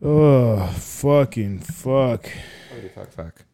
Oh, 0.00 0.66
fucking 0.76 1.60
fuck. 1.60 2.28
Fuck, 2.94 3.12
fuck. 3.12 3.44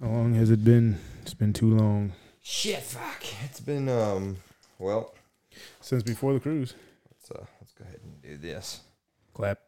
How 0.00 0.06
long 0.08 0.34
has 0.34 0.50
it 0.50 0.64
been? 0.64 0.98
It's 1.22 1.34
been 1.34 1.52
too 1.52 1.76
long. 1.76 2.12
Shit, 2.40 2.80
fuck. 2.82 3.22
It's 3.44 3.60
been, 3.60 3.88
um, 3.88 4.38
well, 4.78 5.14
Since 5.80 6.02
before 6.04 6.32
the 6.32 6.40
cruise. 6.40 6.74
let's, 7.10 7.30
uh, 7.30 7.44
let's 7.60 7.72
go 7.72 7.84
ahead 7.84 8.00
and 8.02 8.22
do 8.22 8.36
this. 8.38 8.80
Clap. 9.34 9.58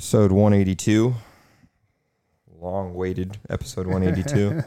Episode 0.00 0.32
182. 0.32 1.14
Long 2.60 2.94
waited 2.94 3.38
episode 3.48 3.86
182. 3.86 4.62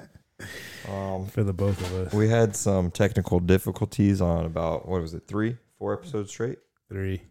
um, 0.90 1.28
For 1.28 1.44
the 1.44 1.52
both 1.52 1.80
of 1.82 2.08
us. 2.08 2.14
we 2.14 2.30
had 2.30 2.56
some 2.56 2.90
technical 2.90 3.42
difficulties 3.42 4.22
on 4.22 4.46
about, 4.46 4.88
what 4.88 5.02
was 5.02 5.14
it, 5.14 5.24
three, 5.28 5.58
four 5.78 5.94
episodes 5.94 6.32
straight? 6.32 6.60
Three. 6.88 7.22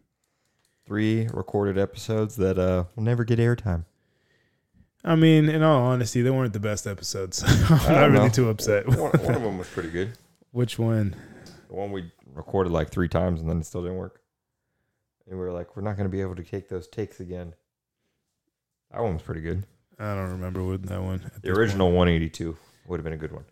Three 0.90 1.28
recorded 1.32 1.78
episodes 1.78 2.34
that 2.34 2.58
uh, 2.58 2.82
will 2.96 3.04
never 3.04 3.22
get 3.22 3.38
airtime. 3.38 3.84
I 5.04 5.14
mean, 5.14 5.48
in 5.48 5.62
all 5.62 5.82
honesty, 5.82 6.20
they 6.20 6.30
weren't 6.30 6.52
the 6.52 6.58
best 6.58 6.84
episodes. 6.84 7.44
I'm 7.70 7.78
don't 7.78 8.12
really 8.12 8.24
know. 8.26 8.28
too 8.28 8.48
upset. 8.48 8.88
One, 8.88 8.98
one 8.98 9.34
of 9.36 9.40
them 9.40 9.56
was 9.56 9.68
pretty 9.68 9.90
good. 9.90 10.14
Which 10.50 10.80
one? 10.80 11.14
The 11.68 11.74
one 11.76 11.92
we 11.92 12.10
recorded 12.34 12.72
like 12.72 12.90
three 12.90 13.06
times 13.06 13.40
and 13.40 13.48
then 13.48 13.60
it 13.60 13.66
still 13.66 13.82
didn't 13.82 13.98
work. 13.98 14.20
And 15.28 15.38
we 15.38 15.44
were 15.44 15.52
like, 15.52 15.76
we're 15.76 15.84
not 15.84 15.96
going 15.96 16.06
to 16.06 16.10
be 16.10 16.22
able 16.22 16.34
to 16.34 16.42
take 16.42 16.68
those 16.68 16.88
takes 16.88 17.20
again. 17.20 17.54
That 18.90 19.00
one 19.00 19.12
was 19.12 19.22
pretty 19.22 19.42
good. 19.42 19.62
I 19.96 20.16
don't 20.16 20.30
remember 20.30 20.64
what 20.64 20.82
that 20.82 21.00
one. 21.00 21.18
The 21.18 21.50
this 21.50 21.56
original 21.56 21.92
182 21.92 22.56
would 22.88 22.98
have 22.98 23.04
been 23.04 23.12
a 23.12 23.16
good 23.16 23.30
one. 23.30 23.44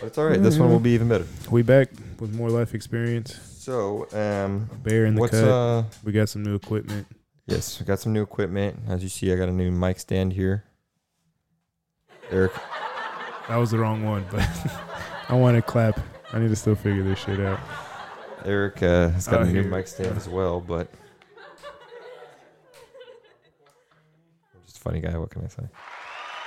But 0.00 0.08
it's 0.08 0.18
all 0.18 0.26
right. 0.26 0.42
This 0.42 0.58
one 0.58 0.68
will 0.68 0.80
be 0.80 0.90
even 0.90 1.08
better. 1.08 1.24
We 1.50 1.62
back 1.62 1.88
with 2.20 2.34
more 2.34 2.50
life 2.50 2.74
experience. 2.74 3.53
So, 3.64 4.06
um, 4.12 4.68
Bear 4.82 5.06
in 5.06 5.14
the 5.14 5.20
what's 5.22 5.32
cut. 5.32 5.48
uh? 5.48 5.84
we 6.04 6.12
got 6.12 6.28
some 6.28 6.42
new 6.42 6.54
equipment. 6.54 7.06
Yes, 7.46 7.80
I 7.80 7.84
got 7.84 7.98
some 7.98 8.12
new 8.12 8.20
equipment. 8.22 8.78
As 8.88 9.02
you 9.02 9.08
see, 9.08 9.32
I 9.32 9.36
got 9.36 9.48
a 9.48 9.52
new 9.52 9.70
mic 9.70 9.98
stand 9.98 10.34
here. 10.34 10.64
Eric, 12.30 12.52
That 13.48 13.56
was 13.56 13.70
the 13.70 13.78
wrong 13.78 14.04
one, 14.04 14.22
but 14.30 14.46
I 15.30 15.34
want 15.34 15.56
to 15.56 15.62
clap. 15.62 15.98
I 16.34 16.40
need 16.40 16.48
to 16.48 16.56
still 16.56 16.74
figure 16.74 17.02
this 17.02 17.18
shit 17.20 17.40
out. 17.40 17.58
Eric 18.44 18.82
uh, 18.82 19.08
has 19.08 19.26
got 19.28 19.40
Oh, 19.40 19.44
a 19.44 19.46
new 19.46 19.62
here. 19.62 19.70
mic 19.70 19.86
stand 19.88 20.14
as 20.14 20.28
well, 20.28 20.60
but 20.60 20.86
I'm 24.54 24.60
just 24.66 24.76
a 24.76 24.80
funny 24.80 25.00
guy. 25.00 25.16
What 25.16 25.30
can 25.30 25.42
I 25.42 25.48
say? 25.48 25.62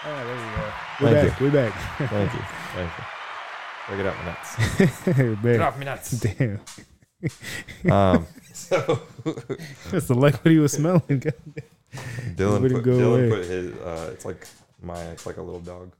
Oh, 0.06 0.16
there 0.16 0.36
we 0.36 0.42
go. 0.56 0.72
We're 1.02 1.12
Thank 1.24 1.31
back. 1.31 1.42
We're 1.42 1.52
back. 1.52 1.74
Thank 2.12 2.34
you, 2.34 2.40
thank 2.76 2.92
you. 2.96 3.04
Break 3.88 4.00
it 4.02 4.06
up, 4.06 4.16
my 4.20 4.26
nuts. 4.26 5.36
Bear. 5.42 5.62
off 5.64 5.78
my 5.80 5.84
nuts. 5.86 6.12
Damn. 6.12 6.59
Um, 7.92 8.28
so 8.54 9.00
That's 9.92 10.08
the 10.08 10.16
like 10.16 10.36
what 10.44 10.52
he 10.52 10.60
was 10.60 10.73
smelling. 10.73 11.02
Dylan 12.36 12.62
put, 12.72 12.84
go 12.84 12.92
Dylan 12.92 13.28
away. 13.28 13.30
put 13.30 13.46
his. 13.46 13.74
Uh, 13.76 14.09
it's 14.14 14.26
like 14.26 14.48
my. 14.82 15.02
It's 15.12 15.26
like 15.26 15.38
a 15.38 15.42
little 15.42 15.59
dog. 15.62 15.92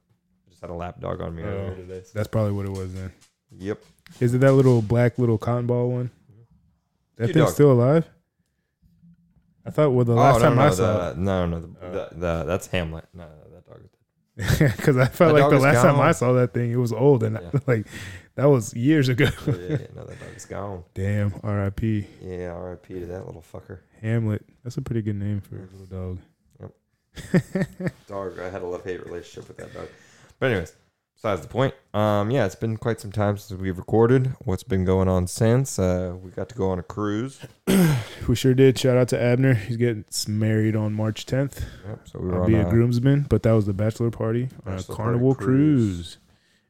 I 0.46 0.50
just 0.50 0.60
had 0.60 0.70
a 0.70 0.74
lap 0.74 1.00
dog 1.00 1.20
on 1.20 1.34
me 1.34 1.42
Oh. 1.42 1.46
earlier 1.46 1.74
today. 1.76 2.02
so- 2.04 2.10
That's 2.14 2.28
probably 2.28 2.52
what 2.52 2.66
it 2.66 2.72
was 2.72 2.94
then. 2.94 3.12
Yep. 3.58 3.82
Is 4.20 4.34
it 4.34 4.38
that 4.38 4.52
little 4.52 4.82
black 4.82 5.18
little 5.18 5.38
cotton 5.38 5.66
ball 5.66 5.90
one? 5.90 6.10
That 7.16 7.24
Cute 7.26 7.34
thing's 7.34 7.46
dog. 7.46 7.54
still 7.54 7.72
alive? 7.72 8.08
I 9.66 9.70
thought 9.70 9.90
well 9.90 10.04
the 10.04 10.14
last 10.14 10.36
oh, 10.36 10.40
time 10.40 10.56
no, 10.56 10.62
I 10.62 10.70
saw 10.70 11.12
the, 11.12 11.20
no, 11.20 11.46
no, 11.46 11.60
the, 11.60 11.68
Oh. 11.82 11.92
the, 11.92 12.08
the, 12.14 12.44
that's 12.44 12.68
Hamlet. 12.68 13.04
No, 13.12 13.24
no, 13.24 13.54
that 13.54 13.66
dog. 13.66 13.78
is 13.80 13.84
it, 13.86 13.98
because 14.58 14.96
I 14.96 15.06
felt 15.06 15.34
That 15.34 15.42
like 15.42 15.50
the 15.50 15.58
last 15.58 15.82
time 15.82 15.98
I 15.98 16.12
saw 16.12 16.32
that 16.34 16.54
thing, 16.54 16.70
it 16.70 16.76
was 16.76 16.92
old, 16.92 17.24
and 17.24 17.40
Yeah. 17.42 17.60
like 17.66 17.86
that 18.36 18.44
was 18.44 18.72
years 18.72 19.08
ago. 19.08 19.24
yeah, 19.24 19.52
yeah, 19.68 19.76
no, 19.96 20.04
that 20.04 20.20
dog 20.20 20.36
is 20.36 20.44
gone. 20.44 20.84
Damn, 20.94 21.34
R.I.P. 21.42 22.06
Yeah, 22.22 22.52
R.I.P. 22.52 23.00
to 23.00 23.06
that 23.06 23.26
little 23.26 23.42
fucker. 23.42 23.80
Hamlet. 24.00 24.44
That's 24.62 24.76
a 24.76 24.82
pretty 24.82 25.02
good 25.02 25.16
name 25.16 25.40
for 25.40 25.56
a 25.56 25.58
mm-hmm. 25.58 25.78
little 25.80 26.18
dog. 26.18 26.18
Dog. 28.06 28.38
I 28.38 28.48
had 28.48 28.62
a 28.62 28.66
love 28.66 28.84
hate 28.84 29.04
relationship 29.04 29.48
with 29.48 29.56
that 29.56 29.74
dog. 29.74 29.88
But 30.38 30.52
anyways, 30.52 30.72
besides 31.18 31.42
the 31.42 31.48
point. 31.48 31.74
Um, 31.92 32.30
yeah, 32.30 32.46
it's 32.46 32.54
been 32.54 32.76
quite 32.76 33.00
some 33.00 33.10
time 33.10 33.36
since 33.38 33.60
we've 33.60 33.76
recorded. 33.76 34.34
What's 34.44 34.62
been 34.62 34.84
going 34.84 35.08
on 35.08 35.26
since? 35.26 35.78
Uh, 35.78 36.16
we 36.22 36.30
got 36.30 36.48
to 36.50 36.54
go 36.54 36.70
on 36.70 36.78
a 36.78 36.82
cruise. 36.82 37.40
We 38.26 38.34
sure 38.34 38.52
did. 38.52 38.78
Shout 38.78 38.98
out 38.98 39.08
to 39.08 39.20
Abner. 39.20 39.54
He's 39.54 39.78
getting 39.78 40.04
married 40.28 40.76
on 40.76 40.92
March 40.92 41.24
10th. 41.24 41.62
Yep. 41.86 42.08
So 42.08 42.18
we 42.18 42.28
were 42.28 42.42
I'll 42.42 42.46
be 42.46 42.56
a 42.56 42.66
a, 42.66 42.70
groomsman, 42.70 43.22
but 43.30 43.42
that 43.44 43.52
was 43.52 43.64
the 43.64 43.72
bachelor 43.72 44.10
party 44.10 44.50
on 44.66 44.74
a 44.78 44.82
carnival 44.82 45.34
cruise. 45.34 45.94
cruise. 45.94 46.18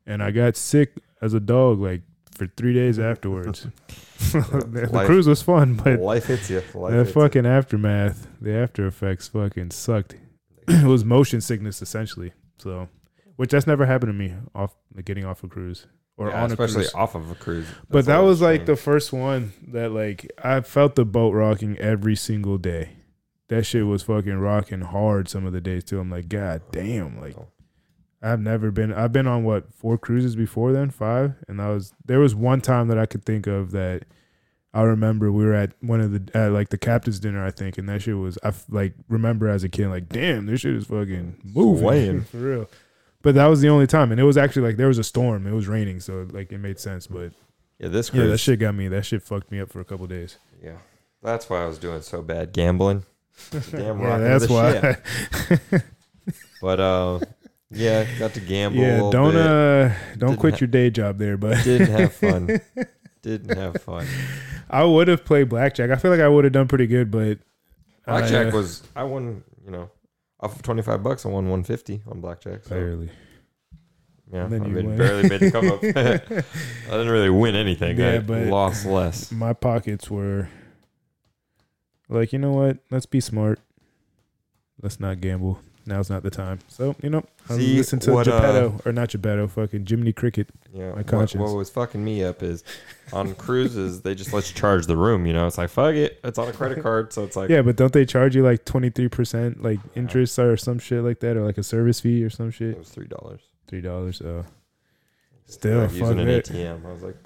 And 0.06 0.22
I 0.22 0.30
got 0.30 0.56
sick 0.56 0.92
as 1.20 1.34
a 1.34 1.40
dog 1.40 1.80
like 1.80 2.02
for 2.32 2.46
three 2.46 2.74
days 2.74 2.98
afterwards. 3.00 3.66
the 4.32 4.88
life- 4.92 5.06
cruise 5.06 5.26
was 5.26 5.42
fun, 5.42 5.74
but 5.74 5.98
life 5.98 6.26
hits 6.26 6.48
you. 6.48 6.62
Life 6.74 6.92
the 6.92 6.98
hits 6.98 7.12
fucking 7.12 7.44
aftermath, 7.46 8.28
the 8.40 8.54
after 8.54 8.86
effects 8.86 9.26
fucking 9.26 9.72
sucked. 9.72 10.14
it 10.68 10.86
was 10.86 11.04
motion 11.04 11.40
sickness 11.40 11.82
essentially. 11.82 12.32
So, 12.58 12.88
which 13.38 13.50
that's 13.50 13.66
never 13.66 13.86
happened 13.86 14.10
to 14.10 14.12
me 14.12 14.34
off 14.54 14.74
like 14.94 15.06
getting 15.06 15.24
off 15.24 15.42
a 15.42 15.48
cruise 15.48 15.86
or 16.16 16.28
Yeah, 16.28 16.42
on 16.42 16.50
a 16.50 16.52
especially 16.52 16.82
cruise. 16.82 16.94
off 16.94 17.14
of 17.14 17.30
a 17.30 17.34
cruise. 17.34 17.66
But 17.88 18.04
that 18.06 18.18
was 18.18 18.42
like 18.42 18.66
the 18.66 18.76
first 18.76 19.12
one 19.12 19.52
that 19.68 19.92
like 19.92 20.30
I 20.44 20.60
felt 20.60 20.94
the 20.96 21.04
boat 21.04 21.32
rocking 21.32 21.78
every 21.78 22.16
single 22.16 22.58
day. 22.58 22.90
That 23.48 23.64
shit 23.64 23.86
was 23.86 24.02
fucking 24.02 24.38
rocking 24.38 24.82
hard 24.82 25.28
some 25.28 25.46
of 25.46 25.52
the 25.54 25.60
days 25.60 25.84
too. 25.84 25.98
I'm 26.00 26.10
like, 26.10 26.28
God 26.28 26.60
damn, 26.72 27.18
like. 27.20 27.36
I've 28.20 28.40
never 28.40 28.72
been 28.72 28.92
I've 28.92 29.12
been 29.12 29.28
on 29.28 29.44
what, 29.44 29.72
four 29.72 29.96
cruises 29.96 30.34
before 30.34 30.72
then? 30.72 30.90
Five? 30.90 31.34
And 31.46 31.60
that 31.60 31.68
was 31.68 31.94
there 32.04 32.18
was 32.18 32.34
one 32.34 32.60
time 32.60 32.88
that 32.88 32.98
I 32.98 33.06
could 33.06 33.24
think 33.24 33.46
of 33.46 33.70
that 33.70 34.06
I 34.74 34.82
remember 34.82 35.30
we 35.30 35.44
were 35.44 35.54
at 35.54 35.72
one 35.80 36.00
of 36.00 36.10
the 36.10 36.36
at 36.36 36.50
like 36.50 36.70
the 36.70 36.78
captain's 36.78 37.20
dinner, 37.20 37.46
I 37.46 37.52
think, 37.52 37.78
and 37.78 37.88
that 37.88 38.02
shit 38.02 38.16
was 38.16 38.36
I 38.42 38.48
f- 38.48 38.64
like 38.68 38.94
remember 39.08 39.48
as 39.48 39.62
a 39.62 39.68
kid, 39.68 39.86
like, 39.86 40.08
damn, 40.08 40.46
this 40.46 40.62
shit 40.62 40.74
is 40.74 40.86
fucking 40.86 41.36
moving 41.44 41.80
Swaying. 41.84 42.20
for 42.24 42.36
real. 42.38 42.70
But 43.22 43.34
that 43.34 43.46
was 43.46 43.60
the 43.60 43.68
only 43.68 43.86
time, 43.86 44.12
and 44.12 44.20
it 44.20 44.24
was 44.24 44.36
actually 44.36 44.62
like 44.62 44.76
there 44.76 44.88
was 44.88 44.98
a 44.98 45.04
storm. 45.04 45.46
It 45.46 45.52
was 45.52 45.66
raining, 45.66 46.00
so 46.00 46.26
like 46.30 46.52
it 46.52 46.58
made 46.58 46.78
sense. 46.78 47.06
But 47.06 47.32
yeah, 47.78 47.88
this 47.88 48.10
cruise. 48.10 48.24
yeah, 48.24 48.30
that 48.30 48.38
shit 48.38 48.60
got 48.60 48.74
me. 48.74 48.88
That 48.88 49.04
shit 49.04 49.22
fucked 49.22 49.50
me 49.50 49.60
up 49.60 49.70
for 49.70 49.80
a 49.80 49.84
couple 49.84 50.06
days. 50.06 50.38
Yeah, 50.62 50.76
that's 51.22 51.50
why 51.50 51.62
I 51.62 51.66
was 51.66 51.78
doing 51.78 52.02
so 52.02 52.22
bad 52.22 52.52
gambling. 52.52 53.04
Damn, 53.70 54.00
Yeah, 54.02 54.18
that's 54.18 54.48
why. 54.48 54.96
But 56.60 56.80
uh, 56.80 57.20
yeah, 57.70 58.04
got 58.18 58.34
to 58.34 58.40
gamble. 58.40 58.78
yeah, 58.80 58.98
don't 59.10 59.36
uh, 59.36 59.94
don't 60.16 60.30
Didn't 60.30 60.40
quit 60.40 60.54
ha- 60.54 60.58
your 60.60 60.68
day 60.68 60.90
job 60.90 61.18
there, 61.18 61.36
but 61.36 61.62
Didn't 61.64 61.88
have 61.90 62.12
fun. 62.12 62.60
Didn't 63.22 63.56
have 63.56 63.80
fun. 63.82 64.06
I 64.68 64.84
would 64.84 65.08
have 65.08 65.24
played 65.24 65.48
blackjack. 65.48 65.90
I 65.90 65.96
feel 65.96 66.10
like 66.10 66.20
I 66.20 66.28
would 66.28 66.44
have 66.44 66.52
done 66.52 66.68
pretty 66.68 66.86
good, 66.86 67.10
but 67.10 67.38
Blackjack 68.06 68.46
I, 68.46 68.50
uh, 68.50 68.52
was 68.52 68.82
I 68.96 69.04
won. 69.04 69.42
You 69.64 69.70
know, 69.70 69.90
off 70.40 70.56
of 70.56 70.62
twenty 70.62 70.82
five 70.82 71.02
bucks, 71.02 71.24
I 71.26 71.28
won 71.28 71.48
one 71.48 71.62
fifty 71.64 72.02
on 72.10 72.20
blackjack. 72.20 72.64
So 72.64 72.70
barely. 72.70 73.10
yeah, 74.32 74.44
I 74.44 74.48
made, 74.48 74.96
barely 74.96 75.28
made 75.28 75.40
the 75.40 75.50
come 75.50 75.70
up. 75.70 75.82
I 76.88 76.90
didn't 76.96 77.08
really 77.12 77.30
win 77.30 77.54
anything. 77.54 77.98
Yeah, 77.98 78.14
I 78.14 78.18
but- 78.18 78.46
lost 78.46 78.86
less. 78.86 79.32
My 79.32 79.52
pockets 79.52 80.10
were 80.10 80.48
like, 82.08 82.32
you 82.32 82.38
know 82.38 82.52
what? 82.52 82.78
Let's 82.90 83.06
be 83.06 83.20
smart. 83.20 83.60
Let's 84.80 85.00
not 85.00 85.20
gamble. 85.20 85.60
Now's 85.88 86.10
not 86.10 86.22
the 86.22 86.30
time. 86.30 86.58
So 86.68 86.94
you 87.02 87.08
know, 87.08 87.24
I 87.48 87.56
See, 87.56 87.76
listen 87.78 87.98
to 88.00 88.12
what, 88.12 88.28
uh, 88.28 88.32
Geppetto 88.38 88.80
or 88.84 88.92
not 88.92 89.08
Geppetto, 89.08 89.48
fucking 89.48 89.86
Jiminy 89.86 90.12
Cricket. 90.12 90.50
Yeah, 90.72 90.90
my 90.90 90.96
what, 90.98 91.06
conscience. 91.06 91.40
what 91.42 91.56
was 91.56 91.70
fucking 91.70 92.04
me 92.04 92.22
up 92.22 92.42
is 92.42 92.62
on 93.12 93.34
cruises 93.34 94.02
they 94.02 94.14
just 94.14 94.34
let 94.34 94.46
you 94.50 94.54
charge 94.54 94.86
the 94.86 94.98
room. 94.98 95.24
You 95.24 95.32
know, 95.32 95.46
it's 95.46 95.56
like 95.56 95.70
fuck 95.70 95.94
it, 95.94 96.20
it's 96.22 96.38
on 96.38 96.46
a 96.46 96.52
credit 96.52 96.82
card, 96.82 97.12
so 97.14 97.24
it's 97.24 97.36
like 97.36 97.48
yeah, 97.48 97.62
but 97.62 97.76
don't 97.76 97.92
they 97.92 98.04
charge 98.04 98.36
you 98.36 98.42
like 98.44 98.66
twenty 98.66 98.90
three 98.90 99.08
percent 99.08 99.62
like 99.62 99.80
interest 99.96 100.38
or 100.38 100.56
some 100.58 100.78
shit 100.78 101.02
like 101.02 101.20
that, 101.20 101.36
or 101.38 101.44
like 101.46 101.56
a 101.58 101.62
service 101.62 102.00
fee 102.00 102.22
or 102.22 102.28
some 102.30 102.50
shit? 102.50 102.72
it 102.72 102.78
was 102.78 102.90
three 102.90 103.08
dollars. 103.08 103.40
Three 103.66 103.80
dollars. 103.80 104.20
Oh, 104.22 104.44
Still, 105.46 105.80
like 105.80 105.90
using 105.92 106.06
fuck 106.06 106.16
an 106.18 106.28
it. 106.28 106.44
ATM. 106.44 106.84
I 106.86 106.92
was 106.92 107.02
like 107.02 107.16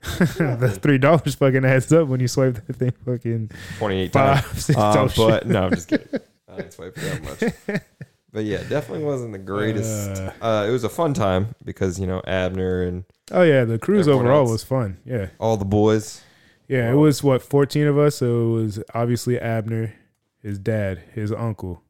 the 0.58 0.78
three 0.80 0.96
dollars 0.98 1.34
fucking 1.34 1.64
adds 1.66 1.92
up 1.92 2.08
when 2.08 2.20
you 2.20 2.28
swipe 2.28 2.54
that 2.66 2.76
thing 2.76 2.92
fucking 3.04 3.50
twenty 3.76 4.00
eight 4.00 4.12
times. 4.14 4.40
five, 4.40 4.60
six 4.62 4.78
Uh, 4.78 5.08
but 5.16 5.46
no, 5.46 5.64
I'm 5.64 5.70
just 5.74 5.88
kidding. 5.90 6.20
I 6.48 6.56
didn't 6.56 6.72
swipe 6.72 6.94
that 6.94 7.22
much. 7.68 7.82
But 8.36 8.44
yeah, 8.44 8.62
definitely 8.68 9.02
wasn't 9.02 9.32
the 9.32 9.38
greatest. 9.38 10.10
Uh. 10.20 10.32
Uh, 10.42 10.66
it 10.68 10.70
was 10.70 10.84
a 10.84 10.90
fun 10.90 11.14
time 11.14 11.54
because 11.64 11.98
you 11.98 12.06
know 12.06 12.20
Abner 12.26 12.82
and 12.82 13.04
oh 13.30 13.40
yeah, 13.40 13.64
the 13.64 13.78
cruise 13.78 14.06
overall 14.08 14.40
else. 14.40 14.50
was 14.50 14.62
fun. 14.62 14.98
Yeah, 15.06 15.28
all 15.40 15.56
the 15.56 15.64
boys. 15.64 16.22
yeah. 16.68 16.90
It 16.90 16.96
was 16.96 17.22
what 17.22 17.40
fourteen 17.40 17.86
of 17.86 17.96
us. 17.96 18.16
So 18.16 18.26
it 18.26 18.62
was 18.62 18.82
obviously 18.92 19.40
Abner, 19.40 19.94
his 20.42 20.58
dad, 20.58 21.02
his 21.14 21.32
uncle, 21.32 21.82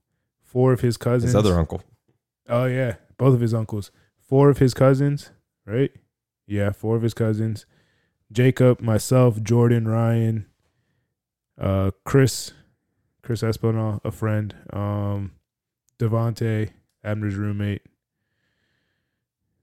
four 0.44 0.72
of 0.72 0.82
his 0.82 0.96
cousins. 0.96 1.32
His 1.32 1.34
other 1.34 1.58
uncle. 1.58 1.82
Oh 2.48 2.66
yeah, 2.66 2.94
both 3.18 3.34
of 3.34 3.40
his 3.40 3.52
uncles. 3.52 3.90
Four 4.20 4.48
of 4.48 4.58
his 4.58 4.72
cousins, 4.72 5.32
right? 5.64 5.90
Yeah, 6.46 6.70
four 6.70 6.94
of 6.94 7.02
his 7.02 7.14
cousins. 7.14 7.66
Jacob, 8.30 8.80
myself, 8.80 9.42
Jordan, 9.42 9.88
Ryan, 9.88 10.46
uh, 11.60 11.90
Chris, 12.04 12.52
Chris 13.26 13.42
Espinal, 13.42 14.00
a 14.04 14.12
friend, 14.12 14.54
um, 14.72 15.32
Devonte, 15.98 16.70
Abner's 17.04 17.34
roommate. 17.34 17.82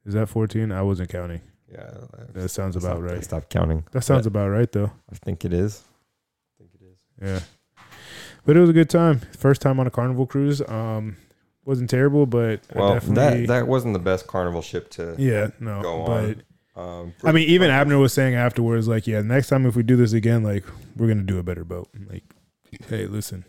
Is 0.06 0.14
that 0.16 0.28
fourteen? 0.28 0.70
I 0.74 0.82
wasn't 0.82 1.10
counting. 1.10 1.40
Yeah, 1.72 1.90
That 2.34 2.50
sounds 2.50 2.76
about 2.76 2.98
stopped- 2.98 3.02
right. 3.04 3.24
Stop 3.24 3.50
counting. 3.50 3.86
That 3.94 4.04
sounds 4.04 4.24
But 4.26 4.32
about 4.32 4.50
right 4.50 4.70
though. 4.70 4.92
I 5.12 5.16
think 5.16 5.46
it 5.46 5.54
is. 5.54 5.82
I 5.86 6.64
think 6.64 6.72
it 6.76 6.86
is. 6.86 7.00
Yeah. 7.22 7.40
But 8.46 8.58
it 8.58 8.60
was 8.60 8.70
a 8.70 8.74
good 8.74 8.90
time. 8.90 9.20
First 9.38 9.62
time 9.62 9.80
on 9.80 9.88
a 9.88 9.90
carnival 9.90 10.26
cruise. 10.28 10.62
Um, 10.68 11.16
wasn't 11.64 11.90
terrible, 11.90 12.26
but 12.26 12.60
I 12.76 12.78
Well, 12.80 13.00
that 13.00 13.48
that 13.48 13.68
wasn't 13.68 13.94
the 13.94 14.00
best 14.00 14.28
carnival 14.28 14.62
ship 14.62 14.90
to. 14.92 15.16
yeah, 15.18 15.52
no, 15.62 15.82
go 15.82 16.06
but 16.06 16.36
on. 16.76 17.00
Um, 17.06 17.14
I 17.24 17.32
mean, 17.32 17.48
even 17.48 17.70
Abner 17.70 17.98
was 17.98 18.12
saying 18.12 18.36
afterwards, 18.36 18.88
like, 18.90 19.08
yeah, 19.08 19.22
next 19.22 19.48
time 19.48 19.66
if 19.66 19.76
we 19.78 19.84
do 19.84 19.96
this 19.96 20.12
again, 20.12 20.44
like, 20.44 20.66
we're 20.98 21.08
gonna 21.08 21.22
do 21.24 21.40
a 21.40 21.44
better 21.44 21.64
boat. 21.64 21.88
Like, 22.10 22.24
hey, 22.90 23.06
listen, 23.06 23.46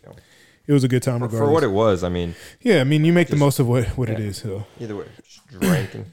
it 0.66 0.72
was 0.72 0.84
a 0.84 0.88
good 0.88 1.02
time 1.02 1.20
for, 1.20 1.28
for 1.28 1.50
what 1.50 1.62
it 1.62 1.70
was, 1.70 2.02
I 2.02 2.08
mean, 2.08 2.34
yeah, 2.60 2.80
I 2.80 2.84
mean, 2.84 3.04
you 3.04 3.12
make 3.12 3.28
the 3.28 3.36
most 3.36 3.58
of 3.58 3.68
what 3.68 3.86
what 3.98 4.08
it 4.08 4.18
yeah. 4.18 4.26
is. 4.26 4.38
So 4.38 4.66
either 4.80 4.96
way, 4.96 5.06
just 5.22 5.46
drinking, 5.48 6.06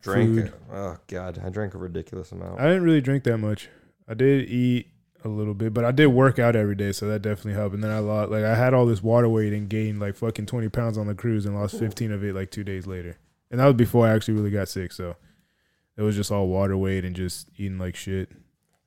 drank. 0.00 0.34
Food. 0.34 0.52
Oh 0.72 0.96
God, 1.06 1.40
I 1.44 1.48
drank 1.50 1.74
a 1.74 1.78
ridiculous 1.78 2.32
amount. 2.32 2.60
I 2.60 2.64
didn't 2.64 2.82
really 2.82 3.00
drink 3.00 3.24
that 3.24 3.38
much. 3.38 3.68
I 4.08 4.14
did 4.14 4.48
eat 4.48 4.88
a 5.24 5.28
little 5.28 5.54
bit, 5.54 5.72
but 5.72 5.84
I 5.84 5.92
did 5.92 6.06
work 6.08 6.38
out 6.38 6.56
every 6.56 6.74
day, 6.74 6.90
so 6.90 7.06
that 7.06 7.22
definitely 7.22 7.52
helped. 7.54 7.74
And 7.74 7.84
then 7.84 7.92
I 7.92 8.00
lost, 8.00 8.32
like, 8.32 8.42
I 8.42 8.56
had 8.56 8.74
all 8.74 8.86
this 8.86 9.04
water 9.04 9.28
weight 9.28 9.52
and 9.52 9.68
gained 9.68 10.00
like 10.00 10.16
fucking 10.16 10.46
twenty 10.46 10.68
pounds 10.68 10.98
on 10.98 11.06
the 11.06 11.14
cruise 11.14 11.46
and 11.46 11.54
lost 11.54 11.78
fifteen 11.78 12.10
of 12.10 12.24
it 12.24 12.34
like 12.34 12.50
two 12.50 12.64
days 12.64 12.86
later. 12.86 13.18
And 13.50 13.60
that 13.60 13.66
was 13.66 13.74
before 13.74 14.06
I 14.06 14.14
actually 14.14 14.34
really 14.34 14.50
got 14.50 14.68
sick. 14.68 14.90
So 14.90 15.14
it 15.96 16.02
was 16.02 16.16
just 16.16 16.32
all 16.32 16.48
water 16.48 16.76
weight 16.76 17.04
and 17.04 17.14
just 17.14 17.50
eating 17.56 17.78
like 17.78 17.94
shit. 17.94 18.30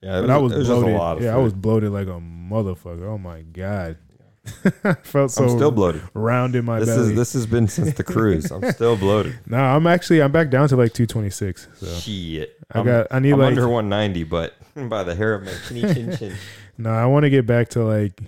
Yeah, 0.01 0.21
but 0.21 0.29
I 0.29 0.37
was 0.37 0.53
was 0.53 0.67
bloated. 0.67 0.95
a 0.95 0.97
lot 0.97 1.17
of 1.17 1.23
yeah, 1.23 1.33
I 1.33 1.37
was 1.37 1.53
bloated 1.53 1.91
like 1.91 2.07
a 2.07 2.19
motherfucker. 2.19 3.03
Oh 3.07 3.17
my 3.17 3.41
god, 3.41 3.97
I 4.83 4.93
felt 4.95 5.31
so 5.31 5.43
I'm 5.45 5.49
still 5.49 5.71
bloated. 5.71 6.01
round 6.13 6.55
in 6.55 6.65
my 6.65 6.79
This 6.79 6.89
belly. 6.89 7.09
is 7.11 7.15
this 7.15 7.33
has 7.33 7.45
been 7.47 7.67
since 7.67 7.93
the 7.95 8.03
cruise. 8.03 8.51
I'm 8.51 8.71
still 8.71 8.95
bloated. 8.97 9.39
no, 9.47 9.57
I'm 9.57 9.87
actually 9.87 10.21
I'm 10.21 10.31
back 10.31 10.49
down 10.49 10.67
to 10.69 10.75
like 10.75 10.93
two 10.93 11.05
twenty 11.07 11.29
six. 11.31 11.67
So 11.75 11.87
Shit. 11.87 12.55
I 12.71 12.79
I'm, 12.79 12.85
got 12.85 13.07
I 13.11 13.19
need 13.19 13.33
I'm 13.33 13.39
like 13.39 13.49
under 13.49 13.67
190, 13.67 14.23
but 14.25 14.53
by 14.89 15.03
the 15.03 15.15
hair 15.15 15.33
of 15.35 15.43
my 15.43 15.53
chinny 15.67 15.81
chin 15.93 16.15
chin. 16.17 16.35
no, 16.77 16.89
I 16.91 17.05
want 17.05 17.23
to 17.23 17.29
get 17.29 17.45
back 17.47 17.69
to 17.69 17.83
like 17.83 18.21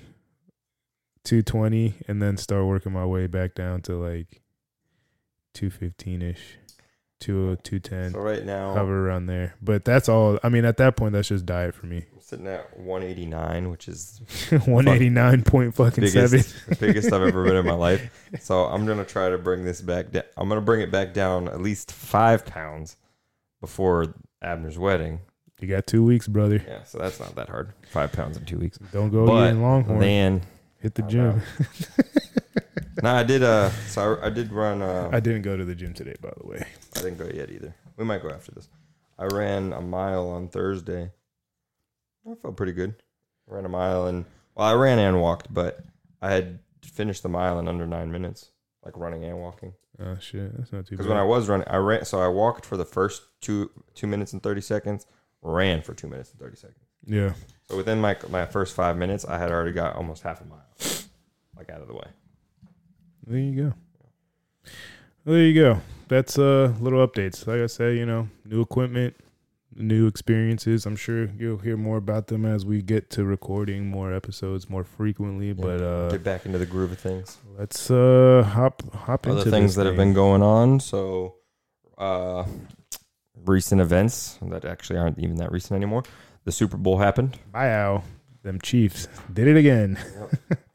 two 1.23 1.41
twenty 1.43 1.95
and 2.07 2.21
then 2.21 2.37
start 2.37 2.65
working 2.65 2.91
my 2.93 3.05
way 3.05 3.27
back 3.27 3.53
down 3.53 3.81
to 3.83 3.95
like 3.95 4.41
two 5.53 5.69
fifteen 5.69 6.21
ish, 6.21 6.57
two 7.19 7.57
two 7.63 7.79
ten. 7.79 8.11
So 8.13 8.19
right 8.19 8.45
now, 8.45 8.73
Hover 8.73 9.07
around 9.07 9.25
there, 9.27 9.55
but 9.61 9.85
that's 9.85 10.07
all. 10.09 10.39
I 10.43 10.49
mean, 10.49 10.65
at 10.65 10.77
that 10.77 10.95
point, 10.95 11.13
that's 11.13 11.27
just 11.29 11.45
diet 11.45 11.75
for 11.75 11.85
me. 11.87 12.05
I'm 12.13 12.19
sitting 12.21 12.47
at 12.47 12.77
189, 12.79 13.69
which 13.69 13.87
is 13.87 14.21
One 14.65 14.87
eighty 14.87 15.09
nine 15.09 15.43
point 15.43 15.75
fucking 15.75 16.03
biggest, 16.03 16.49
seven. 16.49 16.77
biggest 16.79 17.11
I've 17.13 17.21
ever 17.21 17.43
been 17.43 17.55
in 17.55 17.65
my 17.65 17.73
life. 17.73 18.09
So 18.39 18.65
I'm 18.65 18.85
gonna 18.85 19.05
try 19.05 19.29
to 19.29 19.37
bring 19.37 19.63
this 19.65 19.81
back 19.81 20.11
down. 20.11 20.23
I'm 20.35 20.49
gonna 20.49 20.61
bring 20.61 20.81
it 20.81 20.91
back 20.91 21.13
down 21.13 21.47
at 21.47 21.61
least 21.61 21.91
five 21.91 22.45
pounds 22.45 22.97
before 23.61 24.13
Abner's 24.41 24.77
wedding. 24.77 25.19
You 25.59 25.67
got 25.67 25.87
two 25.87 26.03
weeks, 26.03 26.27
brother. 26.27 26.63
Yeah, 26.67 26.83
so 26.83 26.99
that's 26.99 27.19
not 27.19 27.33
that 27.35 27.49
hard. 27.49 27.73
Five 27.89 28.11
pounds 28.11 28.37
in 28.37 28.45
two 28.45 28.59
weeks. 28.59 28.77
Don't 28.93 29.09
go 29.09 29.25
But 29.25 29.47
eating 29.49 29.63
Longhorn. 29.63 29.99
Then, 29.99 30.41
Hit 30.79 30.93
the 30.93 31.01
gym. 31.01 31.41
no, 33.03 33.13
I 33.13 33.23
did. 33.23 33.43
Uh, 33.43 33.69
so 33.87 34.15
I, 34.21 34.27
I 34.27 34.29
did 34.29 34.51
run. 34.51 34.81
Uh, 34.81 35.09
I 35.11 35.19
didn't 35.19 35.41
go 35.43 35.55
to 35.57 35.65
the 35.65 35.75
gym 35.75 35.93
today, 35.93 36.15
by 36.21 36.31
the 36.41 36.47
way. 36.47 36.65
I 36.95 36.99
didn't 37.01 37.17
go 37.17 37.29
yet 37.33 37.49
either. 37.51 37.75
We 37.97 38.05
might 38.05 38.21
go 38.21 38.29
after 38.29 38.51
this. 38.51 38.69
I 39.19 39.25
ran 39.25 39.73
a 39.73 39.81
mile 39.81 40.29
on 40.29 40.47
Thursday. 40.49 41.11
I 42.29 42.35
felt 42.35 42.57
pretty 42.57 42.73
good. 42.73 42.95
I 43.49 43.55
ran 43.55 43.65
a 43.65 43.69
mile 43.69 44.07
and 44.07 44.25
well, 44.55 44.67
I 44.67 44.73
ran 44.73 44.99
and 44.99 45.21
walked, 45.21 45.53
but 45.53 45.79
I 46.21 46.31
had 46.31 46.59
finished 46.83 47.23
the 47.23 47.29
mile 47.29 47.59
in 47.59 47.67
under 47.67 47.87
nine 47.87 48.11
minutes, 48.11 48.51
like 48.83 48.97
running 48.97 49.23
and 49.23 49.39
walking. 49.39 49.73
Oh 49.99 50.17
shit, 50.19 50.55
that's 50.57 50.71
not 50.71 50.85
too 50.85 50.91
Because 50.95 51.07
when 51.07 51.17
I 51.17 51.23
was 51.23 51.47
running, 51.49 51.67
I 51.67 51.77
ran. 51.77 52.05
So 52.05 52.19
I 52.19 52.27
walked 52.27 52.65
for 52.65 52.77
the 52.77 52.85
first 52.85 53.23
two 53.41 53.71
two 53.95 54.07
minutes 54.07 54.33
and 54.33 54.43
thirty 54.43 54.61
seconds. 54.61 55.05
Ran 55.41 55.81
for 55.81 55.93
two 55.93 56.07
minutes 56.07 56.31
and 56.31 56.39
thirty 56.39 56.57
seconds. 56.57 56.83
yeah, 57.05 57.33
So 57.69 57.77
within 57.77 58.01
my 58.01 58.17
my 58.29 58.45
first 58.45 58.75
five 58.75 58.97
minutes, 58.97 59.23
I 59.25 59.37
had 59.37 59.51
already 59.51 59.71
got 59.71 59.95
almost 59.95 60.23
half 60.23 60.41
a 60.41 60.45
mile, 60.45 60.65
like 61.55 61.69
out 61.69 61.81
of 61.81 61.87
the 61.87 61.93
way. 61.93 62.07
There 63.27 63.39
you 63.39 63.55
go. 63.63 63.73
Well, 65.25 65.35
there 65.35 65.43
you 65.43 65.53
go. 65.53 65.81
That's 66.07 66.37
uh 66.39 66.73
little 66.79 67.05
updates. 67.05 67.45
Like 67.47 67.59
I 67.61 67.67
said, 67.67 67.97
you 67.97 68.05
know, 68.05 68.29
new 68.45 68.61
equipment, 68.61 69.15
new 69.75 70.07
experiences. 70.07 70.85
I'm 70.85 70.95
sure 70.95 71.25
you'll 71.37 71.57
hear 71.57 71.75
more 71.75 71.97
about 71.97 72.27
them 72.27 72.45
as 72.45 72.65
we 72.65 72.81
get 72.81 73.09
to 73.11 73.25
recording 73.25 73.87
more 73.89 74.13
episodes 74.13 74.69
more 74.69 74.83
frequently. 74.85 75.51
But 75.53 75.81
uh 75.81 76.09
Get 76.09 76.23
back 76.23 76.45
into 76.45 76.57
the 76.57 76.65
groove 76.65 76.91
of 76.93 76.99
things. 76.99 77.37
let's 77.57 77.91
uh 77.91 78.49
hop 78.53 78.81
hop 78.93 79.27
other 79.27 79.39
into 79.39 79.51
things 79.51 79.75
that 79.75 79.85
have 79.85 79.97
been 79.97 80.13
going 80.13 80.41
on. 80.41 80.79
So, 80.79 81.35
uh, 81.97 82.45
recent 83.45 83.81
events 83.81 84.37
that 84.41 84.63
actually 84.65 84.99
aren't 84.99 85.19
even 85.19 85.35
that 85.37 85.51
recent 85.51 85.75
anymore. 85.75 86.03
The 86.45 86.51
Super 86.53 86.77
Bowl 86.77 86.99
happened. 86.99 87.37
Wow, 87.53 88.03
them 88.43 88.59
Chiefs 88.61 89.07
did 89.33 89.47
it 89.47 89.57
again. 89.57 89.97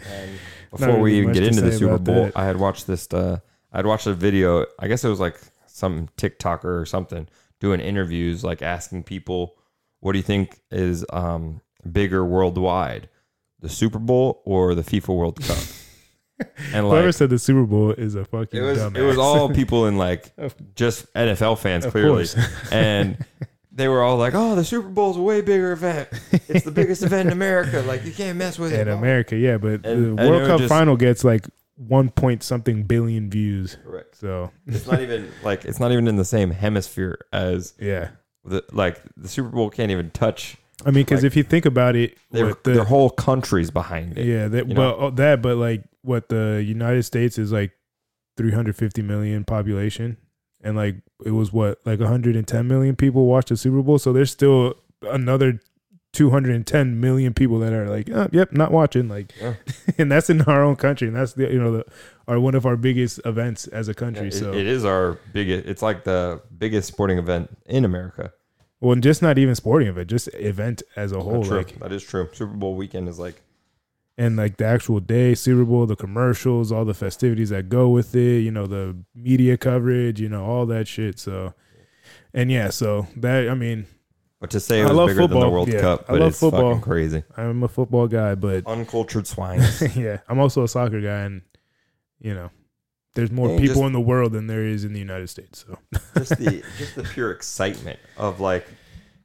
And 0.04 0.32
Before 0.72 0.98
we 0.98 1.18
even 1.18 1.32
get 1.32 1.44
into 1.44 1.60
the 1.60 1.72
Super 1.72 1.98
Bowl, 1.98 2.24
that. 2.24 2.36
I 2.36 2.44
had 2.44 2.56
watched 2.56 2.86
this. 2.86 3.06
Uh, 3.12 3.38
I 3.72 3.78
had 3.78 3.86
watched 3.86 4.06
a 4.06 4.14
video. 4.14 4.66
I 4.78 4.88
guess 4.88 5.04
it 5.04 5.08
was 5.08 5.20
like 5.20 5.38
some 5.66 6.08
TikToker 6.16 6.64
or 6.64 6.86
something 6.86 7.28
doing 7.60 7.80
interviews, 7.80 8.42
like 8.42 8.62
asking 8.62 9.04
people, 9.04 9.56
"What 10.00 10.12
do 10.12 10.18
you 10.18 10.22
think 10.22 10.60
is 10.70 11.04
um, 11.12 11.60
bigger 11.90 12.24
worldwide, 12.24 13.08
the 13.60 13.68
Super 13.68 13.98
Bowl 13.98 14.42
or 14.44 14.74
the 14.74 14.82
FIFA 14.82 15.16
World 15.16 15.40
Cup?" 15.42 15.58
And 16.72 16.86
Whoever 16.86 17.12
said 17.12 17.30
the 17.30 17.38
Super 17.38 17.64
Bowl 17.64 17.92
is 17.92 18.16
a 18.16 18.24
fucking 18.24 18.58
it 18.58 18.64
was 18.64 18.78
dumbass. 18.78 18.96
it 18.96 19.02
was 19.02 19.18
all 19.18 19.48
people 19.54 19.86
in 19.86 19.96
like 19.96 20.32
just 20.74 21.12
NFL 21.14 21.58
fans 21.58 21.86
clearly, 21.86 22.26
and 22.72 23.24
they 23.74 23.88
were 23.88 24.02
all 24.02 24.16
like, 24.16 24.34
"Oh, 24.34 24.54
the 24.54 24.64
Super 24.64 24.88
Bowl's 24.88 25.16
a 25.16 25.22
way 25.22 25.40
bigger 25.40 25.72
event. 25.72 26.08
It's 26.48 26.64
the 26.64 26.70
biggest 26.80 27.02
event 27.02 27.28
in 27.28 27.32
America. 27.32 27.80
Like 27.86 28.04
you 28.04 28.12
can't 28.12 28.36
mess 28.38 28.58
with 28.58 28.72
it." 28.72 28.86
in 28.86 28.88
America, 28.88 29.36
yeah, 29.36 29.56
but 29.58 29.84
And- 29.86 30.18
the 30.18 30.28
World 30.28 30.46
Cup 30.46 30.58
just- 30.60 30.68
final 30.68 30.96
gets 30.96 31.24
like 31.24 31.46
one 31.76 32.10
point 32.10 32.42
something 32.42 32.84
billion 32.84 33.30
views. 33.30 33.76
Correct. 33.84 34.16
So 34.16 34.50
It's 34.66 34.86
not 34.90 35.00
even 35.00 35.30
like 35.42 35.64
it's 35.64 35.80
not 35.80 35.90
even 35.92 36.06
in 36.06 36.16
the 36.16 36.24
same 36.24 36.50
hemisphere 36.50 37.18
as 37.32 37.74
yeah, 37.80 38.10
the 38.44 38.62
like 38.72 39.00
the 39.16 39.28
Super 39.28 39.48
Bowl 39.48 39.70
can't 39.70 39.90
even 39.90 40.10
touch. 40.10 40.56
I 40.84 40.90
mean, 40.90 41.04
because 41.04 41.20
Like, 41.22 41.28
if 41.28 41.36
you 41.36 41.42
think 41.44 41.64
about 41.64 41.94
it, 41.96 42.18
Their, 42.32 42.54
the, 42.64 42.82
whole 42.84 43.08
country's 43.10 43.70
behind 43.70 44.18
it. 44.18 44.26
yeah, 44.26 44.48
that 44.48 44.68
but 44.74 44.96
oh, 44.98 45.10
that, 45.10 45.40
but 45.40 45.56
like 45.56 45.84
what 46.02 46.28
the 46.28 46.62
United 46.66 47.04
States 47.04 47.38
is 47.38 47.52
like 47.52 47.70
350 48.36 49.02
million 49.02 49.44
population, 49.44 50.16
and 50.62 50.76
like 50.76 50.96
it 51.24 51.30
was 51.32 51.52
what 51.52 51.80
like 51.84 52.00
110 52.00 52.66
million 52.68 52.96
people 52.96 53.26
watched 53.26 53.48
the 53.48 53.56
Super 53.56 53.82
Bowl. 53.82 53.98
So 53.98 54.12
there's 54.12 54.30
still 54.30 54.74
another 55.02 55.60
210 56.12 57.00
million 57.00 57.32
people 57.32 57.58
that 57.60 57.72
are 57.72 57.88
like, 57.88 58.10
oh, 58.10 58.28
yep, 58.32 58.52
not 58.52 58.70
watching. 58.70 59.08
Like, 59.08 59.32
Yeah. 59.40 59.54
and 59.98 60.12
that's 60.12 60.28
in 60.30 60.42
our 60.42 60.62
own 60.62 60.76
country, 60.76 61.08
and 61.08 61.16
that's 61.16 61.32
the 61.34 61.50
you 61.50 61.58
know 61.58 61.72
the 61.78 61.84
are 62.28 62.38
one 62.38 62.54
of 62.54 62.66
our 62.66 62.76
biggest 62.76 63.20
events 63.24 63.66
as 63.68 63.88
a 63.88 63.94
country. 63.94 64.28
It- 64.28 64.34
so 64.34 64.52
it 64.52 64.66
is 64.66 64.84
our 64.84 65.18
biggest. 65.32 65.66
It's 65.66 65.82
like 65.82 66.04
the 66.04 66.40
biggest 66.56 66.88
sporting 66.88 67.18
event 67.18 67.50
in 67.66 67.84
America. 67.84 68.32
Well, 68.80 68.92
and 68.92 69.02
just 69.02 69.22
not 69.22 69.38
even 69.38 69.54
sporting 69.54 69.88
event, 69.88 70.10
just 70.10 70.28
event 70.34 70.82
as 70.96 71.12
a 71.12 71.20
whole. 71.20 71.44
true. 71.44 71.58
Like 71.58 71.78
that 71.78 71.92
is 71.92 72.02
true. 72.02 72.28
Super 72.32 72.52
Bowl 72.54 72.74
weekend 72.74 73.08
is 73.08 73.18
like 73.18 73.40
and 74.18 74.36
like 74.36 74.56
the 74.58 74.64
actual 74.66 75.00
day, 75.00 75.34
Super 75.34 75.64
Bowl, 75.64 75.86
the 75.86 75.96
commercials, 75.96 76.70
all 76.70 76.84
the 76.84 76.94
festivities 76.94 77.48
that 77.50 77.68
go 77.68 77.88
with 77.88 78.14
it, 78.14 78.40
you 78.40 78.50
know, 78.50 78.66
the 78.66 78.96
media 79.14 79.56
coverage, 79.56 80.20
you 80.20 80.28
know, 80.28 80.44
all 80.44 80.66
that 80.66 80.86
shit. 80.88 81.18
So 81.18 81.54
and 82.34 82.50
yeah, 82.50 82.70
so 82.70 83.06
that 83.16 83.48
I 83.48 83.54
mean, 83.54 83.86
But 84.40 84.50
to 84.50 84.60
say 84.60 84.80
I 84.80 84.84
it 84.84 84.88
was 84.88 84.92
love 84.96 85.08
bigger 85.08 85.20
than 85.20 85.28
football. 85.28 85.40
the 85.42 85.50
World 85.50 85.68
Yeah, 85.72 85.80
Cup, 85.80 86.04
I 86.08 86.12
love 86.14 86.28
it's 86.28 86.40
football. 86.40 86.70
fucking 86.74 86.82
crazy. 86.82 87.22
I'm 87.36 87.62
a 87.62 87.68
football 87.68 88.06
guy, 88.08 88.34
but 88.34 88.66
Uncultured 88.66 89.26
swine. 89.26 89.60
yeah, 89.94 90.18
I'm 90.28 90.38
also 90.38 90.62
a 90.64 90.68
soccer 90.68 91.00
guy 91.00 91.20
and 91.22 91.42
you 92.20 92.34
know, 92.34 92.50
there's 93.14 93.30
more 93.32 93.48
Yeah, 93.50 93.56
people 93.58 93.74
just- 93.76 93.84
in 93.86 93.92
the 93.92 94.00
world 94.00 94.32
than 94.32 94.46
there 94.46 94.64
is 94.64 94.84
in 94.84 94.92
the 94.92 94.98
United 94.98 95.28
States. 95.28 95.64
So 95.66 95.78
just 96.16 96.38
the 96.38 96.62
just 96.78 96.94
the 96.96 97.02
pure 97.02 97.30
excitement 97.30 97.98
of 98.16 98.40
like 98.40 98.66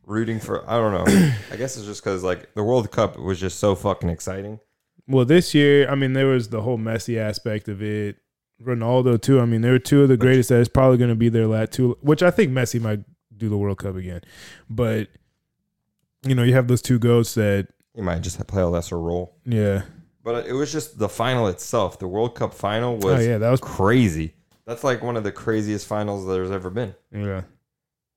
rooting 0.06 0.39
for. 0.39 0.67
I 0.70 0.75
don't 0.77 0.94
know. 0.94 1.32
I 1.51 1.56
guess 1.58 1.75
it's 1.77 1.86
just 1.86 2.01
because 2.03 2.24
like 2.24 2.53
the 2.56 2.63
World 2.63 2.89
Cup 2.91 3.17
was 3.20 3.39
just 3.39 3.60
so 3.60 3.75
fucking 3.75 4.10
exciting. 4.10 4.60
Well, 5.07 5.25
this 5.25 5.53
year, 5.53 5.89
I 5.89 5.95
mean, 5.95 6.13
there 6.13 6.27
was 6.27 6.49
the 6.49 6.61
whole 6.61 6.77
Messi 6.77 7.17
aspect 7.17 7.67
of 7.69 7.81
it. 7.81 8.17
Ronaldo 8.61 9.21
too. 9.21 9.39
I 9.39 9.45
mean, 9.45 9.61
they 9.61 9.69
were 9.69 9.79
two 9.79 10.01
of 10.01 10.09
the 10.09 10.17
greatest. 10.17 10.49
That 10.49 10.59
is 10.59 10.67
probably 10.67 10.97
going 10.97 11.09
to 11.11 11.15
be 11.15 11.29
their 11.29 11.47
last 11.47 11.73
two. 11.73 11.97
Which 12.01 12.23
I 12.23 12.31
think 12.31 12.51
Messi 12.51 12.81
might 12.81 13.01
do 13.35 13.49
the 13.49 13.57
World 13.57 13.77
Cup 13.77 13.95
again. 13.95 14.21
But 14.69 15.09
you 16.23 16.35
know, 16.35 16.43
you 16.43 16.53
have 16.53 16.67
those 16.67 16.81
two 16.81 16.99
goats 16.99 17.35
that, 17.35 17.67
He 17.93 18.01
might 18.01 18.21
just 18.21 18.45
play 18.47 18.61
a 18.61 18.67
lesser 18.67 18.99
role. 18.99 19.35
yeah, 19.45 19.83
But 20.23 20.47
it 20.47 20.53
was 20.53 20.71
just 20.71 20.97
the 20.99 21.07
final 21.07 21.47
itself. 21.47 21.99
The 21.99 22.07
World 22.07 22.35
Cup 22.35 22.53
final 22.53 22.95
was 22.95 23.05
oh 23.05 23.15
was 23.15 23.27
yeah, 23.27 23.37
that 23.37 23.51
was 23.51 23.61
crazy. 23.61 24.33
That's 24.65 24.83
like 24.83 25.01
one 25.01 25.15
of 25.15 25.23
the 25.23 25.31
craziest 25.31 25.87
finals 25.87 26.27
there's 26.27 26.51
ever 26.51 26.69
been. 26.69 26.95
yeah, 27.11 27.43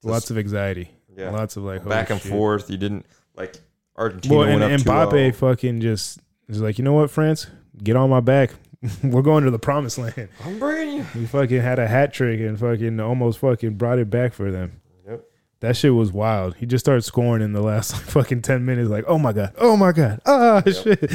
lots 0.02 0.30
of 0.30 0.38
anxiety, 0.38 0.90
Yeah, 1.14 1.30
lots 1.30 1.56
of 1.56 1.62
like 1.62 1.87
back 1.87 2.11
and 2.11 2.20
shit. 2.20 2.32
forth. 2.32 2.70
You 2.70 2.76
didn't 2.78 3.06
like 3.37 3.56
Argentina 3.97 4.35
Well, 4.37 4.49
and, 4.49 4.62
and 4.62 4.82
2-0. 4.82 4.87
Mbappe 4.87 5.28
oh. 5.28 5.32
fucking 5.32 5.80
just 5.80 6.18
is 6.57 6.61
like, 6.62 6.78
you 6.78 6.85
know 6.85 6.92
what, 6.95 7.11
France, 7.11 7.47
get 7.83 7.97
on 7.97 8.11
my 8.11 8.21
back. 8.21 8.50
We're 9.02 9.23
going 9.23 9.45
to 9.45 9.50
the 9.50 9.59
promised 9.59 9.99
land. 9.99 10.28
I'm 10.45 10.59
bringing 10.59 10.99
you. 10.99 11.02
He 11.04 11.26
fucking 11.26 11.61
had 11.61 11.78
a 11.78 11.87
hat 11.87 12.12
trick 12.14 12.40
and 12.40 12.59
fucking 12.59 12.99
almost 12.99 13.38
fucking 13.40 13.75
brought 13.75 13.99
it 13.99 14.09
back 14.09 14.33
for 14.33 14.50
them. 14.50 14.80
Yep. 15.07 15.25
That 15.61 15.76
shit 15.76 15.95
was 15.95 16.12
wild. 16.12 16.57
He 16.57 16.64
just 16.66 16.85
started 16.85 17.02
scoring 17.02 17.42
in 17.42 17.52
the 17.52 17.61
last 17.61 17.92
like, 17.92 18.02
fucking 18.02 18.40
ten 18.42 18.64
minutes. 18.64 18.88
Like, 18.88 19.04
oh 19.07 19.19
my 19.19 19.33
god, 19.35 19.52
oh 19.59 19.76
my 19.76 19.92
god, 19.92 20.21
ah 20.25 20.62
Yep. 20.64 20.75
shit. 20.83 21.11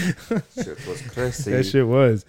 Shit 0.54 0.88
was 0.88 1.01
crazy. 1.10 1.51
that 1.51 1.65
shit 1.65 1.88
was. 1.88 2.24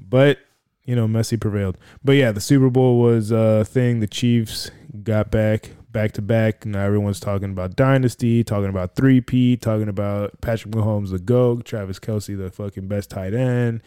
But 0.00 0.38
you 0.84 0.96
know, 0.96 1.06
Messi 1.06 1.40
prevailed. 1.40 1.78
But 2.02 2.12
yeah, 2.16 2.32
the 2.32 2.40
Super 2.40 2.68
Bowl 2.68 3.00
was 3.00 3.30
a 3.30 3.64
thing. 3.64 4.00
The 4.00 4.08
Chiefs 4.08 4.72
got 5.04 5.30
back 5.30 5.70
back 5.92 6.12
to 6.12 6.22
back. 6.22 6.64
Now 6.66 6.84
everyone's 6.84 7.20
talking 7.20 7.50
about 7.50 7.76
dynasty, 7.76 8.42
talking 8.42 8.68
about 8.68 8.96
three 8.96 9.20
P, 9.20 9.56
talking 9.56 9.88
about 9.88 10.40
Patrick 10.40 10.74
Mahomes 10.74 11.10
the 11.10 11.18
GOAT, 11.18 11.64
Travis 11.64 11.98
Kelce 11.98 12.36
the 12.36 12.50
fucking 12.50 12.88
best 12.88 13.10
tight 13.10 13.34
end, 13.34 13.82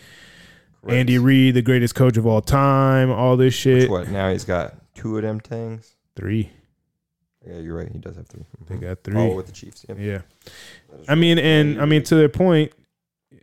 Correct. 0.81 0.95
Andy 0.97 1.17
Reid 1.17 1.55
the 1.55 1.61
greatest 1.61 1.95
coach 1.95 2.17
of 2.17 2.25
all 2.25 2.41
time. 2.41 3.11
All 3.11 3.35
this 3.37 3.53
Which 3.53 3.81
shit. 3.81 3.89
what? 3.89 4.09
Now 4.09 4.29
he's 4.31 4.45
got 4.45 4.75
two 4.93 5.17
of 5.17 5.23
them 5.23 5.39
things. 5.39 5.95
Three. 6.15 6.51
Yeah, 7.45 7.57
you're 7.59 7.75
right. 7.77 7.91
He 7.91 7.99
does 7.99 8.15
have 8.15 8.27
three. 8.27 8.43
Mm-hmm. 8.63 8.73
They 8.79 8.87
got 8.87 9.03
three. 9.03 9.19
Oh, 9.21 9.35
with 9.35 9.47
the 9.47 9.51
Chiefs. 9.51 9.85
Yep. 9.87 9.97
Yeah. 9.99 10.21
Is 10.99 11.09
I 11.09 11.15
mean, 11.15 11.37
and 11.37 11.79
I 11.81 11.85
mean 11.85 12.03
to 12.03 12.15
their 12.15 12.29
point, 12.29 12.71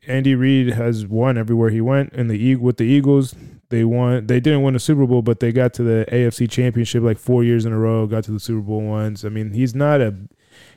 Andy 0.06 0.34
Reid 0.34 0.70
has 0.70 1.06
won 1.06 1.38
everywhere 1.38 1.70
he 1.70 1.80
went. 1.80 2.12
In 2.12 2.28
the 2.28 2.56
with 2.56 2.78
the 2.78 2.84
Eagles, 2.84 3.34
they 3.72 3.84
won. 3.84 4.26
They 4.26 4.38
didn't 4.38 4.62
win 4.62 4.74
the 4.74 4.80
Super 4.80 5.06
Bowl, 5.06 5.22
but 5.22 5.40
they 5.40 5.50
got 5.50 5.72
to 5.74 5.82
the 5.82 6.04
AFC 6.12 6.48
Championship 6.48 7.02
like 7.02 7.18
four 7.18 7.42
years 7.42 7.64
in 7.64 7.72
a 7.72 7.78
row. 7.78 8.06
Got 8.06 8.24
to 8.24 8.30
the 8.30 8.38
Super 8.38 8.60
Bowl 8.60 8.82
once. 8.82 9.24
I 9.24 9.30
mean, 9.30 9.52
he's 9.52 9.74
not 9.74 10.02
a 10.02 10.14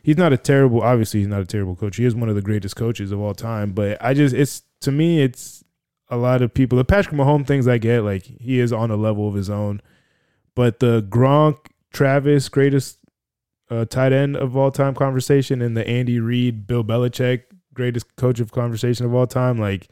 he's 0.02 0.18
not 0.18 0.32
a 0.32 0.38
terrible. 0.38 0.82
Obviously, 0.82 1.20
he's 1.20 1.28
not 1.28 1.42
a 1.42 1.46
terrible 1.46 1.76
coach. 1.76 1.98
He 1.98 2.06
is 2.06 2.16
one 2.16 2.30
of 2.30 2.36
the 2.36 2.42
greatest 2.42 2.78
coaches 2.78 3.12
of 3.12 3.20
all 3.20 3.34
time. 3.34 3.74
But 3.74 3.98
I 4.02 4.14
just 4.14 4.34
it's 4.34 4.64
to 4.80 4.94
me, 4.94 5.22
it's 5.22 5.62
a 6.08 6.16
lot 6.16 6.42
of 6.42 6.54
people. 6.54 6.78
The 6.78 6.86
Patrick 6.86 7.14
Mahomes 7.14 7.48
things 7.48 7.68
I 7.68 7.80
get, 7.80 8.04
like 8.06 8.24
he 8.24 8.60
is 8.60 8.72
on 8.72 8.92
a 8.92 8.96
level 8.96 9.28
of 9.28 9.36
his 9.36 9.50
own. 9.50 9.82
But 10.56 10.80
the 10.80 11.02
Gronk, 11.04 11.58
Travis, 11.92 12.48
greatest 12.48 13.00
uh, 13.70 13.84
tight 13.84 14.14
end 14.14 14.38
of 14.38 14.56
all 14.56 14.72
time 14.72 14.96
conversation, 14.96 15.62
and 15.62 15.76
the 15.76 15.86
Andy 15.86 16.22
Reid, 16.22 16.66
Bill 16.66 16.86
Belichick, 16.86 17.44
greatest 17.74 18.16
coach 18.16 18.40
of 18.40 18.54
conversation 18.54 19.06
of 19.06 19.14
all 19.14 19.28
time. 19.28 19.60
Like, 19.60 19.90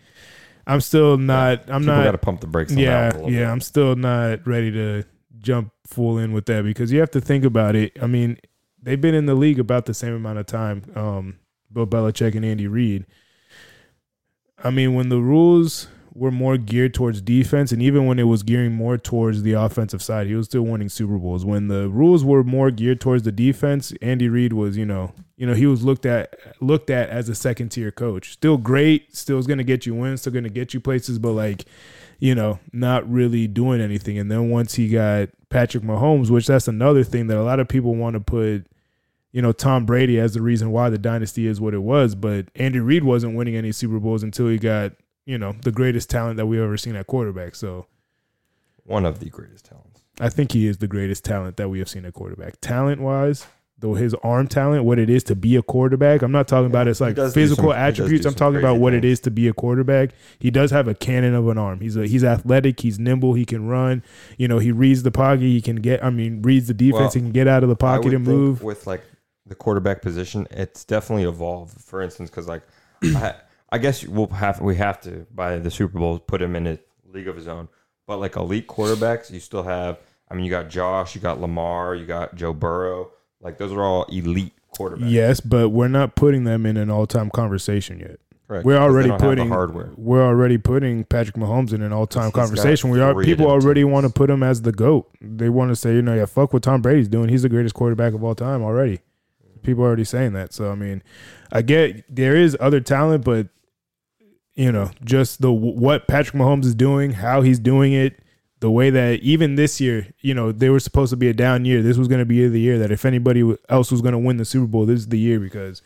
I'm 0.65 0.81
still 0.81 1.17
not. 1.17 1.69
I'm 1.69 1.81
People 1.81 1.95
not. 1.95 2.03
got 2.03 2.11
to 2.11 2.17
pump 2.17 2.41
the 2.41 2.47
brakes. 2.47 2.71
On 2.71 2.77
yeah, 2.77 3.07
one 3.07 3.11
a 3.11 3.15
little 3.15 3.31
yeah. 3.31 3.39
bit. 3.39 3.47
I'm 3.47 3.61
still 3.61 3.95
not 3.95 4.47
ready 4.47 4.71
to 4.71 5.03
jump 5.39 5.71
full 5.85 6.17
in 6.17 6.31
with 6.31 6.45
that 6.45 6.63
because 6.63 6.91
you 6.91 6.99
have 6.99 7.11
to 7.11 7.21
think 7.21 7.43
about 7.43 7.75
it. 7.75 7.91
I 8.01 8.07
mean, 8.07 8.37
they've 8.81 8.99
been 8.99 9.15
in 9.15 9.25
the 9.25 9.35
league 9.35 9.59
about 9.59 9.85
the 9.85 9.93
same 9.93 10.13
amount 10.13 10.39
of 10.39 10.45
time. 10.45 10.83
Um, 10.95 11.39
Bill 11.71 11.87
Belichick 11.87 12.35
and 12.35 12.45
Andy 12.45 12.67
Reid. 12.67 13.05
I 14.63 14.69
mean, 14.69 14.93
when 14.93 15.09
the 15.09 15.19
rules 15.19 15.87
were 16.15 16.31
more 16.31 16.57
geared 16.57 16.93
towards 16.93 17.21
defense, 17.21 17.71
and 17.71 17.81
even 17.81 18.05
when 18.05 18.19
it 18.19 18.23
was 18.23 18.43
gearing 18.43 18.73
more 18.73 18.97
towards 18.97 19.41
the 19.41 19.53
offensive 19.53 20.01
side, 20.01 20.27
he 20.27 20.35
was 20.35 20.45
still 20.45 20.61
winning 20.61 20.89
Super 20.89 21.17
Bowls. 21.17 21.43
When 21.43 21.67
the 21.67 21.89
rules 21.89 22.23
were 22.23 22.43
more 22.43 22.69
geared 22.69 23.01
towards 23.01 23.23
the 23.23 23.31
defense, 23.31 23.93
Andy 24.01 24.29
Reid 24.29 24.53
was, 24.53 24.77
you 24.77 24.85
know, 24.85 25.13
you 25.37 25.47
know, 25.47 25.53
he 25.53 25.65
was 25.65 25.83
looked 25.83 26.05
at 26.05 26.37
looked 26.61 26.89
at 26.89 27.09
as 27.09 27.29
a 27.29 27.35
second 27.35 27.69
tier 27.69 27.91
coach. 27.91 28.33
Still 28.33 28.57
great, 28.57 29.15
still 29.15 29.39
is 29.39 29.47
going 29.47 29.57
to 29.57 29.63
get 29.63 29.85
you 29.85 29.95
wins, 29.95 30.21
still 30.21 30.33
going 30.33 30.43
to 30.43 30.49
get 30.49 30.73
you 30.73 30.79
places, 30.79 31.17
but 31.17 31.31
like, 31.31 31.65
you 32.19 32.35
know, 32.35 32.59
not 32.71 33.09
really 33.11 33.47
doing 33.47 33.81
anything. 33.81 34.17
And 34.17 34.29
then 34.29 34.49
once 34.49 34.75
he 34.75 34.89
got 34.89 35.29
Patrick 35.49 35.83
Mahomes, 35.83 36.29
which 36.29 36.47
that's 36.47 36.67
another 36.67 37.03
thing 37.03 37.27
that 37.27 37.37
a 37.37 37.43
lot 37.43 37.59
of 37.59 37.67
people 37.67 37.95
want 37.95 38.13
to 38.13 38.19
put 38.19 38.67
you 39.31 39.41
know 39.41 39.51
Tom 39.51 39.85
Brady 39.85 40.19
as 40.19 40.35
the 40.35 40.41
reason 40.41 40.71
why 40.71 40.91
the 40.91 40.99
dynasty 40.99 41.47
is 41.47 41.59
what 41.59 41.73
it 41.73 41.81
was, 41.81 42.13
but 42.13 42.49
Andy 42.55 42.79
Reid 42.79 43.03
wasn't 43.03 43.35
winning 43.35 43.55
any 43.55 43.71
Super 43.71 43.99
Bowls 43.99 44.21
until 44.21 44.47
he 44.47 44.59
got 44.59 44.93
you 45.25 45.37
know 45.37 45.53
the 45.61 45.71
greatest 45.71 46.09
talent 46.09 46.37
that 46.37 46.45
we've 46.45 46.61
ever 46.61 46.77
seen 46.77 46.95
at 46.95 47.07
quarterback. 47.07 47.55
So 47.55 47.87
One 48.85 49.05
of 49.05 49.19
the 49.19 49.29
greatest 49.29 49.65
talents. 49.65 50.01
I 50.19 50.29
think 50.29 50.51
he 50.51 50.67
is 50.67 50.77
the 50.77 50.87
greatest 50.87 51.23
talent 51.25 51.57
that 51.57 51.69
we 51.69 51.79
have 51.79 51.89
seen 51.89 52.05
at 52.05 52.13
quarterback. 52.13 52.59
Talent 52.61 53.01
wise, 53.01 53.47
though 53.79 53.95
his 53.95 54.13
arm 54.15 54.47
talent, 54.47 54.83
what 54.85 54.99
it 54.99 55.09
is 55.09 55.23
to 55.25 55.35
be 55.35 55.55
a 55.55 55.61
quarterback. 55.63 56.21
I'm 56.21 56.31
not 56.31 56.47
talking 56.47 56.67
about 56.67 56.85
Yeah, 56.85 56.91
it's 56.91 56.99
he 56.99 57.05
like 57.05 57.15
physical 57.33 57.71
some- 57.71 57.79
he 57.79 57.85
does 57.87 57.95
do 57.97 58.01
attributes. 58.03 58.25
I'm 58.27 58.33
talking 58.35 58.59
about 58.59 58.79
what 58.79 58.93
it 58.93 59.03
is 59.05 59.19
to 59.21 59.31
be 59.31 59.47
a 59.47 59.53
quarterback. 59.53 60.11
He 60.39 60.51
does 60.51 60.69
have 60.71 60.87
a 60.87 60.93
cannon 60.93 61.33
of 61.33 61.47
an 61.47 61.57
arm. 61.57 61.79
He's 61.79 61.97
a 61.97 62.05
he's 62.05 62.23
athletic. 62.23 62.81
He's 62.81 62.99
nimble. 62.99 63.33
He 63.33 63.45
can 63.45 63.67
run. 63.67 64.03
You 64.37 64.47
know, 64.47 64.59
he 64.59 64.71
reads 64.71 65.01
the 65.03 65.11
pocket. 65.11 65.41
He 65.41 65.61
can 65.61 65.77
get. 65.77 66.03
I 66.03 66.09
mean, 66.11 66.41
reads 66.43 66.67
the 66.67 66.73
defense. 66.75 66.99
Well, 66.99 67.09
he 67.11 67.19
can 67.21 67.31
get 67.31 67.47
out 67.47 67.63
of 67.63 67.69
the 67.69 67.75
pocket 67.75 68.13
and 68.13 68.23
move. 68.25 68.61
with 68.61 68.85
like 68.85 69.03
the 69.47 69.55
quarterback 69.55 70.01
position. 70.01 70.47
It's 70.51 70.85
definitely 70.85 71.23
evolved. 71.27 71.81
For 71.81 72.01
instance, 72.01 72.29
because 72.29 72.47
like 72.47 72.61
I, 73.03 73.33
I 73.73 73.79
guess 73.79 74.05
we'll 74.05 74.27
have 74.27 74.61
we 74.61 74.75
have 74.75 75.01
to 75.01 75.25
by 75.33 75.57
the 75.57 75.71
Super 75.71 75.97
Bowl 75.97 76.19
put 76.19 76.43
him 76.43 76.55
in 76.55 76.67
a 76.67 76.77
league 77.11 77.27
of 77.27 77.35
his 77.35 77.47
own. 77.47 77.69
But 78.05 78.19
like 78.19 78.35
elite 78.35 78.67
quarterbacks, 78.67 79.31
you 79.31 79.39
still 79.39 79.63
have. 79.63 79.97
I 80.29 80.35
mean, 80.35 80.45
you 80.45 80.51
got 80.51 80.69
Josh, 80.69 81.15
you 81.15 81.21
got 81.21 81.41
Lamar, 81.41 81.95
you 81.95 82.05
got 82.05 82.35
Joe 82.35 82.53
Burrow. 82.53 83.09
Like 83.41 83.57
those 83.57 83.71
are 83.71 83.81
all 83.81 84.03
elite 84.05 84.53
quarterbacks. 84.77 85.09
Yes, 85.09 85.39
but 85.39 85.69
we're 85.69 85.87
not 85.87 86.15
putting 86.15 86.43
them 86.43 86.67
in 86.67 86.77
an 86.77 86.91
all-time 86.91 87.31
conversation 87.31 87.99
yet. 87.99 88.19
Correct. 88.47 88.63
We're 88.63 88.77
already 88.77 89.09
don't 89.09 89.19
have 89.19 89.29
the 89.29 89.35
putting 89.35 89.49
hardware. 89.49 89.91
We're 89.95 90.23
already 90.23 90.59
putting 90.59 91.03
Patrick 91.05 91.37
Mahomes 91.37 91.73
in 91.73 91.81
an 91.81 91.91
all-time 91.91 92.25
He's 92.25 92.33
conversation. 92.33 92.91
We 92.91 93.01
are 93.01 93.19
people 93.23 93.47
already 93.47 93.81
teams. 93.81 93.91
want 93.91 94.05
to 94.05 94.13
put 94.13 94.29
him 94.29 94.43
as 94.43 94.61
the 94.61 94.71
goat. 94.71 95.09
They 95.19 95.49
want 95.49 95.71
to 95.71 95.75
say, 95.75 95.95
you 95.95 96.03
know, 96.03 96.13
yeah, 96.13 96.25
fuck 96.25 96.53
what 96.53 96.61
Tom 96.61 96.83
Brady's 96.83 97.07
doing. 97.07 97.29
He's 97.29 97.41
the 97.41 97.49
greatest 97.49 97.73
quarterback 97.73 98.13
of 98.13 98.23
all 98.23 98.35
time 98.35 98.61
already. 98.61 98.99
People 99.63 99.83
are 99.83 99.87
already 99.87 100.03
saying 100.03 100.33
that. 100.33 100.53
So 100.53 100.71
I 100.71 100.75
mean, 100.75 101.01
I 101.51 101.63
get 101.63 102.03
there 102.13 102.35
is 102.35 102.55
other 102.59 102.79
talent, 102.79 103.23
but 103.25 103.47
you 104.55 104.71
know, 104.71 104.91
just 105.03 105.41
the 105.41 105.51
what 105.51 106.07
Patrick 106.07 106.35
Mahomes 106.35 106.65
is 106.65 106.75
doing, 106.75 107.11
how 107.11 107.41
he's 107.41 107.59
doing 107.59 107.93
it, 107.93 108.19
the 108.59 108.71
way 108.71 108.89
that 108.89 109.19
even 109.19 109.55
this 109.55 109.81
year, 109.81 110.07
you 110.21 110.33
know, 110.33 110.51
they 110.51 110.69
were 110.69 110.79
supposed 110.79 111.09
to 111.09 111.17
be 111.17 111.27
a 111.27 111.33
down 111.33 111.65
year. 111.65 111.81
This 111.81 111.97
was 111.97 112.07
going 112.07 112.19
to 112.19 112.25
be 112.25 112.47
the 112.47 112.59
year 112.59 112.79
that 112.79 112.91
if 112.91 113.03
anybody 113.05 113.57
else 113.69 113.91
was 113.91 114.01
going 114.01 114.13
to 114.13 114.19
win 114.19 114.37
the 114.37 114.45
Super 114.45 114.67
Bowl, 114.67 114.85
this 114.85 114.99
is 114.99 115.07
the 115.07 115.19
year 115.19 115.39
because 115.39 115.81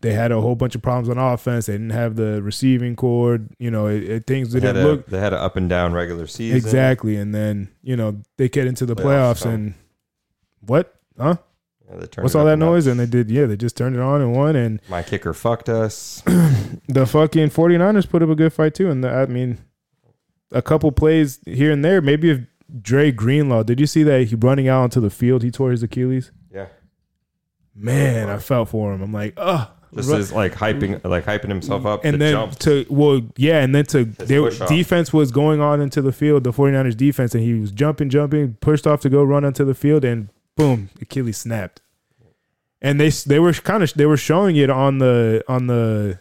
they 0.00 0.12
had 0.12 0.32
a 0.32 0.40
whole 0.40 0.54
bunch 0.54 0.74
of 0.74 0.82
problems 0.82 1.08
on 1.08 1.18
offense. 1.18 1.66
They 1.66 1.74
didn't 1.74 1.90
have 1.90 2.16
the 2.16 2.42
receiving 2.42 2.94
cord. 2.94 3.48
You 3.58 3.70
know, 3.70 3.86
it, 3.86 4.04
it, 4.04 4.26
things 4.26 4.52
didn't 4.52 4.76
a, 4.76 4.82
look 4.82 5.06
they 5.06 5.18
had 5.18 5.32
an 5.32 5.40
up 5.40 5.56
and 5.56 5.68
down 5.68 5.92
regular 5.92 6.26
season. 6.26 6.56
exactly. 6.56 7.16
And 7.16 7.34
then 7.34 7.70
you 7.82 7.96
know 7.96 8.20
they 8.36 8.48
get 8.48 8.66
into 8.66 8.86
the 8.86 8.94
Playoffs 8.94 9.42
playoffs, 9.42 9.46
and 9.46 9.74
what? 10.60 10.94
Huh? 11.18 11.36
What's 11.90 12.34
all 12.34 12.44
that 12.44 12.58
noise? 12.58 12.86
And 12.86 13.00
they 13.00 13.06
did, 13.06 13.30
yeah, 13.30 13.46
they 13.46 13.56
just 13.56 13.76
turned 13.76 13.96
it 13.96 14.00
on 14.02 14.20
and 14.20 14.34
won. 14.34 14.56
And 14.56 14.80
My 14.88 15.02
kicker 15.02 15.34
fucked 15.34 15.68
us. 15.68 16.22
the 16.88 17.06
fucking 17.06 17.50
49ers 17.50 18.08
put 18.08 18.22
up 18.22 18.28
a 18.28 18.34
good 18.34 18.52
fight 18.52 18.74
too. 18.74 18.90
And 18.90 19.02
the, 19.02 19.10
I 19.10 19.26
mean, 19.26 19.58
a 20.52 20.62
couple 20.62 20.92
plays 20.92 21.40
here 21.46 21.72
and 21.72 21.84
there. 21.84 22.00
Maybe 22.00 22.30
if 22.30 22.40
Dre 22.80 23.10
Greenlaw, 23.10 23.64
did 23.64 23.80
you 23.80 23.86
see 23.86 24.02
that 24.04 24.28
he 24.28 24.34
running 24.36 24.68
out 24.68 24.82
onto 24.82 25.00
the 25.00 25.10
field? 25.10 25.42
He 25.42 25.50
tore 25.50 25.70
his 25.72 25.82
Achilles. 25.82 26.30
Yeah. 26.52 26.66
Man, 27.74 28.28
I 28.28 28.38
felt 28.38 28.68
for 28.68 28.92
him. 28.92 29.02
I'm 29.02 29.12
like, 29.12 29.34
oh, 29.36 29.70
Just 29.94 30.10
as 30.10 30.32
like 30.32 30.54
hyping, 30.54 31.02
like 31.04 31.24
hyping 31.24 31.48
himself 31.48 31.86
up 31.86 32.04
and 32.04 32.20
then 32.20 32.32
jump. 32.32 32.58
to 32.60 32.84
well, 32.90 33.22
yeah, 33.36 33.62
and 33.62 33.74
then 33.74 33.84
to 33.86 34.02
off. 34.02 34.68
defense 34.68 35.12
was 35.12 35.30
going 35.32 35.60
on 35.60 35.80
into 35.80 36.02
the 36.02 36.12
field, 36.12 36.44
the 36.44 36.52
49ers 36.52 36.96
defense, 36.96 37.34
and 37.34 37.42
he 37.42 37.54
was 37.54 37.70
jumping, 37.70 38.10
jumping, 38.10 38.54
pushed 38.60 38.86
off 38.86 39.00
to 39.00 39.08
go 39.08 39.22
run 39.22 39.44
onto 39.44 39.64
the 39.64 39.74
field, 39.74 40.04
and 40.04 40.28
boom, 40.60 40.90
Achilles 41.00 41.38
snapped. 41.38 41.80
And 42.82 42.98
they 43.00 43.10
they 43.10 43.38
were 43.38 43.52
kind 43.52 43.82
of 43.82 43.92
they 43.94 44.06
were 44.06 44.16
showing 44.16 44.56
it 44.56 44.70
on 44.70 44.98
the 44.98 45.44
on 45.48 45.66
the 45.66 46.18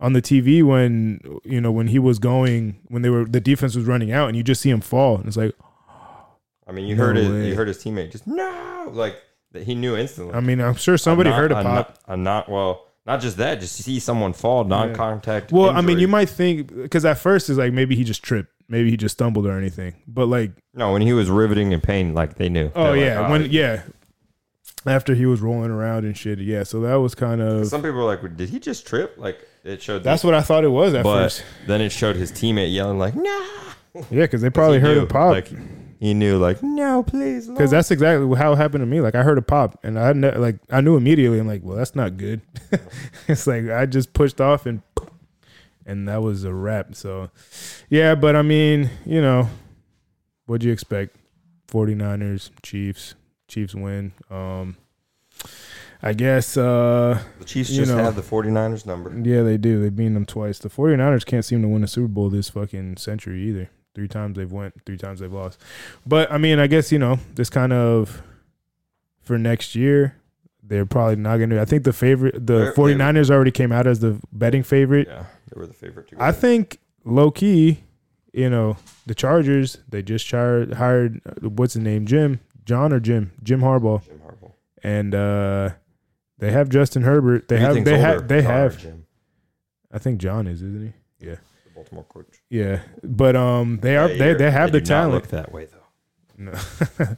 on 0.00 0.12
the 0.14 0.22
TV 0.22 0.62
when 0.62 1.20
you 1.44 1.60
know 1.60 1.70
when 1.70 1.88
he 1.88 1.98
was 1.98 2.18
going 2.18 2.80
when 2.88 3.02
they 3.02 3.10
were 3.10 3.24
the 3.26 3.40
defense 3.40 3.74
was 3.76 3.84
running 3.84 4.10
out, 4.12 4.28
and 4.28 4.36
you 4.36 4.42
just 4.42 4.60
see 4.62 4.70
him 4.70 4.80
fall, 4.80 5.16
and 5.16 5.26
it's 5.26 5.36
like 5.36 5.54
I 6.66 6.72
mean, 6.72 6.86
you 6.86 6.96
No 6.96 7.04
heard 7.04 7.18
it. 7.18 7.46
You 7.48 7.54
heard 7.54 7.68
his 7.68 7.78
teammate 7.84 8.12
just 8.12 8.26
no, 8.26 8.88
like 8.92 9.16
he 9.54 9.74
knew 9.74 9.94
instantly. 9.96 10.34
I 10.34 10.40
mean, 10.40 10.60
I'm 10.60 10.74
sure 10.74 10.96
somebody 10.96 11.28
A 11.28 11.32
non- 11.32 11.40
heard 11.40 11.52
a 11.52 11.54
pop. 11.62 11.98
non- 12.08 12.14
A 12.14 12.16
not 12.16 12.48
well, 12.48 12.86
not 13.04 13.20
just 13.20 13.36
that. 13.36 13.60
Just 13.60 13.76
see 13.76 14.00
someone 14.00 14.32
fall, 14.32 14.64
non-contact. 14.64 15.52
Well, 15.52 15.68
I 15.68 15.82
mean, 15.82 15.98
you 15.98 16.08
might 16.08 16.30
think 16.30 16.74
because 16.74 17.04
at 17.04 17.18
first 17.18 17.50
it's 17.50 17.58
like 17.58 17.74
maybe 17.74 17.94
he 17.94 18.04
just 18.04 18.22
tripped, 18.22 18.53
maybe 18.68 18.90
he 18.90 18.96
just 18.96 19.14
stumbled 19.14 19.46
or 19.46 19.56
anything, 19.58 19.94
but 20.06 20.26
like 20.26 20.52
no. 20.74 20.92
When 20.92 21.02
he 21.02 21.12
was 21.12 21.30
riveting 21.30 21.72
in 21.72 21.80
pain, 21.80 22.14
like 22.14 22.36
they 22.36 22.48
knew. 22.48 22.70
Oh 22.74 22.84
They're 22.84 22.92
like, 22.92 23.00
yeah, 23.00 23.20
"Ah." 23.20 23.30
when 23.30 23.50
yeah, 23.50 23.82
after 24.86 25.14
he 25.14 25.26
was 25.26 25.40
rolling 25.40 25.70
around 25.70 26.04
and 26.04 26.16
shit. 26.16 26.38
Yeah, 26.38 26.62
so 26.62 26.80
that 26.80 26.96
was 26.96 27.14
kind 27.14 27.40
of 27.40 27.66
Some 27.66 27.80
people 27.82 27.96
were 27.98 28.04
like, 28.04 28.36
"Did 28.36 28.48
he 28.48 28.58
just 28.58 28.86
trip?" 28.86 29.14
Like 29.18 29.38
it 29.64 29.82
showed. 29.82 30.02
that's 30.04 30.24
what 30.24 30.34
I 30.34 30.42
thought 30.42 30.64
it 30.64 30.68
was 30.68 30.94
at 30.94 31.04
but 31.04 31.22
first. 31.24 31.44
then 31.66 31.80
it 31.80 31.90
showed 31.90 32.16
his 32.16 32.30
teammate 32.32 32.72
yelling 32.72 32.98
like, 32.98 33.14
"No!" 33.14 33.46
Yeah, 34.10 34.22
because 34.22 34.42
they 34.42 34.50
probably 34.50 34.78
He 34.78 34.86
heard 34.86 34.96
knew, 34.98 35.04
a 35.04 35.06
pop. 35.06 35.30
Like 35.32 35.50
he 36.00 36.12
knew, 36.12 36.36
like, 36.36 36.62
"No, 36.62 37.02
please." 37.02 37.48
Because 37.48 37.70
that's 37.70 37.90
exactly 37.90 38.36
how 38.36 38.52
it 38.52 38.56
happened 38.56 38.82
to 38.82 38.86
me. 38.86 39.00
Like 39.00 39.14
I 39.14 39.22
heard 39.22 39.38
a 39.38 39.42
pop, 39.42 39.78
and 39.82 39.98
I 39.98 40.12
ne- 40.12 40.36
like 40.36 40.56
I 40.70 40.80
knew 40.82 40.96
immediately. 40.96 41.38
I'm 41.38 41.46
like, 41.46 41.62
well, 41.62 41.76
that's 41.76 41.94
not 41.94 42.16
good. 42.18 42.42
it's 43.28 43.46
like 43.46 43.70
I 43.70 43.86
just 43.86 44.12
pushed 44.12 44.40
off 44.40 44.66
and 44.66 44.82
and 45.86 46.08
that 46.08 46.22
was 46.22 46.44
a 46.44 46.52
wrap. 46.54 46.94
So 46.94 47.30
yeah, 47.90 48.14
but 48.14 48.36
I 48.36 48.42
mean, 48.42 48.90
you 49.04 49.20
know, 49.20 49.48
what'd 50.46 50.64
you 50.64 50.72
expect? 50.72 51.16
49ers, 51.68 52.50
Chiefs, 52.62 53.14
Chiefs 53.48 53.74
win. 53.74 54.12
Um, 54.30 54.76
I 56.02 56.12
guess. 56.12 56.56
uh 56.56 57.20
the 57.38 57.44
Chiefs 57.44 57.70
just 57.70 57.90
know. 57.90 57.98
have 57.98 58.14
the 58.16 58.22
49ers 58.22 58.86
number. 58.86 59.10
Yeah, 59.28 59.42
they 59.42 59.56
do. 59.56 59.80
They've 59.80 59.94
beaten 59.94 60.14
them 60.14 60.26
twice. 60.26 60.58
The 60.58 60.68
49ers 60.68 61.24
can't 61.24 61.44
seem 61.44 61.62
to 61.62 61.68
win 61.68 61.82
a 61.82 61.88
Super 61.88 62.08
Bowl 62.08 62.28
this 62.30 62.50
fucking 62.50 62.98
century 62.98 63.42
either. 63.48 63.70
Three 63.94 64.08
times 64.08 64.36
they've 64.36 64.50
went, 64.50 64.74
three 64.84 64.96
times 64.96 65.20
they've 65.20 65.32
lost. 65.32 65.60
But 66.06 66.30
I 66.30 66.36
mean, 66.38 66.58
I 66.58 66.66
guess, 66.66 66.90
you 66.92 66.98
know, 66.98 67.18
this 67.34 67.48
kind 67.48 67.72
of 67.72 68.22
for 69.22 69.38
next 69.38 69.74
year, 69.74 70.16
they're 70.62 70.84
probably 70.86 71.16
not 71.16 71.36
going 71.38 71.50
to. 71.50 71.60
I 71.60 71.64
think 71.64 71.84
the 71.84 71.92
favorite, 71.92 72.34
the 72.34 72.54
They're- 72.56 72.72
49ers 72.74 73.30
already 73.30 73.50
came 73.50 73.70
out 73.72 73.86
as 73.86 74.00
the 74.00 74.18
betting 74.32 74.62
favorite. 74.62 75.08
Yeah, 75.08 75.24
they 75.54 75.60
were 75.60 75.66
the 75.66 75.74
favorite 75.74 76.08
to. 76.08 76.16
I 76.22 76.32
think 76.32 76.80
low 77.04 77.30
key, 77.30 77.84
you 78.32 78.50
know, 78.50 78.76
the 79.06 79.14
Chargers, 79.14 79.78
they 79.88 80.02
just 80.02 80.28
hired, 80.30 80.74
hired 80.74 81.20
uh, 81.26 81.48
what's 81.48 81.74
his 81.74 81.82
name? 81.82 82.06
Jim, 82.06 82.40
John 82.64 82.92
or 82.92 83.00
Jim? 83.00 83.32
Jim 83.42 83.60
Harbaugh. 83.60 84.04
Jim 84.04 84.20
Harbaugh. 84.26 84.52
And 84.82 85.14
uh 85.14 85.70
they 86.38 86.50
have 86.50 86.68
Justin 86.68 87.02
Herbert. 87.02 87.48
They 87.48 87.58
have 87.58 87.84
they 87.84 87.98
have 87.98 88.28
they 88.28 88.42
have 88.42 88.78
Jim, 88.78 89.06
I 89.92 89.98
think 89.98 90.20
John 90.20 90.46
is, 90.46 90.60
isn't 90.60 90.92
he? 91.20 91.26
Yeah. 91.26 91.36
The 91.64 91.70
Baltimore 91.74 92.04
coach. 92.04 92.42
Yeah. 92.50 92.80
But 93.02 93.36
um 93.36 93.78
they 93.80 93.96
are 93.96 94.08
they 94.08 94.34
they 94.34 94.50
have 94.50 94.72
they 94.72 94.80
the 94.80 94.84
talent. 94.84 95.14
Look 95.14 95.28
that 95.28 95.52
way 95.52 95.66
though. 95.66 95.78
No. 96.36 96.52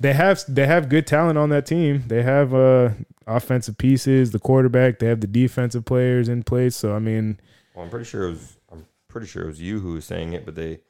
they 0.00 0.12
have 0.12 0.42
they 0.48 0.66
have 0.66 0.88
good 0.88 1.06
talent 1.06 1.38
on 1.38 1.50
that 1.50 1.64
team. 1.64 2.02
They 2.08 2.22
have 2.22 2.52
uh 2.52 2.90
offensive 3.26 3.78
pieces, 3.78 4.32
the 4.32 4.38
quarterback, 4.38 4.98
they 4.98 5.06
have 5.06 5.20
the 5.20 5.26
defensive 5.26 5.84
players 5.84 6.28
in 6.28 6.42
place. 6.42 6.74
So 6.74 6.94
I 6.94 6.98
mean, 6.98 7.38
Well, 7.78 7.84
I'm 7.84 7.90
pretty 7.90 8.06
sure 8.06 8.26
it 8.26 8.30
was. 8.30 8.56
I'm 8.72 8.86
pretty 9.06 9.28
sure 9.28 9.44
it 9.44 9.46
was 9.46 9.60
you 9.60 9.78
who 9.78 9.92
was 9.92 10.04
saying 10.04 10.32
it, 10.32 10.44
but 10.44 10.56
they 10.56 10.80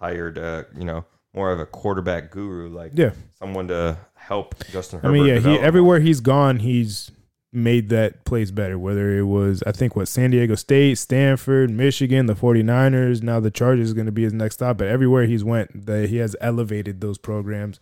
hired, 0.00 0.36
uh, 0.36 0.64
you 0.76 0.82
know, 0.82 1.04
more 1.32 1.52
of 1.52 1.60
a 1.60 1.66
quarterback 1.66 2.32
guru, 2.32 2.68
like 2.68 2.90
yeah. 2.94 3.12
someone 3.38 3.68
to 3.68 3.96
help 4.14 4.56
Justin 4.66 4.98
I 5.04 5.10
mean, 5.10 5.24
yeah, 5.24 5.38
he 5.38 5.56
everywhere 5.56 6.00
he's 6.00 6.18
gone, 6.18 6.58
he's 6.58 7.12
made 7.52 7.90
that 7.90 8.24
place 8.24 8.50
better. 8.50 8.76
Whether 8.76 9.16
it 9.16 9.22
was, 9.22 9.62
I 9.68 9.70
think, 9.70 9.94
what 9.94 10.08
San 10.08 10.32
Diego 10.32 10.56
State, 10.56 10.98
Stanford, 10.98 11.70
Michigan, 11.70 12.26
the 12.26 12.34
49ers, 12.34 13.22
now 13.22 13.38
the 13.38 13.52
Chargers 13.52 13.86
is 13.86 13.94
going 13.94 14.06
to 14.06 14.12
be 14.12 14.24
his 14.24 14.32
next 14.32 14.56
stop. 14.56 14.78
But 14.78 14.88
everywhere 14.88 15.26
he's 15.26 15.44
went, 15.44 15.86
that 15.86 16.08
he 16.08 16.16
has 16.16 16.34
elevated 16.40 17.00
those 17.00 17.18
programs, 17.18 17.78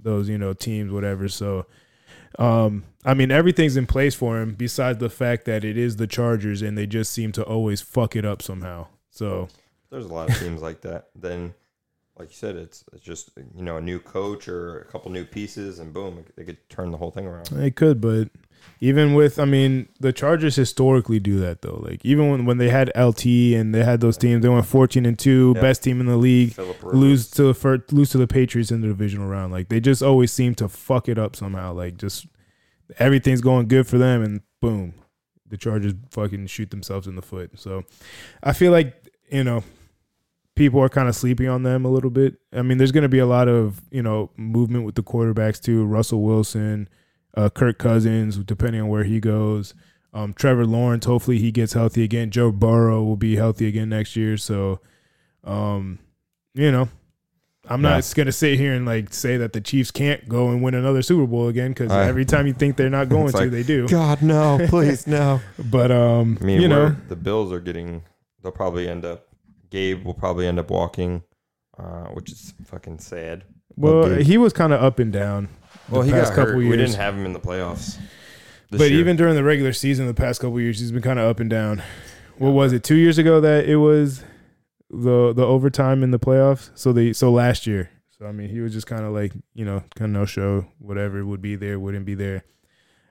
those 0.00 0.28
you 0.28 0.36
know 0.36 0.52
teams, 0.52 0.90
whatever. 0.90 1.28
So, 1.28 1.66
um, 2.40 2.82
I 3.04 3.14
mean, 3.14 3.30
everything's 3.30 3.76
in 3.76 3.86
place 3.86 4.14
for 4.14 4.40
him. 4.40 4.54
Besides 4.54 4.98
the 4.98 5.08
fact 5.10 5.44
that 5.46 5.64
it 5.64 5.78
is 5.78 5.96
the 5.96 6.06
Chargers, 6.06 6.60
and 6.62 6.76
they 6.76 6.86
just 6.86 7.12
seem 7.12 7.32
to 7.32 7.42
always 7.42 7.80
fuck 7.80 8.14
it 8.16 8.24
up 8.24 8.42
somehow. 8.42 8.88
So 9.10 9.48
There's 9.90 10.04
a 10.04 10.12
lot 10.12 10.28
of 10.30 10.38
teams 10.38 10.60
like 10.60 10.82
that. 10.82 11.08
Then, 11.16 11.54
like 12.18 12.28
you 12.28 12.34
said, 12.36 12.56
it's 12.56 12.84
it's 12.92 13.02
just 13.02 13.30
you 13.56 13.62
know 13.62 13.78
a 13.78 13.80
new 13.80 13.98
coach 14.00 14.48
or 14.48 14.80
a 14.80 14.84
couple 14.86 15.10
new 15.10 15.24
pieces, 15.24 15.78
and 15.78 15.92
boom, 15.94 16.24
they 16.36 16.44
could 16.44 16.58
turn 16.68 16.90
the 16.90 16.98
whole 16.98 17.10
thing 17.10 17.26
around. 17.26 17.46
They 17.46 17.70
could, 17.70 18.00
but 18.02 18.28
even 18.82 19.14
with, 19.14 19.38
I 19.38 19.46
mean, 19.46 19.88
the 20.00 20.12
Chargers 20.12 20.54
historically 20.56 21.18
do 21.18 21.40
that 21.40 21.62
though. 21.62 21.80
Like 21.82 22.04
even 22.04 22.28
when, 22.30 22.44
when 22.44 22.58
they 22.58 22.68
had 22.68 22.92
LT 22.94 23.24
and 23.54 23.74
they 23.74 23.82
had 23.82 24.02
those 24.02 24.18
teams, 24.18 24.42
they 24.42 24.50
went 24.50 24.66
fourteen 24.66 25.06
and 25.06 25.18
two, 25.18 25.54
Yeah. 25.56 25.62
best 25.62 25.82
team 25.82 26.00
in 26.00 26.06
the 26.06 26.18
league, 26.18 26.58
lose 26.82 27.30
to 27.30 27.44
the 27.44 27.54
fir- 27.54 27.82
lose 27.90 28.10
to 28.10 28.18
the 28.18 28.26
Patriots 28.26 28.70
in 28.70 28.82
the 28.82 28.88
divisional 28.88 29.26
round. 29.26 29.50
Like 29.52 29.70
they 29.70 29.80
just 29.80 30.02
always 30.02 30.30
seem 30.30 30.54
to 30.56 30.68
fuck 30.68 31.08
it 31.08 31.18
up 31.18 31.34
somehow. 31.34 31.72
Like 31.72 31.96
just 31.96 32.26
everything's 32.98 33.40
going 33.40 33.68
good 33.68 33.86
for 33.86 33.98
them, 33.98 34.22
and 34.22 34.40
boom, 34.60 34.94
the 35.46 35.56
Chargers 35.56 35.94
fucking 36.10 36.46
shoot 36.46 36.70
themselves 36.70 37.06
in 37.06 37.16
the 37.16 37.22
foot. 37.22 37.58
So 37.58 37.84
I 38.42 38.52
feel 38.52 38.72
like 38.72 38.94
you 39.30 39.44
know 39.44 39.62
people 40.54 40.80
are 40.80 40.88
kind 40.88 41.08
of 41.08 41.16
sleeping 41.16 41.48
on 41.48 41.62
them 41.62 41.84
a 41.84 41.88
little 41.88 42.10
bit. 42.10 42.36
I 42.52 42.62
mean, 42.62 42.78
there's 42.78 42.92
going 42.92 43.02
to 43.02 43.08
be 43.08 43.18
a 43.18 43.26
lot 43.26 43.48
of 43.48 43.80
you 43.90 44.02
know 44.02 44.30
movement 44.36 44.84
with 44.84 44.94
the 44.94 45.02
quarterbacks 45.02 45.60
too. 45.60 45.84
Russell 45.84 46.22
Wilson, 46.22 46.88
uh, 47.34 47.50
Kirk 47.50 47.78
Cousins, 47.78 48.36
depending 48.38 48.82
on 48.82 48.88
where 48.88 49.04
he 49.04 49.20
goes. 49.20 49.74
Um, 50.12 50.32
Trevor 50.32 50.66
Lawrence, 50.66 51.06
hopefully 51.06 51.38
he 51.38 51.52
gets 51.52 51.72
healthy 51.72 52.02
again. 52.02 52.30
Joe 52.30 52.50
Burrow 52.50 53.02
will 53.04 53.16
be 53.16 53.36
healthy 53.36 53.68
again 53.68 53.90
next 53.90 54.16
year. 54.16 54.36
So, 54.36 54.80
um, 55.44 56.00
you 56.52 56.72
know, 56.72 56.88
I'm 57.70 57.80
not 57.82 58.04
Yeah. 58.08 58.14
going 58.16 58.26
to 58.26 58.32
sit 58.32 58.58
here 58.58 58.72
and 58.74 58.84
like 58.84 59.14
say 59.14 59.36
that 59.36 59.52
the 59.52 59.60
Chiefs 59.60 59.90
can't 59.92 60.28
go 60.28 60.48
and 60.50 60.62
win 60.62 60.74
another 60.74 61.02
Super 61.02 61.26
Bowl 61.26 61.48
again 61.48 61.70
because 61.70 61.90
I- 61.92 62.06
every 62.08 62.24
time 62.24 62.46
you 62.46 62.52
think 62.52 62.76
they're 62.76 62.90
not 62.90 63.08
going 63.08 63.28
to, 63.30 63.36
like, 63.36 63.50
they 63.50 63.62
do. 63.62 63.86
God 63.88 64.22
no, 64.22 64.58
please 64.68 65.06
no. 65.06 65.40
But 65.70 65.90
um, 65.92 66.36
I 66.40 66.44
mean, 66.44 66.60
you 66.60 66.68
know, 66.68 66.96
the 67.08 67.16
Bills 67.16 67.52
are 67.52 67.60
getting. 67.60 68.02
They'll 68.42 68.52
probably 68.52 68.88
end 68.88 69.04
up. 69.04 69.26
Gabe 69.70 70.04
will 70.04 70.14
probably 70.14 70.46
end 70.48 70.58
up 70.58 70.68
walking, 70.70 71.22
uh, 71.78 72.06
which 72.08 72.32
is 72.32 72.54
fucking 72.64 72.98
sad. 72.98 73.44
well, 73.76 74.08
Gabe. 74.08 74.26
he 74.26 74.36
was 74.36 74.52
kind 74.52 74.72
of 74.72 74.82
up 74.82 74.98
and 74.98 75.12
down. 75.12 75.48
the 75.88 75.94
Well, 75.94 76.02
he 76.02 76.10
past 76.10 76.30
got 76.30 76.36
couple 76.36 76.52
hurt. 76.54 76.58
We 76.68 76.70
didn't 76.76 76.94
have 76.96 77.14
him 77.14 77.24
in 77.24 77.32
the 77.34 77.40
playoffs. 77.40 77.96
but 78.70 78.90
year. 78.90 78.98
even 78.98 79.14
during 79.16 79.36
the 79.36 79.44
regular 79.44 79.72
season, 79.72 80.06
the 80.08 80.14
past 80.14 80.40
couple 80.40 80.60
years, 80.60 80.80
he's 80.80 80.90
been 80.90 81.02
kind 81.02 81.18
of 81.20 81.24
up 81.28 81.38
and 81.38 81.48
down. 81.48 81.82
What 82.38 82.50
was 82.50 82.72
it? 82.72 82.82
Two 82.82 82.96
years 82.96 83.16
ago 83.18 83.40
that 83.40 83.66
it 83.66 83.76
was 83.76 84.24
the 84.90 85.32
the 85.32 85.44
overtime 85.44 86.02
in 86.02 86.10
the 86.10 86.18
playoffs. 86.18 86.70
So 86.74 86.92
they 86.92 87.12
so 87.12 87.30
last 87.30 87.66
year. 87.66 87.90
So 88.18 88.26
I 88.26 88.32
mean, 88.32 88.50
he 88.50 88.60
was 88.60 88.72
just 88.72 88.86
kind 88.86 89.04
of 89.04 89.12
like 89.12 89.32
you 89.54 89.64
know, 89.64 89.82
kind 89.96 90.14
of 90.14 90.20
no 90.20 90.26
show. 90.26 90.66
Whatever 90.78 91.24
would 91.24 91.40
be 91.40 91.56
there, 91.56 91.78
wouldn't 91.78 92.06
be 92.06 92.14
there. 92.14 92.44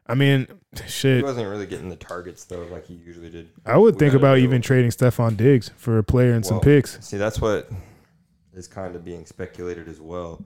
I 0.05 0.15
mean, 0.15 0.47
shit. 0.87 1.17
he 1.17 1.23
wasn't 1.23 1.49
really 1.49 1.67
getting 1.67 1.89
the 1.89 1.95
targets 1.95 2.45
though, 2.45 2.63
like 2.71 2.87
he 2.87 2.95
usually 2.95 3.29
did. 3.29 3.49
I 3.65 3.77
would 3.77 3.95
we 3.95 3.99
think 3.99 4.13
about 4.13 4.39
even 4.39 4.61
trading 4.61 4.91
Stefon 4.91 5.37
Diggs 5.37 5.71
for 5.77 5.97
a 5.97 6.03
player 6.03 6.33
and 6.33 6.45
some 6.45 6.59
picks. 6.59 6.99
See, 7.05 7.17
that's 7.17 7.39
what 7.39 7.69
is 8.53 8.67
kind 8.67 8.95
of 8.95 9.05
being 9.05 9.25
speculated 9.25 9.87
as 9.87 10.01
well. 10.01 10.43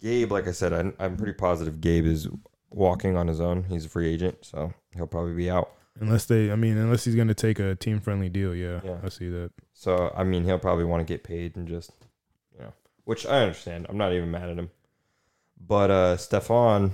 Gabe, 0.00 0.32
like 0.32 0.48
I 0.48 0.52
said, 0.52 0.72
I'm, 0.72 0.94
I'm 0.98 1.16
pretty 1.16 1.34
positive 1.34 1.80
Gabe 1.80 2.06
is 2.06 2.28
walking 2.70 3.16
on 3.16 3.28
his 3.28 3.40
own. 3.40 3.62
He's 3.64 3.86
a 3.86 3.88
free 3.88 4.12
agent, 4.12 4.38
so 4.42 4.72
he'll 4.94 5.06
probably 5.06 5.34
be 5.34 5.48
out. 5.48 5.70
Unless 6.00 6.26
they, 6.26 6.50
I 6.50 6.56
mean, 6.56 6.78
unless 6.78 7.04
he's 7.04 7.14
going 7.14 7.28
to 7.28 7.34
take 7.34 7.58
a 7.58 7.74
team 7.74 8.00
friendly 8.00 8.28
deal. 8.28 8.54
Yeah, 8.54 8.80
Yeah. 8.82 8.96
I 9.04 9.08
see 9.08 9.28
that. 9.28 9.50
So 9.74 10.12
I 10.16 10.24
mean, 10.24 10.44
he'll 10.44 10.58
probably 10.58 10.84
want 10.84 11.06
to 11.06 11.12
get 11.12 11.22
paid 11.22 11.56
and 11.56 11.68
just, 11.68 11.90
you 12.54 12.60
know, 12.64 12.72
which 13.04 13.26
I 13.26 13.40
understand. 13.40 13.86
I'm 13.88 13.98
not 13.98 14.12
even 14.12 14.30
mad 14.30 14.48
at 14.48 14.58
him. 14.58 14.70
But 15.64 15.90
uh 15.90 16.16
Stefon, 16.16 16.92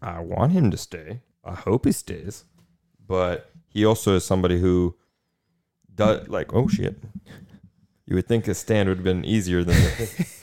I 0.00 0.20
want 0.20 0.52
him 0.52 0.70
to 0.70 0.76
stay. 0.76 1.20
I 1.44 1.54
hope 1.54 1.84
he 1.84 1.92
stays. 1.92 2.44
But 3.06 3.50
he 3.68 3.84
also 3.84 4.16
is 4.16 4.24
somebody 4.24 4.58
who 4.58 4.96
does 5.94 6.28
like, 6.28 6.52
oh 6.54 6.68
shit. 6.68 6.96
You 8.06 8.16
would 8.16 8.26
think 8.26 8.48
a 8.48 8.54
stand 8.54 8.88
would 8.88 8.98
have 8.98 9.04
been 9.04 9.24
easier 9.24 9.64
than 9.64 9.76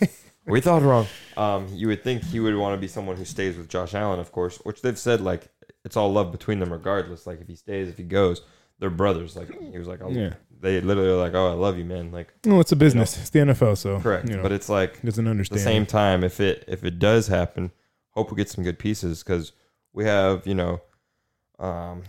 we 0.45 0.61
thought 0.61 0.81
wrong. 0.81 1.07
Um, 1.35 1.67
you 1.71 1.87
would 1.87 2.03
think 2.03 2.23
he 2.23 2.39
would 2.39 2.55
want 2.55 2.73
to 2.73 2.79
be 2.79 2.87
someone 2.87 3.15
who 3.17 3.25
stays 3.25 3.57
with 3.57 3.69
Josh 3.69 3.93
Allen, 3.93 4.19
of 4.19 4.31
course, 4.31 4.57
which 4.63 4.81
they've 4.81 4.97
said 4.97 5.21
like 5.21 5.49
it's 5.85 5.95
all 5.97 6.11
love 6.11 6.31
between 6.31 6.59
them 6.59 6.71
regardless. 6.71 7.25
Like 7.27 7.41
if 7.41 7.47
he 7.47 7.55
stays, 7.55 7.87
if 7.89 7.97
he 7.97 8.03
goes, 8.03 8.41
they're 8.79 8.89
brothers. 8.89 9.35
Like 9.35 9.49
he 9.71 9.77
was 9.77 9.87
like, 9.87 10.01
I'll, 10.01 10.11
Yeah. 10.11 10.33
they 10.61 10.79
literally 10.81 11.09
are 11.09 11.15
like, 11.15 11.33
"Oh, 11.33 11.49
I 11.49 11.53
love 11.53 11.77
you, 11.77 11.85
man." 11.85 12.11
Like, 12.11 12.33
Well, 12.45 12.59
it's 12.61 12.71
a 12.71 12.75
business. 12.77 13.17
It's 13.17 13.29
the 13.29 13.39
NFL, 13.39 13.77
so 13.77 13.99
correct. 13.99 14.29
You 14.29 14.37
know, 14.37 14.43
but 14.43 14.51
it's 14.51 14.69
like 14.69 15.01
doesn't 15.01 15.27
understand. 15.27 15.59
at 15.59 15.63
the 15.63 15.69
same 15.69 15.85
time, 15.85 16.23
if 16.23 16.39
it 16.39 16.63
if 16.67 16.83
it 16.83 16.99
does 16.99 17.27
happen, 17.27 17.71
hope 18.11 18.31
we 18.31 18.37
get 18.37 18.49
some 18.49 18.63
good 18.63 18.79
pieces 18.79 19.23
because 19.23 19.51
we 19.93 20.05
have 20.05 20.45
you 20.47 20.55
know, 20.55 20.81
um, 21.59 22.03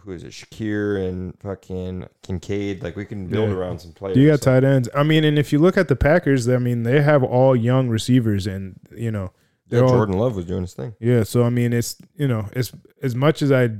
who 0.00 0.12
is 0.12 0.22
it, 0.24 0.32
Shakir 0.32 1.08
and 1.08 1.38
fucking 1.40 2.06
Kincaid. 2.22 2.82
Like 2.82 2.96
we 2.96 3.04
can 3.04 3.26
build 3.28 3.50
Yeah. 3.50 3.54
around 3.56 3.78
some 3.80 3.92
players. 3.92 4.16
You 4.16 4.28
got 4.28 4.42
So, 4.42 4.52
tight 4.52 4.64
ends. 4.64 4.88
I 4.94 5.02
mean, 5.02 5.24
and 5.24 5.38
if 5.38 5.52
you 5.52 5.58
look 5.58 5.76
at 5.78 5.88
the 5.88 5.96
Packers, 5.96 6.48
I 6.48 6.58
mean, 6.58 6.82
they 6.82 7.00
have 7.02 7.22
all 7.22 7.54
young 7.56 7.88
receivers, 7.88 8.46
and 8.46 8.78
you 8.94 9.10
know, 9.10 9.32
yeah, 9.70 9.80
all- 9.80 9.88
Jordan 9.88 10.18
Love 10.18 10.36
was 10.36 10.44
doing 10.44 10.62
his 10.62 10.74
thing. 10.74 10.94
yeah. 11.00 11.22
So 11.22 11.44
I 11.44 11.50
mean, 11.50 11.72
it's 11.72 11.96
you 12.16 12.28
know, 12.28 12.48
it's 12.52 12.72
as 13.02 13.14
much 13.14 13.42
as 13.42 13.50
I, 13.52 13.70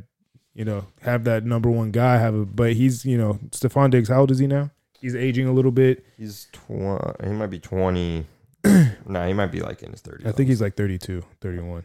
you 0.55 0.65
know, 0.65 0.87
have 1.03 1.25
that 1.25 1.45
number 1.45 1.71
one 1.71 1.91
guy, 1.91 2.19
have 2.19 2.35
a, 2.35 2.45
but 2.45 2.73
he's 2.75 3.05
you 3.05 3.17
know, 3.19 3.35
Stefon 3.51 3.91
Diggs. 3.91 4.09
How 4.09 4.21
old 4.21 4.31
is 4.31 4.39
he 4.39 4.47
now? 4.47 4.71
He's 5.01 5.15
aging 5.17 5.47
a 5.49 5.53
little 5.53 5.71
bit. 5.71 6.05
He's 6.19 6.47
twenty. 6.53 7.01
he 7.25 7.31
might 7.33 7.47
be 7.51 7.59
twenty. 7.59 8.27
nah, 9.07 9.27
he 9.27 9.33
might 9.33 9.51
be 9.51 9.61
like 9.61 9.83
in 9.83 9.91
his 9.93 10.01
thirties. 10.03 10.27
I 10.27 10.33
think 10.33 10.51
he's 10.51 10.61
like 10.61 10.77
32, 10.77 11.23
31. 11.41 11.85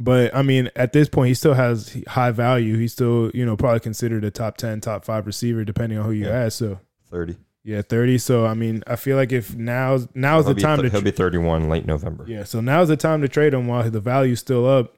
But 0.00 0.34
I 0.34 0.40
mean, 0.40 0.70
at 0.74 0.94
this 0.94 1.10
point, 1.10 1.28
he 1.28 1.34
still 1.34 1.52
has 1.52 1.94
high 2.08 2.30
value. 2.30 2.78
He's 2.78 2.92
still, 2.92 3.30
you 3.34 3.44
know, 3.44 3.56
probably 3.58 3.80
considered 3.80 4.24
a 4.24 4.30
top 4.30 4.56
ten, 4.56 4.80
top 4.80 5.04
five 5.04 5.26
receiver, 5.26 5.62
depending 5.66 5.98
on 5.98 6.06
who 6.06 6.12
you 6.12 6.24
Yeah. 6.26 6.44
ask. 6.44 6.58
So 6.58 6.80
thirty. 7.10 7.36
Yeah, 7.66 7.82
thirty. 7.82 8.16
So 8.16 8.46
I 8.46 8.54
mean, 8.54 8.84
I 8.86 8.94
feel 8.94 9.16
like 9.16 9.32
if 9.32 9.56
now's 9.56 10.06
now's 10.14 10.44
He'll 10.44 10.54
the 10.54 10.60
time 10.60 10.78
th- 10.78 10.92
to 10.92 10.96
he'll 10.96 11.04
be 11.04 11.10
thirty-one 11.10 11.68
late 11.68 11.84
November. 11.84 12.24
Yeah, 12.28 12.44
so 12.44 12.60
now's 12.60 12.86
the 12.86 12.96
time 12.96 13.20
to 13.22 13.28
trade 13.28 13.52
him 13.54 13.66
while 13.66 13.90
the 13.90 13.98
value's 13.98 14.38
still 14.38 14.64
up. 14.66 14.96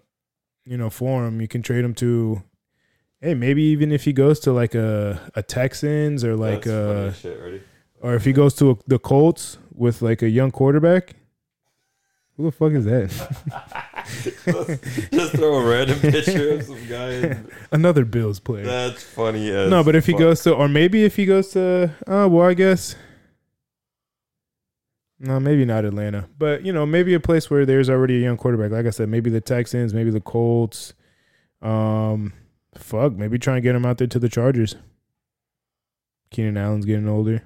You 0.67 0.77
know, 0.77 0.91
for 0.91 1.27
him, 1.27 1.41
you 1.41 1.49
can 1.49 1.63
trade 1.63 1.83
him 1.83 1.95
to, 1.95 2.43
hey, 3.23 3.33
maybe 3.33 3.63
even 3.63 3.91
if 3.91 4.05
he 4.05 4.13
goes 4.13 4.39
to 4.41 4.53
like 4.53 4.75
a 4.75 5.19
a 5.35 5.43
Texans 5.43 6.23
or 6.23 6.37
like 6.37 6.65
That's 6.65 6.77
uh 6.77 7.13
shit, 7.15 7.63
or 8.03 8.15
if 8.15 8.27
he 8.27 8.35
goes 8.35 8.53
to 8.57 8.73
a, 8.73 8.77
the 8.87 8.99
Colts 8.99 9.57
with 9.73 10.03
like 10.03 10.21
a 10.21 10.29
young 10.29 10.51
quarterback. 10.51 11.15
Who 12.39 12.45
the 12.45 12.53
fuck 12.53 12.71
is 12.73 12.85
that? 12.85 13.11
just, 14.23 15.11
just 15.13 15.33
throw 15.33 15.57
a 15.57 15.69
random 15.69 15.99
picture 15.99 16.53
of 16.53 16.63
some 16.63 16.87
guy. 16.87 17.11
And 17.11 17.51
Another 17.73 18.05
Bills 18.05 18.39
player. 18.39 18.65
that's 18.65 19.03
funny. 19.03 19.51
As 19.51 19.69
no, 19.69 19.83
but 19.83 19.97
if 19.97 20.07
he 20.07 20.13
goes 20.13 20.45
to, 20.45 20.55
or 20.55 20.69
maybe 20.69 21.05
if 21.05 21.17
he 21.17 21.27
goes 21.27 21.51
to, 21.51 21.93
oh 22.07 22.29
well, 22.29 22.47
I 22.49 22.55
guess. 22.55 22.95
No, 25.19 25.41
maybe 25.41 25.65
not 25.65 25.85
Atlanta, 25.85 26.29
but 26.39 26.65
you 26.65 26.73
know, 26.73 26.87
maybe 26.87 27.13
a 27.13 27.19
place 27.19 27.51
where 27.51 27.67
there's 27.67 27.91
already 27.91 28.19
a 28.19 28.21
young 28.21 28.37
quarterback. 28.37 28.71
Like 28.71 28.87
I 28.87 28.91
said, 28.91 29.09
maybe 29.09 29.31
the 29.31 29.41
Texans, 29.41 29.93
maybe 29.93 30.11
the 30.11 30.21
Colts. 30.21 30.95
Um, 31.61 32.35
fuck, 32.77 33.15
maybe 33.15 33.37
try 33.37 33.55
and 33.55 33.65
get 33.65 33.75
him 33.75 33.85
out 33.85 33.99
there 33.99 34.07
to 34.07 34.19
the 34.21 34.29
Chargers. 34.29 34.77
Keenan 36.31 36.57
Allen's 36.57 36.85
getting 36.85 37.09
older. 37.09 37.43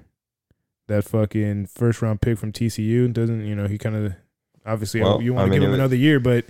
That 0.87 1.03
fucking 1.03 1.65
first 1.65 2.03
round 2.03 2.21
pick 2.21 2.37
from 2.37 2.51
TCU 2.51 3.11
doesn't, 3.11 3.43
you 3.43 3.55
know, 3.55 3.67
he 3.67 3.79
kind 3.79 3.95
of 3.95 4.13
obviously 4.65 5.01
Well, 5.01 5.21
you 5.21 5.33
I 5.33 5.35
want 5.37 5.47
to 5.47 5.51
mean, 5.51 5.59
give 5.59 5.63
him 5.65 5.71
was- 5.71 5.79
another 5.79 5.95
year, 5.95 6.19
but 6.19 6.45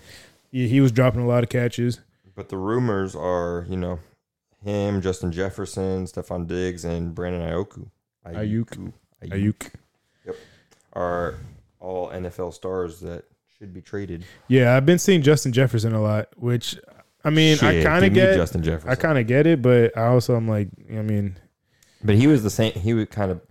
he, 0.51 0.67
he 0.67 0.81
was 0.81 0.91
dropping 0.91 1.21
a 1.21 1.27
lot 1.27 1.43
of 1.43 1.49
catches. 1.49 1.99
But 2.35 2.49
the 2.49 2.57
rumors 2.57 3.15
are, 3.15 3.65
you 3.69 3.77
know, 3.77 3.99
him, 4.63 5.01
Justin 5.01 5.31
Jefferson, 5.31 6.05
Stefon 6.05 6.47
Diggs, 6.47 6.83
and 6.85 7.13
Brandon 7.13 7.41
Aiyuk. 7.41 7.87
Aiyuk. 8.25 8.91
Aiyuk. 9.23 9.69
are 10.93 11.35
all 11.79 12.09
NFL 12.09 12.53
stars 12.53 12.99
that 13.01 13.25
should 13.57 13.73
be 13.73 13.81
traded. 13.81 14.25
Yeah, 14.47 14.75
I've 14.75 14.85
been 14.85 14.99
seeing 14.99 15.21
Justin 15.21 15.51
Jefferson 15.51 15.93
a 15.93 16.01
lot, 16.01 16.29
which 16.37 16.77
I 17.23 17.29
mean, 17.29 17.57
I 17.61 17.83
kind 17.83 18.05
of 18.05 18.13
get. 18.13 18.35
Justin 18.35 18.63
Jefferson. 18.63 18.89
I 18.89 18.95
kind 18.95 19.17
of 19.17 19.27
get 19.27 19.45
it, 19.47 19.61
but 19.61 19.95
I 19.97 20.05
also 20.07 20.35
I'm 20.35 20.47
like, 20.47 20.69
I 20.89 21.01
mean, 21.01 21.37
but 22.03 22.15
he 22.15 22.27
was 22.27 22.43
the 22.43 22.49
same. 22.49 22.73
He 22.73 22.93
was 22.93 23.07
kind 23.09 23.31
of, 23.31 23.41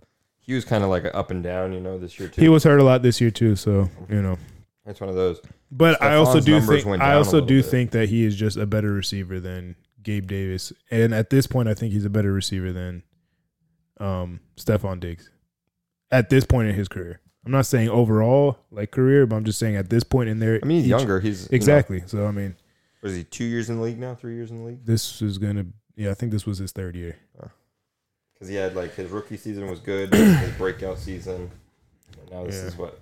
he 0.40 0.54
was 0.54 0.64
kind 0.64 0.82
of 0.84 0.90
like 0.90 1.04
a 1.04 1.14
up 1.14 1.30
and 1.30 1.42
down, 1.42 1.72
you 1.72 1.80
know, 1.80 1.98
this 1.98 2.18
year 2.18 2.28
too. 2.28 2.40
he 2.40 2.48
was 2.48 2.64
hurt 2.64 2.80
a 2.80 2.84
lot 2.84 3.02
this 3.02 3.20
year 3.20 3.30
too, 3.30 3.54
so 3.56 3.88
you 4.08 4.20
know. 4.22 4.38
It's 4.86 5.00
one 5.00 5.08
of 5.10 5.14
those. 5.16 5.40
But 5.70 6.02
I 6.02 6.16
also 6.16 6.40
do 6.40 6.60
think 6.60 6.86
I 7.00 7.14
also 7.14 7.40
do 7.40 7.62
bit. 7.62 7.70
think 7.70 7.90
that 7.92 8.08
he 8.08 8.24
is 8.24 8.34
just 8.36 8.56
a 8.56 8.66
better 8.66 8.92
receiver 8.92 9.38
than 9.40 9.76
Gabe 10.02 10.26
Davis, 10.26 10.72
and 10.90 11.14
at 11.14 11.30
this 11.30 11.46
point, 11.46 11.68
I 11.68 11.74
think 11.74 11.92
he's 11.92 12.04
a 12.04 12.10
better 12.10 12.32
receiver 12.32 12.72
than 12.72 13.02
um 14.00 14.40
Stefon 14.56 14.98
Diggs. 15.00 15.30
At 16.10 16.28
this 16.30 16.44
point 16.44 16.68
in 16.68 16.74
his 16.74 16.88
career, 16.88 17.20
I'm 17.46 17.52
not 17.52 17.66
saying 17.66 17.88
overall 17.88 18.58
like 18.70 18.90
career, 18.90 19.26
but 19.26 19.36
I'm 19.36 19.44
just 19.44 19.58
saying 19.60 19.76
at 19.76 19.88
this 19.88 20.02
point 20.04 20.28
in 20.28 20.40
there. 20.40 20.58
I 20.62 20.66
mean, 20.66 20.78
he's 20.78 20.86
each- 20.86 20.90
younger. 20.90 21.20
He's 21.20 21.42
you 21.44 21.48
know, 21.52 21.56
exactly. 21.56 22.02
So 22.06 22.26
I 22.26 22.32
mean, 22.32 22.56
what 23.00 23.10
is 23.10 23.16
he? 23.16 23.24
Two 23.24 23.44
years 23.44 23.70
in 23.70 23.76
the 23.76 23.82
league 23.82 23.98
now? 24.00 24.14
Three 24.16 24.34
years 24.34 24.50
in 24.50 24.58
the 24.58 24.64
league? 24.64 24.84
this 24.84 25.22
is 25.22 25.38
gonna 25.38 25.66
yeah, 25.94 26.10
I 26.10 26.14
think 26.14 26.32
this 26.32 26.44
was 26.46 26.58
his 26.58 26.72
third 26.72 26.96
year. 26.96 27.16
Because 28.34 28.48
he 28.48 28.56
had 28.56 28.74
like 28.74 28.94
his 28.96 29.10
rookie 29.10 29.36
season 29.36 29.70
was 29.70 29.78
good, 29.78 30.12
his 30.12 30.50
breakout 30.56 30.98
season. 30.98 31.48
And 32.20 32.30
now 32.32 32.44
this 32.44 32.56
Yeah. 32.56 32.62
is 32.66 32.76
what. 32.76 32.98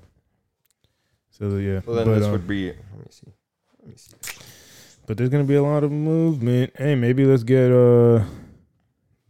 So 1.40 1.56
yeah, 1.56 1.80
So 1.80 1.94
then 1.94 2.06
but 2.06 2.14
this 2.16 2.26
um, 2.26 2.32
would 2.32 2.46
be. 2.46 2.66
Let 2.66 2.76
me 2.76 3.06
see. 3.08 3.32
Let 3.80 3.88
me 3.88 3.96
see. 3.96 4.14
but 5.06 5.16
there's 5.16 5.30
gonna 5.30 5.44
be 5.44 5.54
a 5.54 5.62
lot 5.62 5.82
of 5.82 5.90
movement. 5.90 6.74
Hey, 6.76 6.94
maybe 6.94 7.24
let's 7.24 7.44
get 7.44 7.72
uh, 7.72 8.22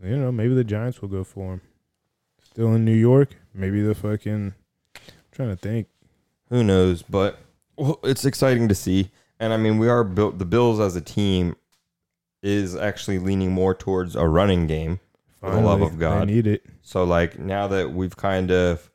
you 0.03 0.17
know, 0.17 0.33
maybe 0.33 0.55
the 0.55 0.65
Giants 0.65 1.01
will 1.01 1.09
go 1.09 1.23
for 1.23 1.55
him. 1.55 1.61
Still 2.43 2.75
in 2.75 2.85
New 2.85 2.95
York, 2.95 3.37
maybe 3.55 3.81
the 3.81 3.95
fucking. 3.95 4.55
I'm 4.97 5.03
trying 5.31 5.51
to 5.51 5.57
think. 5.57 5.87
Who 6.49 6.65
knows? 6.65 7.03
But 7.03 7.39
well, 7.77 8.01
it's 8.03 8.25
exciting 8.25 8.67
to 8.69 8.75
see. 8.75 9.13
And 9.39 9.53
I 9.53 9.57
mean, 9.57 9.79
we 9.79 9.89
are 9.89 10.03
built. 10.03 10.39
The 10.39 10.45
Bills 10.45 10.81
as 10.81 10.97
a 10.97 11.01
team 11.01 11.55
is 12.43 12.75
actually 12.75 13.21
leaning 13.21 13.53
more 13.53 13.73
towards 13.73 14.17
a 14.17 14.27
running 14.27 14.67
game. 14.67 14.99
For 15.39 15.53
the 15.53 15.61
love 15.61 15.81
of 15.81 15.99
God. 15.99 16.23
I 16.23 16.25
need 16.27 16.47
it. 16.47 16.67
So 16.83 17.05
like 17.05 17.39
now 17.39 17.69
that 17.69 17.93
we've 17.93 18.15
kind 18.15 18.51
of, 18.51 18.91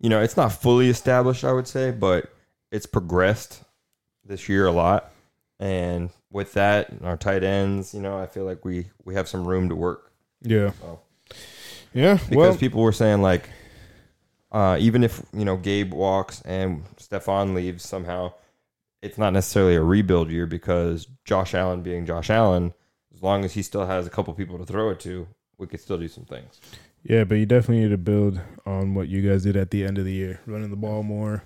you 0.00 0.10
know, 0.10 0.20
it's 0.20 0.36
not 0.36 0.52
fully 0.52 0.90
established, 0.90 1.44
I 1.44 1.52
would 1.52 1.66
say, 1.66 1.92
but 1.92 2.30
it's 2.70 2.86
progressed 2.86 3.62
this 4.24 4.48
year 4.48 4.66
a 4.66 4.72
lot. 4.72 5.12
And 5.60 6.10
with 6.30 6.52
that, 6.54 6.90
our 7.02 7.16
tight 7.16 7.42
ends, 7.42 7.92
you 7.94 8.00
know, 8.00 8.18
I 8.18 8.26
feel 8.26 8.44
like 8.44 8.64
we 8.64 8.90
we 9.04 9.14
have 9.14 9.28
some 9.28 9.46
room 9.46 9.68
to 9.70 9.74
work. 9.74 10.12
Yeah, 10.42 10.70
So 10.80 11.00
yeah. 11.92 12.14
because 12.14 12.36
Well, 12.36 12.56
people 12.56 12.82
were 12.82 12.92
saying 12.92 13.22
like, 13.22 13.50
uh, 14.52 14.76
even 14.78 15.02
if 15.02 15.20
you 15.32 15.44
know 15.44 15.56
Gabe 15.56 15.92
walks 15.92 16.40
and 16.42 16.84
Stefon 16.96 17.54
leaves 17.54 17.82
somehow, 17.82 18.34
it's 19.02 19.18
not 19.18 19.32
necessarily 19.32 19.74
a 19.74 19.82
rebuild 19.82 20.30
year 20.30 20.46
because 20.46 21.08
Josh 21.24 21.54
Allen 21.54 21.82
being 21.82 22.06
Josh 22.06 22.30
Allen, 22.30 22.72
as 23.12 23.22
long 23.22 23.44
as 23.44 23.52
he 23.54 23.62
still 23.62 23.86
has 23.86 24.06
a 24.06 24.10
couple 24.10 24.32
people 24.34 24.58
to 24.58 24.64
throw 24.64 24.90
it 24.90 25.00
to, 25.00 25.26
we 25.58 25.66
could 25.66 25.80
still 25.80 25.98
do 25.98 26.08
some 26.08 26.24
things. 26.24 26.60
yeah, 27.02 27.24
but 27.24 27.34
you 27.36 27.46
definitely 27.46 27.82
need 27.82 27.90
to 27.90 27.98
build 27.98 28.40
on 28.64 28.94
what 28.94 29.08
you 29.08 29.28
guys 29.28 29.42
did 29.42 29.56
at 29.56 29.70
the 29.72 29.84
end 29.84 29.98
of 29.98 30.04
the 30.04 30.12
year, 30.12 30.40
running 30.46 30.70
the 30.70 30.76
ball 30.76 31.02
more. 31.02 31.42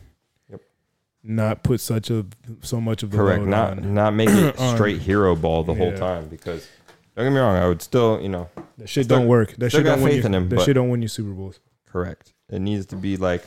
Not 1.25 1.63
put 1.63 1.81
such 1.81 2.11
a 2.11 2.27
so 2.63 2.81
much 2.81 3.03
of 3.03 3.11
the 3.13 3.17
Correct. 3.17 3.45
Not 3.45 3.79
on. 3.79 3.95
not 3.95 4.13
make 4.15 4.29
it 4.29 4.59
straight 4.75 5.01
hero 5.01 5.37
ball 5.37 5.63
the 5.63 5.75
whole 5.75 5.93
time 5.97 6.27
because 6.29 6.69
don't 7.17 7.27
get 7.27 7.31
me 7.33 7.39
wrong, 7.39 7.57
I 7.57 7.69
would 7.69 7.81
still, 7.83 8.21
you 8.21 8.29
know, 8.29 8.49
That 8.79 8.89
shit 8.89 9.05
Still- 9.05 9.19
don't 9.19 9.29
work. 9.29 9.55
That 9.57 9.71
shit 9.71 9.85
got 9.85 9.97
don't 9.97 10.05
win 10.05 10.13
faith 10.13 10.23
you. 10.23 10.27
in 10.27 10.35
him, 10.35 10.49
that 10.49 10.63
shit 10.63 10.75
don't 10.75 10.89
win 10.89 11.01
you 11.03 11.09
Super 11.09 11.31
Bowls. 11.31 11.61
correct. 11.87 12.33
It 12.51 12.61
needs 12.61 12.87
to 12.87 12.97
be 12.97 13.17
like 13.17 13.45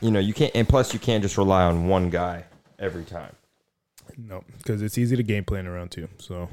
you 0.00 0.10
know, 0.10 0.18
you 0.20 0.34
can't 0.34 0.50
and 0.54 0.68
plus 0.68 0.92
you 0.92 0.98
can't 0.98 1.22
just 1.22 1.38
rely 1.38 1.62
on 1.62 1.86
one 1.88 2.10
guy 2.10 2.44
every 2.78 3.04
time. 3.04 3.34
No, 4.18 4.42
because 4.58 4.82
it's 4.82 4.98
easy 4.98 5.16
to 5.16 5.22
game 5.22 5.44
plan 5.44 5.66
around 5.66 5.92
too. 5.92 6.08
So, 6.18 6.48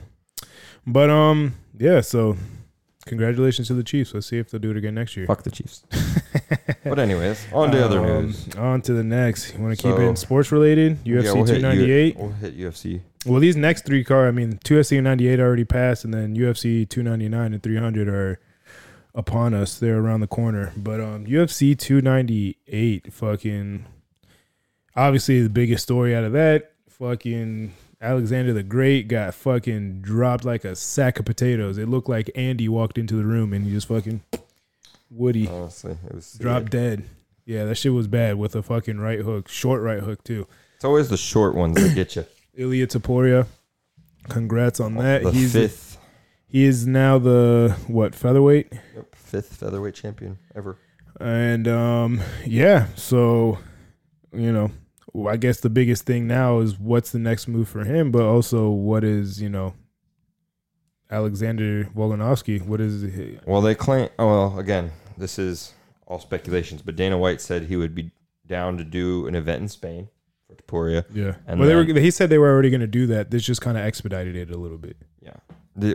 but 0.88 1.10
um, 1.10 1.56
yeah. 1.78 2.00
So, 2.02 2.38
congratulations 3.10 3.68
to 3.68 3.74
the 3.74 3.84
Chiefs. 3.84 4.14
Let's 4.14 4.28
see 4.28 4.38
if 4.38 4.50
they'll 4.50 4.62
do 4.62 4.72
it 4.72 4.78
again 4.78 4.96
next 4.96 5.18
year. 5.18 5.26
Fuck 5.26 5.44
the 5.44 5.52
Chiefs. 5.52 5.84
but 6.86 6.98
anyways, 7.00 7.46
on 7.52 7.72
to 7.72 7.84
other 7.84 8.00
Um, 8.00 8.06
news. 8.28 8.48
On 8.56 8.82
to 8.84 8.94
the 8.94 9.04
next. 9.04 9.54
You 9.54 9.60
want 9.62 9.78
to 9.78 9.82
keep 9.84 9.92
it 9.94 9.98
So- 9.98 10.10
in 10.10 10.16
sports 10.16 10.52
related? 10.52 11.04
UFC 11.04 11.24
Yeah, 11.26 11.34
we'll 11.34 11.46
hit 11.46 11.56
two 11.56 11.62
ninety 11.62 11.92
eight. 11.92 12.16
U- 12.16 12.22
We'll 12.24 12.32
hit 12.32 12.58
UFC. 12.58 13.02
Well, 13.26 13.42
these 13.42 13.58
next 13.58 13.86
three 13.86 14.04
car, 14.06 14.28
I 14.28 14.32
mean, 14.32 14.60
two 14.64 14.76
UFC 14.76 15.02
ninety 15.04 15.28
eight 15.28 15.40
already 15.42 15.66
passed, 15.66 16.06
and 16.06 16.14
then 16.14 16.36
UFC 16.36 16.88
two 16.88 17.04
ninety 17.04 17.28
nine 17.28 17.54
and 17.54 17.62
three 17.62 17.78
hundred 17.78 18.08
are 18.08 18.40
upon 19.14 19.54
us. 19.54 19.78
They're 19.78 20.00
around 20.00 20.22
the 20.22 20.28
corner. 20.28 20.72
But 20.78 21.02
um, 21.02 21.26
UFC 21.26 21.78
two 21.78 22.02
ninety 22.02 22.58
eight, 22.68 23.12
fucking, 23.12 23.86
obviously 24.96 25.42
the 25.42 25.50
biggest 25.50 25.84
story 25.84 26.16
out 26.16 26.24
of 26.24 26.32
that, 26.34 26.72
fucking 26.90 27.74
Alexander 28.02 28.54
the 28.54 28.64
Great 28.64 29.08
got 29.08 29.34
fucking 29.34 30.02
dropped 30.02 30.46
like 30.46 30.64
a 30.64 30.76
sack 30.76 31.20
of 31.20 31.26
potatoes. 31.26 31.78
It 31.78 31.90
looked 31.90 32.08
like 32.10 32.32
Andy 32.36 32.70
walked 32.70 32.98
into 32.98 33.16
the 33.16 33.26
room 33.26 33.52
and 33.54 33.66
he 33.66 33.72
just 33.72 33.88
fucking 33.88 34.22
Woody 35.12 35.48
Honestly, 35.48 35.98
it 36.06 36.16
was 36.16 36.34
dropped 36.34 36.70
dead. 36.72 37.04
Yeah, 37.46 37.66
that 37.66 37.76
shit 37.76 37.94
was 37.94 38.08
bad 38.08 38.38
with 38.38 38.56
a 38.56 38.62
fucking 38.64 39.00
right 39.00 39.20
hook, 39.20 39.48
short 39.50 39.82
right 39.82 40.02
hook 40.02 40.24
too. 40.24 40.48
It's 40.76 40.86
always 40.86 41.10
the 41.10 41.18
short 41.18 41.56
ones 41.56 41.76
that 41.76 41.96
get 41.96 42.16
you. 42.16 42.26
Ilia 42.56 42.88
Topuria. 42.88 43.48
Congrats 44.30 44.80
on 44.80 44.96
that. 44.96 45.24
the 45.24 45.32
He's 45.32 45.54
fifth, 45.54 45.98
he 46.48 46.64
is 46.66 46.86
now 46.86 47.18
the 47.18 47.76
what 47.88 48.14
featherweight, 48.14 48.72
yep, 48.96 49.16
fifth 49.16 49.56
featherweight 49.56 49.96
champion 49.96 50.38
ever. 50.56 50.78
and 51.20 51.68
um 51.68 52.22
yeah. 52.46 52.88
So 52.96 53.58
you 54.32 54.52
know, 54.52 54.70
I 55.28 55.38
guess 55.38 55.60
the 55.60 55.70
biggest 55.70 56.06
thing 56.06 56.28
now 56.28 56.60
is 56.60 56.78
what's 56.80 57.12
the 57.12 57.20
next 57.20 57.48
move 57.48 57.68
for 57.70 57.84
him, 57.84 58.12
but 58.12 58.24
also 58.24 58.70
what 58.70 59.04
is 59.04 59.42
you 59.42 59.50
know 59.50 59.74
Alexander 61.12 61.86
Volkanovski. 61.86 62.62
What 62.62 62.82
is 62.82 63.02
he- 63.02 63.40
Well, 63.46 63.62
they 63.62 63.76
claim. 63.76 64.10
Oh, 64.20 64.28
well, 64.28 64.60
again, 64.60 64.92
this 65.18 65.40
is 65.40 65.74
all 66.08 66.20
speculations, 66.20 66.82
but 66.82 66.96
Dana 66.96 67.18
White 67.18 67.42
said 67.42 67.64
he 67.64 67.76
would 67.76 67.96
be 67.96 68.12
down 68.46 68.78
to 68.78 68.84
do 68.84 69.28
an 69.28 69.36
event 69.36 69.62
in 69.62 69.68
Spain 69.68 70.10
for 70.48 70.56
Topuria. 70.56 71.06
yeah? 71.14 71.36
And 71.48 71.60
well, 71.60 71.68
they 71.70 71.76
were. 71.76 71.84
He 72.00 72.12
said 72.12 72.30
they 72.30 72.38
were 72.38 72.50
already 72.52 72.70
going 72.70 72.82
to 72.82 72.88
do 72.88 73.08
that. 73.08 73.32
This 73.32 73.44
just 73.44 73.62
kind 73.62 73.78
of 73.78 73.84
expedited 73.84 74.36
it 74.36 74.52
a 74.52 74.58
little 74.58 74.78
bit. 74.78 74.98
Yeah, 75.22 75.34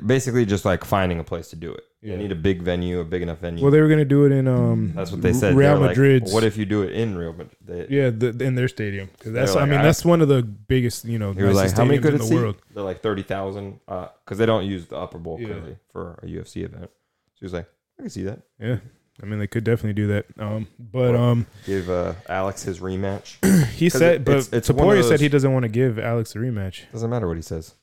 Basically 0.06 0.44
just 0.46 0.64
like 0.64 0.84
finding 0.84 1.18
a 1.20 1.24
place 1.24 1.48
to 1.50 1.56
do 1.56 1.72
it. 1.72 1.84
You 2.02 2.18
need 2.18 2.32
a 2.32 2.34
big 2.34 2.60
venue, 2.60 3.00
a 3.00 3.04
big 3.04 3.22
enough 3.22 3.38
venue. 3.38 3.62
Well, 3.62 3.70
they 3.72 3.80
were 3.80 3.86
going 3.88 3.98
to 4.00 4.04
do 4.04 4.26
it 4.26 4.32
in 4.32 4.46
um. 4.46 4.92
That's 4.94 5.10
what 5.10 5.22
they 5.22 5.32
said. 5.32 5.54
Real 5.56 5.70
They're 5.70 5.78
like, 5.78 5.88
Madrid. 5.96 6.24
what 6.30 6.44
if 6.44 6.58
you 6.58 6.66
do 6.66 6.82
it 6.82 6.92
in 6.92 7.16
Real 7.16 7.32
Madrid? 7.32 7.56
They, 7.64 7.86
Yeah, 7.88 8.10
the, 8.10 8.28
in 8.44 8.56
their 8.56 8.68
stadium. 8.68 9.08
'Cause 9.20 9.32
that's. 9.32 9.54
They're 9.54 9.62
I 9.62 9.66
mean, 9.66 9.80
I- 9.80 9.84
that's 9.84 10.04
one 10.04 10.20
of 10.20 10.28
the 10.28 10.42
biggest. 10.42 11.06
You 11.06 11.18
know, 11.18 11.32
He 11.32 11.42
was 11.42 11.54
like, 11.56 11.62
nicest 11.64 11.78
"How 11.78 11.84
many 11.86 11.98
stadiums 11.98 12.02
could 12.02 12.08
in 12.10 12.14
it 12.16 12.18
the 12.18 12.24
seat?" 12.26 12.34
world. 12.34 12.56
They're 12.74 12.82
like 12.84 13.00
thirty 13.00 13.22
thousand, 13.22 13.80
because 13.86 14.36
they 14.36 14.44
don't 14.44 14.66
use 14.66 14.86
the 14.86 14.96
upper 14.98 15.16
bowl 15.18 15.40
Yeah. 15.40 15.48
currently 15.48 15.76
for 15.92 16.18
a 16.22 16.26
UFC 16.26 16.62
event. 16.64 16.90
So 16.90 17.38
he 17.40 17.44
was 17.46 17.52
like, 17.54 17.68
"I 17.98 18.02
can 18.02 18.10
see 18.10 18.24
that." 18.24 18.40
Yeah, 18.60 18.80
I 19.22 19.24
mean, 19.26 19.38
they 19.38 19.46
could 19.46 19.64
definitely 19.64 19.94
do 19.94 20.08
that. 20.08 20.26
Um, 20.38 20.66
but 20.78 21.14
um, 21.16 21.46
Give 21.64 21.88
uh, 21.88 22.12
Alex 22.28 22.64
his 22.64 22.80
rematch. 22.80 23.42
he 23.76 23.88
said, 23.88 24.16
it- 24.16 24.24
but 24.26 24.32
it's- 24.32 24.52
it's 24.52 24.68
one 24.68 24.94
of 24.98 25.02
Topuria 25.04 25.08
said 25.08 25.20
he 25.20 25.30
doesn't 25.30 25.54
want 25.54 25.62
to 25.62 25.70
give 25.70 25.98
Alex 25.98 26.34
a 26.36 26.38
rematch. 26.38 26.82
Doesn't 26.92 27.08
matter 27.08 27.26
what 27.28 27.36
he 27.38 27.42
says. 27.42 27.76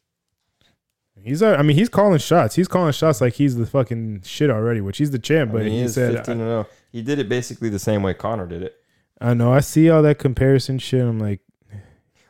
He's, 1.24 1.42
uh, 1.44 1.56
I 1.58 1.62
mean, 1.62 1.78
he's 1.78 1.90
calling 1.90 2.20
shots. 2.20 2.56
He's 2.56 2.68
calling 2.68 2.92
shots 2.94 3.22
like 3.22 3.34
he's 3.34 3.56
the 3.56 3.66
fucking 3.66 4.22
shit 4.24 4.50
already, 4.50 4.82
which 4.82 4.98
he's 4.98 5.12
the 5.12 5.20
champ. 5.20 5.52
I 5.52 5.54
But 5.54 5.62
mean, 5.64 5.72
he, 5.72 5.78
he 5.80 5.84
is 5.86 5.94
said, 5.96 6.16
fifteen 6.16 6.40
and 6.40 6.48
zero. 6.50 6.68
He 6.92 7.02
did 7.02 7.20
it 7.20 7.30
basically 7.30 7.70
the 7.70 7.80
same 7.80 8.04
way 8.04 8.14
Conor 8.14 8.48
did 8.48 8.64
it. 8.64 8.76
I, 9.20 9.30
I 9.32 9.34
know, 9.34 9.54
I 9.54 9.60
see 9.60 9.90
all 9.90 10.02
that 10.04 10.18
comparison 10.20 10.80
shit. 10.80 11.02
I'm 11.06 11.20
like, 11.20 11.42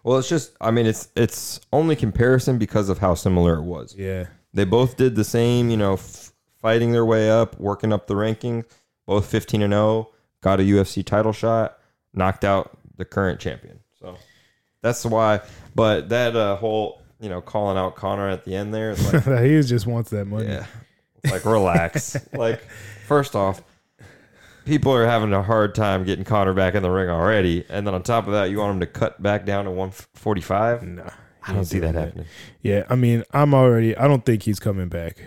Well, 0.03 0.17
it's 0.17 0.29
just, 0.29 0.53
I 0.61 0.71
mean, 0.71 0.85
it's 0.85 1.09
it's 1.15 1.59
only 1.71 1.95
comparison 1.95 2.57
because 2.57 2.89
of 2.89 2.97
how 2.99 3.15
similar 3.15 3.55
it 3.55 3.63
was. 3.63 3.95
yeah, 3.97 4.25
They 4.53 4.65
both 4.65 4.97
did 4.97 5.15
the 5.15 5.23
same, 5.23 5.69
you 5.69 5.77
know, 5.77 5.93
f- 5.93 6.31
fighting 6.61 6.91
their 6.91 7.05
way 7.05 7.29
up, 7.29 7.59
working 7.59 7.91
up 7.93 8.07
the 8.07 8.15
rankings. 8.15 8.65
Both 9.07 9.25
fifteen 9.27 9.61
and 9.61 9.73
zero, 9.73 10.09
got 10.41 10.59
a 10.59 10.63
UFC 10.63 11.03
title 11.05 11.33
shot, 11.33 11.77
knocked 12.13 12.43
out 12.45 12.77
the 12.97 13.03
current 13.05 13.39
champion. 13.39 13.79
So 13.99 14.15
that's 14.81 15.03
why. 15.05 15.41
But 15.75 16.09
that 16.09 16.35
uh, 16.35 16.55
whole, 16.57 17.00
you 17.21 17.29
know, 17.29 17.41
calling 17.41 17.77
out 17.77 17.95
Conor 17.95 18.27
at 18.29 18.43
the 18.43 18.55
end 18.55 18.73
there, 18.73 18.91
it's 18.91 19.13
like, 19.27 19.43
he 19.43 19.61
just 19.61 19.87
wants 19.87 20.09
that 20.09 20.25
money. 20.25 20.47
yeah, 20.47 20.65
like 21.29 21.45
relax. 21.45 22.17
like, 22.33 22.61
first 23.07 23.35
off. 23.35 23.61
People 24.65 24.93
are 24.93 25.07
having 25.07 25.33
a 25.33 25.41
hard 25.41 25.73
time 25.73 26.03
getting 26.03 26.23
Conor 26.23 26.53
back 26.53 26.75
in 26.75 26.83
the 26.83 26.89
ring 26.91 27.09
already, 27.09 27.65
and 27.67 27.85
then 27.87 27.95
on 27.95 28.03
top 28.03 28.27
of 28.27 28.33
that, 28.33 28.51
you 28.51 28.59
want 28.59 28.75
him 28.75 28.79
to 28.81 28.85
cut 28.85 29.21
back 29.21 29.43
down 29.43 29.65
to 29.65 29.71
one 29.71 29.91
forty-five. 30.13 30.83
No. 30.83 31.09
I 31.47 31.53
don't 31.53 31.65
see 31.65 31.79
that 31.79 31.95
happening. 31.95 32.27
Yeah, 32.61 32.85
I 32.87 32.95
mean, 32.95 33.23
I'm 33.31 33.55
already. 33.55 33.97
I 33.97 34.07
don't 34.07 34.23
think 34.23 34.43
he's 34.43 34.59
coming 34.59 34.89
back. 34.89 35.17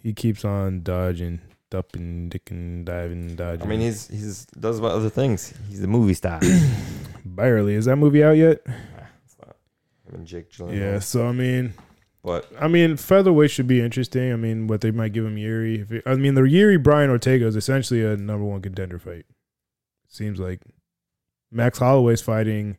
He 0.00 0.12
keeps 0.12 0.44
on 0.44 0.82
dodging, 0.82 1.40
dumping, 1.70 2.30
dicking, 2.30 2.84
diving, 2.84 3.34
dodging. 3.34 3.62
I 3.62 3.66
mean, 3.66 3.80
he's 3.80 4.06
he's 4.06 4.46
does 4.46 4.78
about 4.78 4.92
other 4.92 5.10
things. 5.10 5.52
He's 5.68 5.82
a 5.82 5.88
movie 5.88 6.14
star. 6.14 6.40
barely. 7.24 7.74
Is 7.74 7.86
that 7.86 7.96
movie 7.96 8.22
out 8.22 8.36
yet? 8.36 8.60
It's 10.12 10.18
not 10.18 10.18
him 10.18 10.20
and 10.20 10.26
Jake 10.26 10.50
Gyllenhaal. 10.50 10.78
Yeah. 10.78 10.98
So 10.98 11.26
I 11.26 11.32
mean, 11.32 11.74
But 12.22 12.50
I 12.60 12.68
mean, 12.68 12.96
featherweight 12.96 13.50
should 13.50 13.66
be 13.66 13.80
interesting. 13.80 14.32
I 14.32 14.36
mean, 14.36 14.66
what 14.66 14.80
they 14.80 14.90
might 14.90 15.12
give 15.12 15.24
him 15.24 15.36
Yair. 15.36 15.82
If 15.82 15.92
it, 15.92 16.02
I 16.06 16.14
mean, 16.14 16.34
the 16.34 16.42
Yair 16.42 16.82
Brian 16.82 17.10
Ortega 17.10 17.46
is 17.46 17.56
essentially 17.56 18.04
a 18.04 18.16
number 18.16 18.44
one 18.44 18.62
contender 18.62 18.98
fight. 18.98 19.26
Seems 20.08 20.38
like 20.38 20.60
Max 21.50 21.78
Holloway's 21.78 22.20
fighting. 22.20 22.76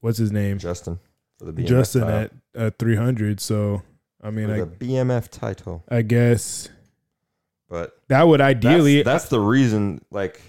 What's 0.00 0.18
his 0.18 0.32
name? 0.32 0.58
Justin 0.58 0.98
for 1.38 1.46
the 1.46 1.52
BMF 1.52 1.66
Justin 1.66 2.00
title. 2.02 2.18
at 2.54 2.62
at 2.62 2.78
three 2.78 2.96
hundred. 2.96 3.40
So 3.40 3.82
I 4.22 4.30
mean, 4.30 4.50
I 4.50 4.60
the 4.60 4.66
BMF 4.66 5.28
title. 5.30 5.82
I 5.88 6.02
guess 6.02 6.68
But 7.68 7.98
that 8.08 8.26
would 8.28 8.40
that's, 8.40 8.56
ideally. 8.56 9.02
that's 9.02 9.28
the 9.28 9.40
reason. 9.40 10.02
Like, 10.10 10.40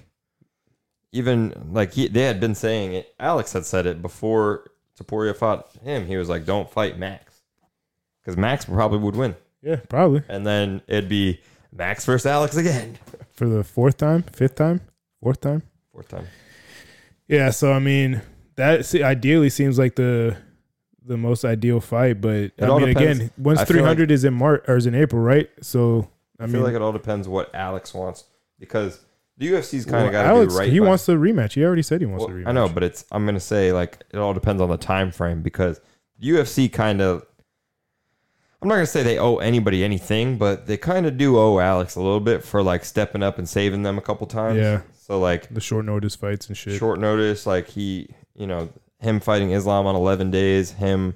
even 1.14 1.70
like 1.72 1.94
he, 1.94 2.08
they 2.08 2.24
had 2.24 2.40
been 2.40 2.56
saying 2.56 2.94
it. 2.94 3.14
Alex 3.20 3.54
had 3.54 3.66
said 3.66 3.86
it 3.86 4.02
before 4.02 4.71
Topuria 5.02 5.36
fought 5.36 5.72
him. 5.84 6.08
He 6.08 6.18
was 6.18 6.30
like, 6.30 6.46
"Don't 6.46 6.70
fight 6.70 6.98
Max," 6.98 7.42
because 8.22 8.38
Max 8.38 8.66
probably 8.66 9.00
would 9.00 9.16
win, 9.16 9.36
yeah, 9.62 9.78
probably 9.90 10.24
and 10.28 10.46
then 10.46 10.82
it'd 10.88 11.10
be 11.10 11.42
Max 11.72 12.06
versus 12.06 12.26
Alex 12.26 12.58
again. 12.58 12.98
for 13.32 13.48
the 13.48 13.64
fourth 13.64 13.98
time, 13.98 14.24
fifth 14.24 14.56
time, 14.56 14.82
fourth 15.22 15.42
time. 15.42 15.64
Fourth 15.92 16.10
time. 16.10 16.28
Yeah, 17.28 17.50
so 17.50 17.72
I 17.72 17.80
mean, 17.80 18.22
that 18.56 18.86
se- 18.86 19.04
ideally 19.04 19.50
seems 19.50 19.80
like 19.80 19.96
the 19.96 20.38
the 21.04 21.18
most 21.18 21.44
ideal 21.44 21.80
fight, 21.80 22.22
but 22.22 22.52
I 22.60 22.68
mean, 22.68 22.88
depends. 22.88 23.20
again, 23.20 23.32
once 23.38 23.64
three 23.64 23.82
hundred 23.82 24.12
is 24.12 24.24
in 24.24 24.34
March 24.34 24.64
or 24.68 24.78
is 24.78 24.86
in 24.86 24.96
April, 24.96 25.22
right? 25.22 25.50
So 25.62 26.10
I, 26.40 26.44
I, 26.44 26.46
mean, 26.48 26.56
feel 26.56 26.64
like 26.64 26.76
it 26.76 26.82
all 26.82 26.92
depends 26.92 27.28
what 27.28 27.54
Alex 27.56 27.94
wants 27.94 28.26
because 28.60 29.00
the 29.42 29.52
UFC's 29.54 29.86
kind 29.86 30.06
of 30.06 30.14
well, 30.14 30.24
got 30.24 30.40
to 30.40 30.48
be 30.48 30.54
right. 30.54 30.70
he 30.72 30.80
by- 30.80 30.88
wants 30.88 31.08
the 31.08 31.14
rematch. 31.14 31.54
He 31.54 31.64
already 31.66 31.82
said 31.82 32.00
he 32.00 32.06
wants 32.06 32.26
Well, 32.26 32.36
the 32.36 32.44
rematch. 32.44 32.48
I 32.48 32.52
know, 32.52 32.70
but 32.70 32.84
it's 32.84 33.06
I'm 33.12 33.26
gonna 33.26 33.40
say 33.40 33.72
like 33.72 34.04
it 34.12 34.18
all 34.18 34.34
depends 34.34 34.62
on 34.62 34.70
the 34.70 34.78
time 34.78 35.12
frame 35.12 35.42
because 35.42 35.82
UFC 36.22 36.72
kind 36.72 37.02
of 37.02 37.26
I'm 38.62 38.68
not 38.70 38.76
gonna 38.76 38.86
say 38.86 39.02
they 39.02 39.18
owe 39.18 39.38
anybody 39.38 39.84
anything, 39.84 40.38
but 40.38 40.68
they 40.68 40.78
kind 40.78 41.08
of 41.08 41.18
do 41.18 41.38
owe 41.40 41.58
Alex 41.60 41.96
a 41.96 42.02
little 42.02 42.20
bit 42.20 42.44
for 42.44 42.62
like 42.62 42.86
stepping 42.86 43.24
up 43.24 43.40
and 43.40 43.50
saving 43.50 43.82
them 43.82 43.98
a 43.98 44.02
couple 44.02 44.28
times. 44.28 44.58
Yeah. 44.60 44.82
So 44.94 45.20
like 45.20 45.52
the 45.52 45.60
short 45.60 45.86
notice 45.86 46.16
fights 46.16 46.48
and 46.48 46.56
shit. 46.56 46.78
short 46.78 47.00
notice, 47.00 47.48
like 47.48 47.68
he, 47.68 48.10
you 48.36 48.46
know, 48.46 48.70
him 49.00 49.20
fighting 49.20 49.52
Islam 49.52 49.88
on 49.88 49.96
11 49.96 50.30
days, 50.30 50.72
him, 50.74 51.16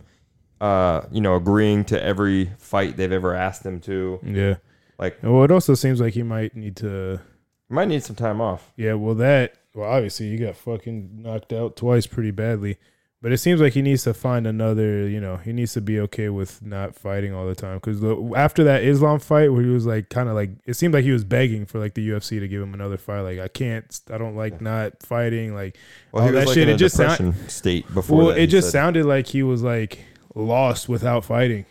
uh, 0.59 1.01
you 1.11 1.21
know, 1.21 1.35
agreeing 1.35 1.85
to 1.85 2.03
every 2.03 2.49
fight 2.57 2.97
they've 2.97 3.11
ever 3.11 3.35
asked 3.35 3.63
him 3.63 3.79
to. 3.81 4.19
Yeah. 4.23 4.55
Like, 4.97 5.19
Well, 5.21 5.43
it 5.43 5.51
also 5.51 5.75
seems 5.75 6.01
like 6.01 6.13
he 6.15 6.23
might 6.23 6.55
need 6.55 6.75
to. 6.77 7.21
Might 7.69 7.87
need 7.87 8.03
some 8.03 8.15
time 8.15 8.41
off. 8.41 8.71
Yeah. 8.75 8.93
Well, 8.93 9.15
that. 9.15 9.55
Well, 9.73 9.89
obviously, 9.89 10.27
you 10.27 10.37
got 10.37 10.55
fucking 10.55 11.21
knocked 11.21 11.51
out 11.51 11.75
twice 11.75 12.07
pretty 12.07 12.31
badly. 12.31 12.77
But 13.21 13.31
it 13.31 13.39
seems 13.39 13.59
like 13.59 13.73
he 13.73 13.81
needs 13.81 14.03
to 14.03 14.13
find 14.13 14.45
another, 14.45 15.07
you 15.07 15.19
know, 15.19 15.37
he 15.37 15.51
needs 15.51 15.73
to 15.73 15.81
be 15.81 15.99
okay 16.01 16.29
with 16.29 16.61
not 16.61 16.93
fighting 16.93 17.33
all 17.33 17.47
the 17.47 17.55
time. 17.55 17.77
Because 17.77 18.03
after 18.37 18.63
that 18.65 18.83
Islam 18.83 19.17
fight, 19.19 19.51
where 19.51 19.63
he 19.63 19.69
was 19.69 19.87
like, 19.87 20.09
kind 20.09 20.29
of 20.29 20.35
like, 20.35 20.51
it 20.65 20.75
seemed 20.75 20.93
like 20.93 21.03
he 21.05 21.11
was 21.11 21.23
begging 21.23 21.65
for 21.65 21.79
like 21.79 21.95
the 21.95 22.07
UFC 22.07 22.39
to 22.39 22.47
give 22.47 22.61
him 22.61 22.75
another 22.75 22.97
fight. 22.97 23.21
Like, 23.21 23.39
I 23.39 23.47
can't, 23.47 23.99
I 24.11 24.19
don't 24.19 24.35
like 24.35 24.61
not 24.61 25.01
fighting. 25.01 25.55
Like, 25.55 25.75
Well, 26.11 26.21
All 26.23 26.29
he 26.29 26.35
was 26.35 26.43
that 26.43 26.47
like 26.49 26.53
shit, 26.55 26.69
it 26.69 26.77
just 26.77 26.95
sound- 26.97 27.17
depression 27.17 27.49
state 27.49 27.91
before. 27.95 28.17
well, 28.17 28.27
that, 28.27 28.37
it 28.37 28.47
just 28.47 28.67
said. 28.67 28.73
sounded 28.79 29.05
like 29.05 29.25
he 29.27 29.41
was 29.41 29.63
like 29.63 29.97
lost 30.35 30.87
without 30.87 31.25
fighting. 31.25 31.65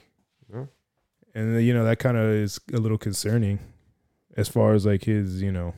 Yeah. 0.53 0.65
And, 1.37 1.63
you 1.65 1.73
know, 1.73 1.85
that 1.85 2.01
kind 2.01 2.17
of 2.17 2.31
is 2.31 2.59
a 2.73 2.79
little 2.79 2.99
concerning 2.99 3.61
as 4.37 4.49
far 4.49 4.75
as 4.75 4.85
like 4.85 5.05
his, 5.05 5.41
you 5.41 5.53
know, 5.53 5.73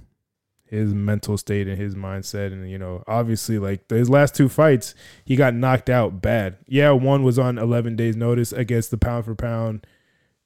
his 0.69 0.93
mental 0.93 1.39
state 1.39 1.69
and 1.69 1.79
his 1.79 1.95
mindset. 1.95 2.53
And, 2.53 2.71
you 2.71 2.79
know, 2.79 3.03
obviously, 3.07 3.59
like 3.59 3.89
his 3.89 4.11
last 4.11 4.35
two 4.35 4.49
fights, 4.49 4.95
he 5.25 5.37
got 5.37 5.55
knocked 5.55 5.89
out 5.89 6.21
bad. 6.21 6.57
Yeah, 6.67 6.91
one 6.91 7.23
was 7.23 7.39
on 7.39 7.59
11 7.59 7.97
days' 7.97 8.17
notice 8.17 8.53
against 8.53 8.91
the 8.91 8.99
pound 8.99 9.25
for 9.25 9.35
pound, 9.35 9.87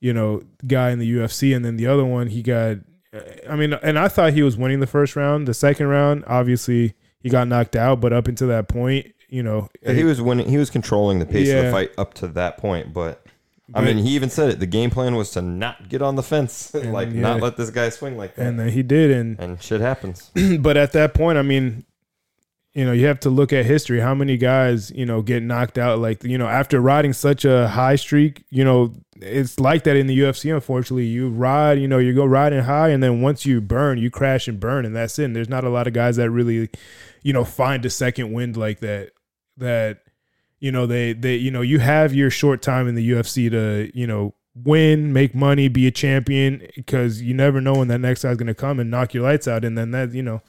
you 0.00 0.12
know, 0.12 0.42
guy 0.66 0.90
in 0.90 0.98
the 0.98 1.10
UFC. 1.10 1.54
And 1.54 1.64
then 1.64 1.76
the 1.76 1.86
other 1.86 2.04
one, 2.04 2.28
he 2.28 2.42
got, 2.42 2.78
I 3.48 3.56
mean, 3.56 3.72
and 3.72 3.98
I 3.98 4.08
thought 4.08 4.34
he 4.34 4.42
was 4.42 4.56
winning 4.56 4.80
the 4.80 4.86
first 4.86 5.16
round. 5.16 5.48
The 5.48 5.54
second 5.54 5.86
round, 5.86 6.24
obviously, 6.26 6.94
he 7.18 7.28
got 7.28 7.48
knocked 7.48 7.76
out. 7.76 8.00
But 8.00 8.12
up 8.12 8.28
until 8.28 8.48
that 8.48 8.68
point, 8.68 9.12
you 9.28 9.42
know, 9.42 9.68
Yeah, 9.82 9.92
he 9.92 10.04
was 10.04 10.20
winning. 10.20 10.48
He 10.48 10.58
was 10.58 10.70
controlling 10.70 11.18
the 11.18 11.26
pace 11.26 11.50
of 11.50 11.64
the 11.64 11.70
fight 11.70 11.92
up 11.98 12.14
to 12.14 12.28
that 12.28 12.58
point. 12.58 12.92
But 12.92 13.24
I 13.74 13.82
mean, 13.82 13.98
he 13.98 14.10
even 14.10 14.30
said 14.30 14.50
it. 14.50 14.58
The 14.60 14.66
game 14.66 14.90
plan 14.90 15.14
was 15.16 15.30
to 15.32 15.42
not 15.42 15.88
get 15.88 16.02
on 16.02 16.16
the 16.16 16.22
fence, 16.22 16.74
And, 16.74 16.92
like 16.92 17.08
yeah. 17.12 17.20
not 17.20 17.40
let 17.40 17.56
this 17.56 17.70
guy 17.70 17.88
swing 17.90 18.16
like 18.16 18.34
that. 18.36 18.46
and 18.46 18.58
then 18.58 18.68
he 18.70 18.82
did. 18.82 19.10
And 19.10 19.38
and 19.38 19.62
shit 19.62 19.80
happens. 19.80 20.30
but 20.60 20.76
at 20.76 20.92
that 20.92 21.14
point, 21.14 21.38
I 21.38 21.42
mean, 21.42 21.84
you 22.72 22.84
know, 22.84 22.92
you 22.92 23.06
have 23.06 23.20
to 23.20 23.30
look 23.30 23.52
at 23.52 23.66
history. 23.66 24.00
How 24.00 24.14
many 24.14 24.36
guys, 24.36 24.90
you 24.92 25.04
know, 25.04 25.22
get 25.22 25.42
knocked 25.42 25.76
out 25.76 25.98
like, 25.98 26.22
you 26.22 26.38
know, 26.38 26.46
after 26.46 26.80
riding 26.80 27.12
such 27.12 27.44
a 27.44 27.68
high 27.68 27.96
streak, 27.96 28.44
you 28.50 28.64
know, 28.64 28.92
it's 29.16 29.58
like 29.58 29.84
that 29.84 29.96
in 29.96 30.06
the 30.06 30.18
UFC, 30.18 30.54
unfortunately. 30.54 31.06
You 31.06 31.28
ride, 31.28 31.78
you 31.80 31.88
know, 31.88 31.98
you 31.98 32.14
go 32.14 32.24
riding 32.24 32.60
high 32.62 32.90
and 32.90 33.02
then 33.02 33.20
once 33.22 33.44
you 33.44 33.60
burn, 33.60 33.98
you 33.98 34.10
crash 34.10 34.46
and 34.46 34.60
burn 34.60 34.86
and 34.86 34.94
that's 34.94 35.18
it. 35.18 35.24
And 35.24 35.34
there's 35.36 35.48
not 35.48 35.64
a 35.64 35.68
lot 35.68 35.86
of 35.88 35.92
guys 35.92 36.16
that 36.16 36.30
really, 36.30 36.70
you 37.22 37.32
know, 37.32 37.44
find 37.44 37.84
a 37.84 37.90
second 37.90 38.32
wind 38.32 38.56
like 38.56 38.78
that 38.80 39.10
that 39.56 39.98
you 40.60 40.70
know, 40.70 40.86
they 40.86 41.12
they 41.12 41.36
you 41.36 41.50
know, 41.50 41.62
you 41.62 41.78
have 41.80 42.14
your 42.14 42.30
short 42.30 42.62
time 42.62 42.86
in 42.88 42.94
the 42.94 43.10
UFC 43.10 43.50
to, 43.50 43.90
you 43.94 44.06
know, 44.06 44.34
win, 44.54 45.12
make 45.12 45.34
money, 45.34 45.68
be 45.68 45.86
a 45.86 45.90
champion 45.90 46.66
because 46.76 47.22
you 47.22 47.34
never 47.34 47.60
know 47.60 47.74
when 47.74 47.88
that 47.88 47.98
next 47.98 48.22
guy's 48.22 48.36
going 48.36 48.46
to 48.46 48.54
come 48.54 48.78
and 48.78 48.90
knock 48.90 49.14
your 49.14 49.22
lights 49.22 49.48
out 49.48 49.64
and 49.64 49.76
then 49.76 49.90
that, 49.92 50.12
you 50.12 50.22
know, 50.22 50.42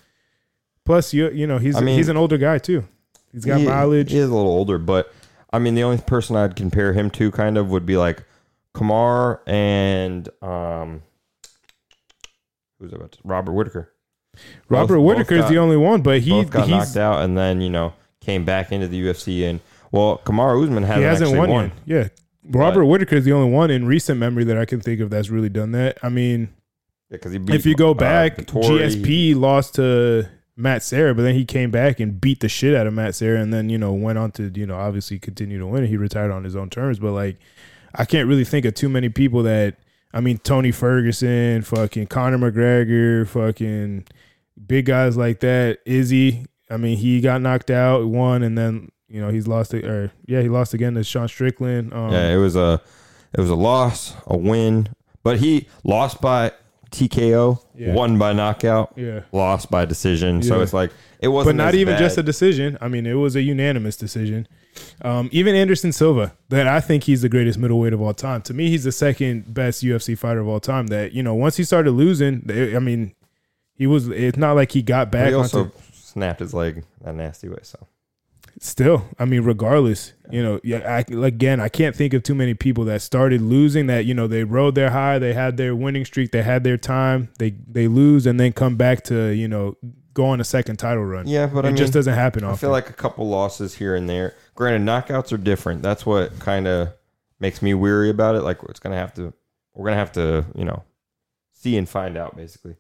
Plus, 0.84 1.14
you 1.14 1.30
you 1.30 1.46
know 1.46 1.58
he's 1.60 1.76
I 1.76 1.82
mean- 1.82 1.98
he's 1.98 2.10
an 2.10 2.18
older 2.18 2.38
guy 2.38 2.58
too. 2.58 2.84
He's 3.32 3.46
got 3.46 3.60
he, 3.60 3.66
mileage. 3.66 4.12
He 4.12 4.18
is 4.18 4.30
a 4.30 4.34
little 4.36 4.52
older, 4.52 4.78
but 4.78 5.14
I 5.54 5.60
mean, 5.60 5.76
the 5.76 5.84
only 5.84 6.00
person 6.00 6.36
I'd 6.36 6.56
compare 6.56 6.92
him 6.94 7.10
to 7.12 7.32
kind 7.32 7.58
of 7.58 7.70
would 7.70 7.86
be 7.86 7.98
like 7.98 8.24
Kamar 8.74 9.42
and 9.46 10.28
um, 10.42 11.04
who's 12.80 12.94
about 12.94 13.14
to, 13.14 13.20
Robert 13.24 13.52
Whitaker. 13.54 13.94
Robert 14.70 14.96
both 14.96 15.06
Whitaker 15.06 15.36
is 15.36 15.42
got- 15.42 15.50
the 15.50 15.58
only 15.60 15.78
one, 15.78 16.02
but 16.02 16.22
he 16.22 16.44
got 16.46 16.68
he's 16.68 16.72
knocked 16.72 16.98
out, 16.98 17.22
and 17.24 17.38
then 17.38 17.62
you 17.62 17.70
know 17.70 17.94
came 18.20 18.44
back 18.44 18.72
into 18.72 18.88
the 18.88 19.02
UFC, 19.04 19.48
and 19.50 19.60
well, 19.92 20.22
Kamaru 20.26 20.64
Usman 20.64 20.84
hasn't, 20.84 21.00
he 21.00 21.06
hasn't 21.06 21.38
won, 21.38 21.50
won. 21.50 21.72
Yeah, 21.86 22.08
Robert 22.44 22.86
Whitaker 22.86 23.16
is 23.16 23.26
the 23.26 23.34
only 23.34 23.52
one 23.52 23.70
in 23.70 23.86
recent 23.86 24.20
memory 24.20 24.44
that 24.46 24.58
I 24.58 24.66
can 24.66 24.80
think 24.80 25.00
of 25.00 25.10
that's 25.10 25.30
really 25.30 25.50
done 25.50 25.72
that. 25.74 25.98
I 26.02 26.10
mean, 26.10 26.54
he 27.10 27.38
beat, 27.38 27.56
if 27.56 27.66
you 27.66 27.76
go 27.76 27.92
uh, 27.92 27.96
back, 27.96 28.38
Vettori. 28.38 28.64
GSP 28.64 29.36
lost 29.36 29.76
to 29.76 30.30
Matt 30.56 30.84
Serra, 30.84 31.14
but 31.14 31.24
then 31.24 31.36
he 31.36 31.46
came 31.46 31.72
back 31.72 32.00
and 32.00 32.20
beat 32.20 32.40
the 32.40 32.50
shit 32.50 32.76
out 32.76 32.88
of 32.88 32.94
Matt 32.94 33.16
Serra, 33.16 33.42
and 33.42 33.54
then 33.54 33.70
you 33.70 33.78
know 33.78 33.94
went 33.94 34.18
on 34.18 34.32
to 34.32 34.52
you 34.54 34.66
know 34.66 34.76
obviously 34.76 35.20
continue 35.20 35.60
to 35.60 35.68
win. 35.68 35.86
He 35.86 35.98
retired 35.98 36.32
on 36.32 36.44
his 36.44 36.56
own 36.56 36.70
terms, 36.70 37.00
but 37.00 37.12
like 37.12 37.38
I 37.94 38.06
can't 38.06 38.28
really 38.28 38.46
think 38.46 38.66
of 38.66 38.74
too 38.74 38.90
many 38.90 39.10
people 39.10 39.44
that 39.44 39.78
I 40.14 40.22
mean 40.22 40.38
Tony 40.38 40.72
Ferguson, 40.72 41.62
fucking 41.64 42.08
Conor 42.08 42.38
McGregor, 42.38 43.28
fucking 43.28 44.08
big 44.66 44.86
guys 44.86 45.18
like 45.18 45.42
that. 45.42 45.80
Izzy, 45.86 46.46
I 46.70 46.78
mean 46.78 46.98
he 46.98 47.22
got 47.22 47.42
knocked 47.42 47.72
out, 47.72 48.08
won, 48.08 48.44
and 48.44 48.58
then 48.58 48.92
you 49.12 49.20
know 49.22 49.30
he's 49.30 49.48
lost 49.48 49.74
it, 49.74 49.86
or 49.86 50.12
yeah 50.26 50.42
he 50.42 50.50
lost 50.50 50.74
again 50.74 50.94
to 50.96 51.04
Sean 51.04 51.28
Strickland. 51.28 51.94
Um, 51.94 52.12
Yeah, 52.12 52.30
it 52.34 52.38
was 52.38 52.56
a 52.56 52.82
it 53.34 53.40
was 53.40 53.50
a 53.50 53.56
loss, 53.56 54.14
a 54.28 54.38
win, 54.38 54.90
but 55.24 55.40
he 55.40 55.68
lost 55.84 56.22
by 56.22 56.52
TKO, 56.92 57.60
Yeah. 57.76 57.94
won 57.94 58.18
by 58.18 58.34
knockout, 58.34 58.92
yeah. 58.98 59.22
lost 59.32 59.72
by 59.72 59.86
decision. 59.86 60.42
So 60.44 60.62
it's 60.62 60.74
like 60.74 60.92
it 61.22 61.30
wasn't, 61.30 61.58
but 61.58 61.64
not 61.64 61.76
even 61.76 61.94
bad. 61.94 62.00
just 62.00 62.18
a 62.18 62.24
decision. 62.24 62.78
I 62.82 62.88
mean, 62.90 63.06
it 63.06 63.14
was 63.14 63.36
a 63.36 63.42
unanimous 63.42 63.96
decision. 63.96 64.48
Um, 65.02 65.30
even 65.32 65.56
Anderson 65.56 65.92
Silva, 65.94 66.34
that 66.50 66.68
I 66.68 66.80
think 66.82 67.04
he's 67.06 67.22
the 67.22 67.30
greatest 67.30 67.58
middleweight 67.60 67.94
of 67.94 68.02
all 68.02 68.14
time. 68.14 68.42
To 68.44 68.54
me, 68.54 68.70
he's 68.70 68.84
the 68.84 68.92
second 68.92 69.54
best 69.54 69.84
UFC 69.84 70.18
fighter 70.18 70.40
of 70.42 70.48
all 70.48 70.60
time. 70.60 70.88
That 70.88 71.14
you 71.14 71.24
know, 71.24 71.34
once 71.34 71.56
he 71.58 71.64
started 71.64 71.92
losing, 71.92 72.42
they- 72.46 72.76
I 72.76 72.80
mean, 72.80 73.14
he 73.76 73.88
was. 73.88 74.08
It's 74.10 74.38
not 74.38 74.54
like 74.56 74.72
he 74.74 74.82
got 74.82 75.12
But 75.12 75.18
back. 75.20 75.28
he 75.30 75.34
also 75.34 75.64
onto, 75.66 75.76
snapped 75.94 76.40
his 76.42 76.54
leg 76.54 76.84
a 77.06 77.14
nasty 77.14 77.48
way. 77.48 77.60
So 77.64 77.80
still, 78.62 79.06
I 79.20 79.26
mean, 79.26 79.42
regardless, 79.42 80.14
you 80.30 80.42
know, 80.42 80.62
yeah. 80.64 81.04
I, 81.10 81.14
again, 81.14 81.60
I 81.60 81.68
can't 81.68 81.96
think 81.96 82.14
of 82.14 82.24
too 82.24 82.36
many 82.36 82.54
people 82.54 82.86
that 82.86 83.02
started 83.02 83.42
losing. 83.42 83.88
That 83.88 84.06
you 84.06 84.14
know, 84.14 84.28
they 84.28 84.46
rode 84.46 84.76
their 84.76 84.92
high, 84.92 85.20
they 85.20 85.34
had 85.34 85.58
their 85.58 85.76
winning 85.76 86.06
streak, 86.06 86.32
they 86.32 86.44
had 86.44 86.64
their 86.64 86.78
time, 86.78 87.30
they 87.38 87.50
they 87.68 87.88
lose, 87.88 88.26
and 88.26 88.40
then 88.40 88.54
come 88.54 88.78
back 88.78 89.04
to 89.06 89.32
you 89.32 89.48
know 89.48 89.76
go 90.14 90.26
on 90.26 90.42
a 90.42 90.44
second 90.44 90.78
title 90.78 91.04
run. 91.04 91.28
yeah, 91.28 91.48
but 91.48 91.66
it 91.66 91.70
I 91.70 91.72
mean, 91.72 91.78
just 91.78 91.94
doesn't 91.94 92.14
happen 92.14 92.44
I 92.44 92.56
feel 92.56 92.70
like 92.70 92.90
a 92.90 92.94
couple 92.94 93.28
losses 93.28 93.76
here 93.76 93.96
and 93.96 94.10
there. 94.10 94.36
Granted, 94.56 94.82
knockouts 94.82 95.32
are 95.32 95.38
different. 95.38 95.82
That's 95.82 96.06
what 96.06 96.38
kind 96.40 96.68
of 96.68 96.94
makes 97.40 97.62
me 97.62 97.74
weary 97.74 98.10
about 98.10 98.36
it. 98.36 98.42
Like 98.42 98.60
it's 98.70 98.80
gonna 98.80 98.98
have 98.98 99.14
to, 99.16 99.34
we're 99.74 99.86
gonna 99.86 99.98
have 99.98 100.12
to, 100.14 100.46
you 100.56 100.66
know, 100.66 100.84
see 101.54 101.78
and 101.78 101.88
find 101.88 102.18
out 102.18 102.36
basically. 102.36 102.76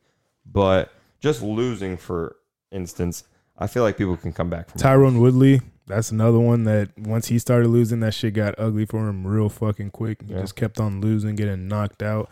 But 0.45 0.91
just 1.19 1.41
losing, 1.41 1.97
for 1.97 2.35
instance, 2.71 3.23
I 3.57 3.67
feel 3.67 3.83
like 3.83 3.97
people 3.97 4.17
can 4.17 4.33
come 4.33 4.49
back 4.49 4.69
from. 4.69 4.81
Tyron 4.81 5.19
Woodley, 5.19 5.61
that's 5.87 6.11
another 6.11 6.39
one 6.39 6.63
that 6.63 6.89
once 6.97 7.27
he 7.27 7.37
started 7.39 7.67
losing, 7.67 7.99
that 7.99 8.13
shit 8.13 8.33
got 8.33 8.55
ugly 8.57 8.85
for 8.85 9.07
him 9.07 9.25
real 9.27 9.49
fucking 9.49 9.91
quick. 9.91 10.21
He 10.25 10.33
Yeah. 10.33 10.41
just 10.41 10.55
kept 10.55 10.79
on 10.79 11.01
losing, 11.01 11.35
getting 11.35 11.67
knocked 11.67 12.01
out. 12.01 12.29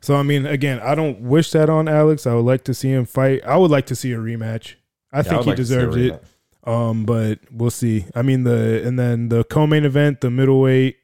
So 0.00 0.16
I 0.16 0.22
mean, 0.22 0.46
again, 0.46 0.80
I 0.80 0.94
don't 0.94 1.20
wish 1.20 1.50
that 1.52 1.68
on 1.70 1.88
Alex. 1.88 2.26
I 2.26 2.34
would 2.34 2.44
like 2.44 2.64
to 2.64 2.74
see 2.74 2.90
him 2.90 3.04
fight. 3.06 3.42
I 3.46 3.56
would 3.56 3.70
like 3.70 3.86
to 3.86 3.94
see 3.94 4.12
a 4.12 4.18
rematch. 4.18 4.74
I 5.12 5.18
Yeah, 5.18 5.22
think 5.22 5.34
would 5.36 5.44
he 5.44 5.50
like 5.50 5.56
to 5.56 5.64
see 5.66 5.74
a 5.74 5.78
deserves 5.86 5.96
it. 5.96 6.24
Um, 6.64 7.04
but 7.04 7.38
we'll 7.50 7.70
see. 7.70 8.06
I 8.14 8.22
mean 8.22 8.42
the 8.44 8.82
and 8.84 8.98
then 8.98 9.28
the 9.28 9.44
co-main 9.44 9.84
event, 9.84 10.20
the 10.20 10.30
middleweight, 10.30 10.96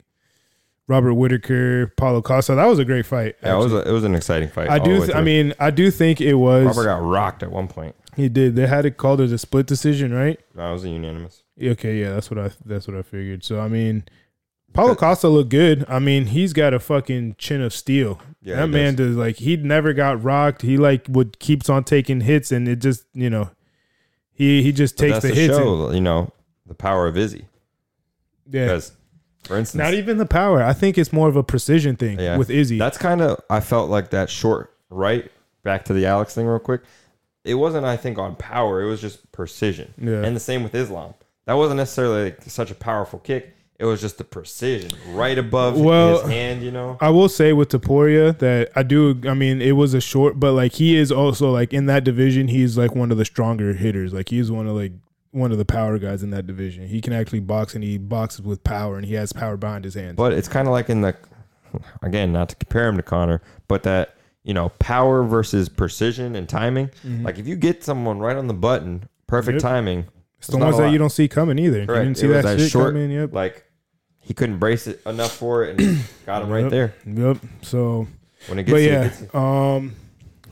Robert 0.89 1.15
Whitaker, 1.15 1.93
Paulo 1.97 2.21
Costa. 2.21 2.55
That 2.57 2.67
was 2.67 2.79
a 2.81 2.85
great 2.85 3.07
fight. 3.07 3.37
Yeah, 3.43 3.55
it 3.55 3.59
was 3.59 3.73
a, 3.73 3.89
it 3.89 3.93
was 3.93 4.03
an 4.05 4.15
exciting 4.17 4.49
fight. 4.49 4.69
I 4.69 4.79
do. 4.81 4.99
Th- 4.99 5.15
I 5.15 5.23
mean, 5.23 5.55
I 5.61 5.71
do 5.71 5.91
think 5.91 6.21
it 6.21 6.35
was. 6.35 6.67
Robert 6.67 6.85
got 6.85 7.03
rocked 7.03 7.43
at 7.45 7.51
one 7.53 7.69
point. 7.69 7.95
He 8.17 8.29
did. 8.29 8.57
They 8.57 8.67
had 8.67 8.85
it 8.87 8.97
called 8.97 9.21
it 9.21 9.33
a 9.33 9.39
split 9.39 9.67
decision, 9.67 10.13
right? 10.13 10.39
That 10.55 10.71
was 10.71 10.85
a 10.85 10.89
unanimous. 10.91 11.43
Okay, 11.63 12.01
yeah, 12.01 12.15
that's 12.15 12.31
what 12.31 12.39
I. 12.39 12.51
That's 12.65 12.87
what 12.89 12.97
I 12.97 13.03
figured. 13.03 13.45
So 13.45 13.61
I 13.61 13.69
mean, 13.69 14.05
Paulo 14.73 14.95
Costa 14.95 15.29
looked 15.29 15.51
good. 15.51 15.85
I 15.89 15.99
mean, 15.99 16.27
he's 16.27 16.53
got 16.53 16.75
a 16.75 16.79
fucking 16.81 17.37
chin 17.39 17.61
of 17.63 17.73
steel. 17.75 18.21
Yeah, 18.43 18.57
that 18.57 18.69
man 18.69 18.95
does. 18.95 19.09
does 19.09 19.17
like 19.17 19.37
he 19.37 19.57
never 19.57 19.93
got 19.93 20.23
rocked. 20.23 20.63
He 20.63 20.77
like 20.77 21.07
would 21.09 21.39
keeps 21.39 21.69
on 21.71 21.85
taking 21.85 22.23
hits, 22.23 22.51
and 22.53 22.67
it 22.69 22.77
just 22.81 23.05
you 23.15 23.31
know, 23.31 23.51
he 24.33 24.63
he 24.63 24.73
just 24.73 24.97
But 24.97 25.03
takes 25.09 25.19
the 25.21 25.29
to 25.29 25.35
hits. 25.35 25.55
and- 25.57 25.63
show, 25.65 25.91
you 25.93 26.01
know, 26.01 26.33
the 26.67 26.75
power 26.75 27.07
of 27.07 27.17
Izzy. 27.17 27.47
yeah, 28.51 28.65
Because, 28.67 28.93
for 29.45 29.57
instance, 29.59 29.79
not 29.83 29.95
even 29.95 30.19
the 30.19 30.27
power. 30.27 30.63
I 30.63 30.73
think 30.73 30.99
it's 30.99 31.13
more 31.13 31.29
of 31.29 31.37
a 31.37 31.43
precision 31.43 31.97
thing 31.97 32.19
Yeah. 32.19 32.37
with 32.37 32.51
Izzy. 32.51 32.79
That's 32.79 32.99
kind 32.99 33.21
of 33.21 33.41
I 33.51 33.61
felt 33.61 33.91
like 33.91 34.11
that 34.11 34.29
short 34.31 34.75
right 34.91 35.31
back 35.63 35.85
to 35.87 35.93
the 35.93 36.07
Alex 36.07 36.35
thing 36.35 36.47
real 36.47 36.59
quick. 36.59 36.81
It 37.45 37.55
wasn't 37.55 37.85
I 37.85 37.97
think 37.97 38.19
on 38.19 38.37
power. 38.37 38.83
It 38.83 38.87
was 38.87 39.01
just 39.01 39.31
precision. 39.33 39.95
Yeah. 39.99 40.23
And 40.23 40.37
the 40.37 40.41
same 40.41 40.63
with 40.63 40.75
Islam. 40.75 41.15
That 41.47 41.55
wasn't 41.55 41.79
necessarily 41.79 42.25
like 42.25 42.43
such 42.43 42.71
a 42.71 42.75
powerful 42.75 43.19
kick. 43.19 43.57
It 43.79 43.85
was 43.85 44.01
just 44.01 44.17
the 44.17 44.23
precision 44.25 44.93
right 45.09 45.37
above 45.37 45.81
Well, 45.81 46.21
his 46.21 46.31
hand. 46.31 46.63
You 46.63 46.71
know. 46.71 46.99
I 47.01 47.11
will 47.11 47.29
say 47.29 47.53
with 47.53 47.69
Topuria 47.69 48.39
that 48.39 48.71
I 48.77 48.85
do. 48.85 49.21
I 49.27 49.35
mean, 49.35 49.61
it 49.61 49.73
was 49.73 49.93
a 49.93 50.01
short, 50.01 50.39
but 50.39 50.53
like 50.53 50.75
he 50.75 50.97
is 50.97 51.11
also 51.11 51.51
like 51.51 51.73
in 51.73 51.87
that 51.87 52.05
division, 52.05 52.49
he's 52.49 52.79
like 52.79 52.95
one 52.95 53.11
of 53.11 53.19
the 53.19 53.25
stronger 53.25 53.73
hitters. 53.75 54.13
Like 54.13 54.29
he's 54.29 54.53
one 54.53 54.69
of 54.69 54.77
like 54.77 54.93
one 55.33 55.51
of 55.51 55.59
the 55.59 55.65
power 55.65 55.99
guys 55.99 56.23
in 56.23 56.31
that 56.31 56.47
division. 56.47 56.87
He 56.87 57.01
can 57.01 57.13
actually 57.13 57.41
box 57.41 57.75
and 57.75 57.83
he 57.83 57.99
boxes 57.99 58.43
with 58.43 58.63
power 58.63 58.97
and 58.97 59.05
he 59.05 59.15
has 59.15 59.33
power 59.33 59.57
behind 59.57 59.85
his 59.85 59.95
hands. 59.95 60.15
But 60.15 60.33
it's 60.33 60.49
kind 60.49 60.69
of 60.69 60.73
like 60.73 60.89
in 60.89 61.01
the 61.01 61.17
again, 62.03 62.33
not 62.33 62.51
to 62.51 62.57
compare 62.57 62.89
him 62.89 62.97
to 62.99 63.03
Conor, 63.03 63.43
but 63.67 63.83
that 63.83 64.17
you 64.45 64.55
know 64.55 64.71
power 64.79 65.23
versus 65.25 65.69
precision 65.69 66.35
and 66.37 66.49
timing. 66.49 66.91
Like 67.05 67.39
if 67.39 67.47
you 67.47 67.57
get 67.57 67.85
someone 67.85 68.19
right 68.19 68.37
on 68.37 68.47
the 68.47 68.55
button, 68.55 69.09
perfect 69.27 69.57
Yep. 69.57 69.63
timing. 69.63 70.05
it's 70.39 70.49
the 70.49 70.57
ones 70.59 70.77
that 70.77 70.85
lot. 70.85 70.93
you 70.93 70.99
don't 70.99 71.11
see 71.11 71.29
coming 71.29 71.59
either. 71.59 71.87
Correct. 71.87 71.99
You 72.01 72.05
didn't 72.05 72.19
see 72.19 72.27
that, 72.29 72.43
that 72.45 72.59
shit 72.59 72.71
short- 72.71 72.95
coming. 72.95 73.11
Yep. 73.11 73.33
Like 73.33 73.65
he 74.21 74.35
couldn't 74.35 74.59
brace 74.59 74.87
it 74.87 75.01
enough 75.07 75.33
for 75.33 75.65
it, 75.65 75.81
and 75.81 76.05
got 76.27 76.43
him 76.43 76.49
right 76.51 76.71
there. 76.71 76.95
Yep. 77.07 77.39
So, 77.63 78.07
When 78.47 78.59
it 78.59 78.65
gets 78.65 78.73
but 78.73 78.77
to 78.79 78.83
you, 78.83 78.89
it 78.89 78.93
yeah, 78.93 79.09
gets 79.09 79.35
um, 79.35 79.95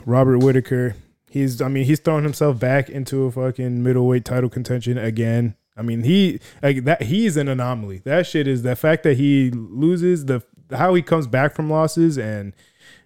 Robert 0.06 0.38
Whittaker. 0.38 0.96
He's. 1.28 1.62
I 1.62 1.68
mean, 1.68 1.84
he's 1.84 2.00
throwing 2.00 2.24
himself 2.24 2.58
back 2.58 2.88
into 2.88 3.24
a 3.24 3.30
fucking 3.30 3.82
middleweight 3.82 4.24
title 4.24 4.50
contention 4.50 4.98
again. 4.98 5.54
I 5.76 5.82
mean, 5.82 6.02
he 6.02 6.40
like 6.62 6.82
that. 6.84 7.02
He's 7.02 7.36
an 7.36 7.46
anomaly. 7.48 7.98
That 8.04 8.26
shit 8.26 8.48
is 8.48 8.62
the 8.62 8.74
fact 8.74 9.04
that 9.04 9.16
he 9.16 9.50
loses 9.52 10.24
the 10.26 10.42
how 10.72 10.94
he 10.94 11.02
comes 11.02 11.26
back 11.28 11.54
from 11.54 11.70
losses 11.70 12.18
and 12.18 12.52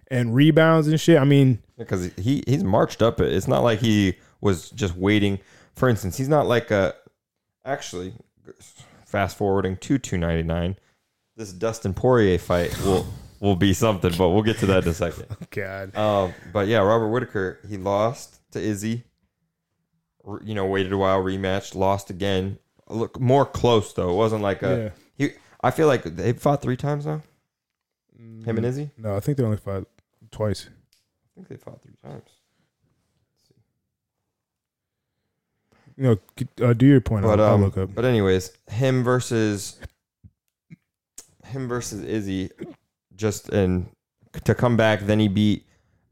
and 0.09 0.33
rebounds 0.35 0.87
and 0.87 0.99
shit. 0.99 1.17
I 1.19 1.23
mean, 1.25 1.61
because 1.77 2.11
he 2.17 2.43
he's 2.47 2.63
marched 2.63 3.01
up 3.01 3.19
it. 3.19 3.33
It's 3.33 3.47
not 3.47 3.63
like 3.63 3.79
he 3.79 4.15
was 4.41 4.69
just 4.71 4.95
waiting. 4.95 5.39
For 5.75 5.89
instance, 5.89 6.17
he's 6.17 6.29
not 6.29 6.47
like 6.47 6.71
a 6.71 6.93
actually 7.65 8.13
fast 9.05 9.37
forwarding 9.37 9.77
to 9.77 9.97
299. 9.97 10.77
This 11.35 11.51
Dustin 11.51 11.93
Poirier 11.93 12.37
fight 12.37 12.77
will 12.83 13.05
will 13.41 13.55
be 13.55 13.73
something, 13.73 14.13
but 14.17 14.29
we'll 14.29 14.43
get 14.43 14.57
to 14.59 14.65
that 14.67 14.83
in 14.83 14.89
a 14.89 14.93
second. 14.93 15.25
God. 15.51 15.95
Um, 15.95 16.33
but 16.53 16.67
yeah, 16.67 16.77
Robert 16.79 17.09
Whittaker 17.09 17.59
he 17.67 17.77
lost 17.77 18.39
to 18.51 18.59
Izzy. 18.59 19.03
You 20.43 20.55
know, 20.55 20.65
waited 20.65 20.91
a 20.91 20.97
while, 20.97 21.21
rematched, 21.21 21.75
lost 21.75 22.09
again. 22.09 22.57
Look 22.89 23.19
more 23.19 23.45
close 23.45 23.93
though. 23.93 24.11
It 24.11 24.15
wasn't 24.15 24.41
like 24.41 24.63
a 24.63 24.93
Yeah. 25.17 25.27
he. 25.27 25.33
I 25.61 25.71
feel 25.71 25.87
like 25.87 26.03
they 26.03 26.33
fought 26.33 26.61
three 26.61 26.77
times 26.77 27.05
now. 27.05 27.21
Him 28.17 28.57
and 28.57 28.65
Izzy. 28.65 28.91
No, 28.97 29.15
I 29.15 29.19
think 29.19 29.37
they 29.37 29.43
only 29.43 29.57
fought 29.57 29.85
twice. 30.35 30.67
I 30.69 31.29
think 31.35 31.47
they 31.47 31.55
fought 31.55 31.81
three 31.81 31.95
times. 32.03 32.29
C- 36.37 36.63
uh, 36.63 36.73
do 36.73 36.85
your 36.85 36.99
point. 36.99 37.23
But 37.23 37.39
I'll, 37.39 37.47
I'll 37.47 37.53
um, 37.53 37.61
look 37.61 37.77
up. 37.77 37.95
but 37.95 38.03
anyways, 38.03 38.51
him 38.69 39.01
versus 39.01 39.79
him 41.45 41.69
versus 41.69 42.03
Izzy, 42.03 42.49
just 43.15 43.47
and 43.49 43.89
to 44.43 44.53
come 44.53 44.75
back. 44.75 45.01
Then 45.01 45.19
he 45.19 45.29
beat 45.29 45.65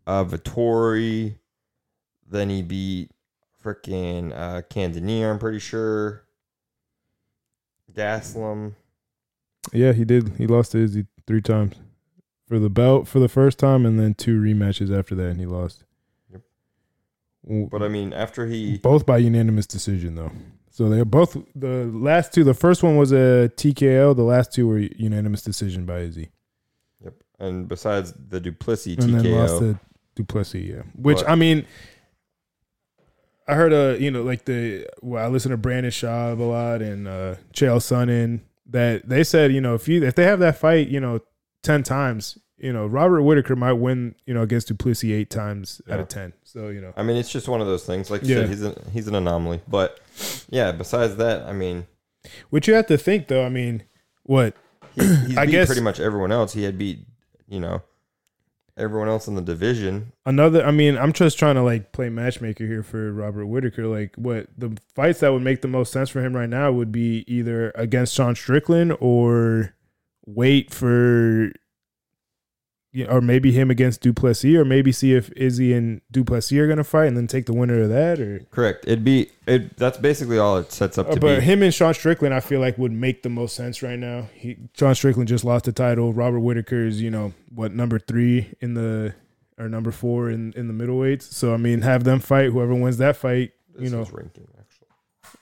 uh, 0.08 0.24
Vettori. 0.24 1.36
Then 2.30 2.50
he 2.50 2.62
beat 2.62 3.12
freaking 3.62 4.32
uh. 4.34 4.62
I'm 5.30 5.40
pretty 5.40 5.60
sure. 5.60 6.24
Gastelum. 7.92 8.76
Yeah, 9.74 9.92
he 9.92 10.06
did. 10.06 10.30
He 10.38 10.48
lost 10.48 10.72
to 10.72 10.78
Izzy 10.78 11.08
three 11.28 11.42
times 11.42 11.76
for 12.54 12.60
the 12.60 12.70
belt 12.70 13.08
for 13.08 13.18
the 13.18 13.28
first 13.28 13.58
time, 13.58 13.84
and 13.84 14.00
then 14.00 14.14
two 14.14 14.40
rematches 14.40 14.96
after 14.96 15.16
that, 15.16 15.26
and 15.30 15.40
he 15.40 15.48
lost. 15.48 15.86
Yep. 16.32 16.42
But 17.72 17.82
I 17.82 17.88
mean, 17.88 18.14
after 18.14 18.46
he 18.46 18.78
both 18.78 19.08
by 19.08 19.18
unanimous 19.18 19.66
decision, 19.66 20.14
though. 20.14 20.32
So 20.70 20.88
they're 20.88 21.04
both 21.04 21.36
the 21.56 21.86
last 21.86 22.32
two. 22.32 22.44
The 22.44 22.54
first 22.54 22.84
one 22.84 22.96
was 22.96 23.12
a 23.12 23.52
TKO. 23.58 24.16
The 24.16 24.22
last 24.22 24.54
two 24.54 24.68
were 24.68 24.78
unanimous 24.78 25.42
decision 25.42 25.88
by 25.88 26.02
Izzy, 26.02 26.30
Yep. 27.04 27.16
And 27.40 27.68
besides 27.68 28.14
the 28.14 28.40
du 28.40 28.52
Plessis 28.52 29.04
and 29.04 29.16
then 29.16 29.32
lost 29.32 29.56
TKO, 29.56 29.60
to 29.60 29.80
du 30.14 30.24
Plessis. 30.24 30.64
Yeah, 30.64 30.84
which 30.96 31.22
But- 31.22 31.30
I 31.30 31.34
mean, 31.34 31.66
I 33.48 33.56
heard 33.56 33.74
a 33.74 33.98
you 34.00 34.12
know 34.12 34.22
like 34.22 34.46
the 34.46 34.88
well 35.02 35.26
I 35.26 35.28
listen 35.28 35.50
to 35.50 35.58
Brandon 35.58 35.92
Schaub 35.92 36.40
a 36.40 36.44
lot 36.44 36.84
and 36.84 37.08
uh 37.08 37.36
Chael 37.52 37.78
Sonnen 37.78 38.42
that 38.68 39.10
they 39.10 39.24
said 39.24 39.52
you 39.52 39.60
know 39.60 39.74
if 39.74 39.88
you 39.88 40.04
if 40.04 40.14
they 40.14 40.26
have 40.26 40.38
that 40.40 40.58
fight 40.58 40.88
you 40.90 41.00
know 41.00 41.20
ten 41.64 41.82
times 41.82 42.38
you 42.58 42.72
know 42.74 42.86
Robert 42.86 43.22
Whittaker 43.24 43.56
might 43.56 43.74
win 43.74 44.16
you 44.26 44.34
know 44.34 44.42
against 44.42 44.68
du 44.68 44.76
Plessis 44.76 45.10
eight 45.12 45.30
times 45.30 45.82
out 45.90 46.00
of 46.00 46.08
ten. 46.08 46.34
So 46.44 46.70
you 46.70 46.82
know 46.82 46.94
I 46.96 47.04
mean, 47.04 47.18
it's 47.18 47.32
just 47.32 47.48
one 47.48 47.62
of 47.62 47.68
those 47.68 47.86
things. 47.86 48.10
Like 48.12 48.24
you 48.24 48.36
Yeah. 48.36 48.42
said, 48.42 48.50
he's 48.50 48.64
a, 48.64 48.82
he's 48.94 49.08
an 49.08 49.16
anomaly. 49.16 49.62
But 49.68 50.00
yeah, 50.50 50.72
besides 50.72 51.16
that, 51.18 51.44
I 51.44 51.54
mean, 51.54 51.88
what 52.50 52.68
you 52.68 52.74
have 52.76 52.88
to 52.88 52.98
think 52.98 53.28
though. 53.28 53.46
I 53.46 53.50
mean, 53.50 53.84
what 54.24 54.56
he, 54.96 55.06
he's 55.06 55.38
I 55.38 55.46
beat 55.46 55.52
guess- 55.52 55.68
pretty 55.68 55.82
much 55.82 56.00
everyone 56.00 56.32
else. 56.32 56.54
He 56.54 56.64
had 56.64 56.78
beat, 56.78 57.00
you 57.48 57.60
know, 57.60 57.82
everyone 58.78 59.08
else 59.08 59.28
in 59.28 59.36
the 59.36 59.42
division. 59.42 60.12
another 60.26 60.66
i 60.66 60.72
mean 60.72 60.98
i'm 60.98 61.14
just 61.14 61.38
trying 61.38 61.54
to 61.54 61.62
like 61.62 61.92
play 61.92 62.10
matchmaker 62.10 62.66
here 62.66 62.82
for 62.82 63.14
robert 63.14 63.46
whittaker 63.46 63.86
like 63.86 64.12
what 64.16 64.48
the 64.58 64.76
fights 64.96 65.20
that 65.20 65.32
would 65.32 65.44
make 65.44 65.62
the 65.62 65.68
most 65.68 65.92
sense 65.94 66.10
for 66.10 66.26
him 66.26 66.36
right 66.36 66.50
now 66.50 66.72
would 66.72 66.92
be 66.92 67.24
either 67.28 67.72
against 67.76 68.16
sean 68.16 68.34
strickland 68.34 68.92
or 69.00 69.76
wait 70.26 70.74
for 70.74 71.46
yeah, 71.46 71.52
or 73.10 73.22
maybe 73.22 73.52
him 73.52 73.72
against 73.72 74.02
du 74.02 74.14
plessis 74.14 74.56
or 74.56 74.64
maybe 74.64 74.92
see 74.92 75.14
if 75.16 75.32
izzy 75.32 75.74
and 75.74 76.02
du 76.12 76.24
plessis 76.24 76.58
are 76.60 76.68
gonna 76.68 76.84
fight 76.84 77.06
and 77.08 77.18
then 77.18 77.26
take 77.26 77.48
the 77.48 77.54
winner 77.54 77.82
of 77.82 77.90
that 77.90 78.20
or 78.20 78.42
Correct. 78.52 78.86
It'd 78.88 79.04
be 79.04 79.32
it. 79.48 79.76
That's 79.78 79.98
basically 79.98 80.38
all 80.38 80.58
it 80.58 80.72
sets 80.72 80.98
up 81.00 81.08
Uh, 81.10 81.16
to 81.16 81.20
but 81.20 81.40
be. 81.40 81.46
him 81.46 81.64
and 81.64 81.74
Sean 81.74 81.94
Strickland, 81.94 82.34
I 82.36 82.40
feel 82.40 82.60
like 82.60 82.78
would 82.78 82.92
make 82.92 83.24
the 83.24 83.30
most 83.30 83.56
sense 83.56 83.82
right 83.82 83.98
now. 83.98 84.30
He, 84.36 84.58
Sean 84.78 84.94
Strickland 84.94 85.28
just 85.28 85.44
lost 85.44 85.66
the 85.66 85.72
title. 85.72 86.14
Robert 86.14 86.40
Whittaker 86.42 86.86
is, 86.86 87.02
you 87.02 87.10
know, 87.10 87.34
what 87.54 87.74
number 87.74 87.98
three 87.98 88.54
in 88.62 88.76
the 88.76 89.16
or 89.58 89.68
number 89.70 89.92
four 89.92 90.30
in 90.30 90.54
in 90.54 90.68
the 90.68 90.74
middleweights. 90.74 91.24
So 91.34 91.54
I 91.54 91.58
mean, 91.58 91.82
have 91.82 92.04
them 92.04 92.20
fight. 92.20 92.52
Whoever 92.52 92.76
wins 92.76 92.98
that 92.98 93.16
fight, 93.18 93.54
This 93.76 93.90
you 93.90 93.96
know, 93.98 94.06
ranking 94.12 94.48
actually. 94.60 95.40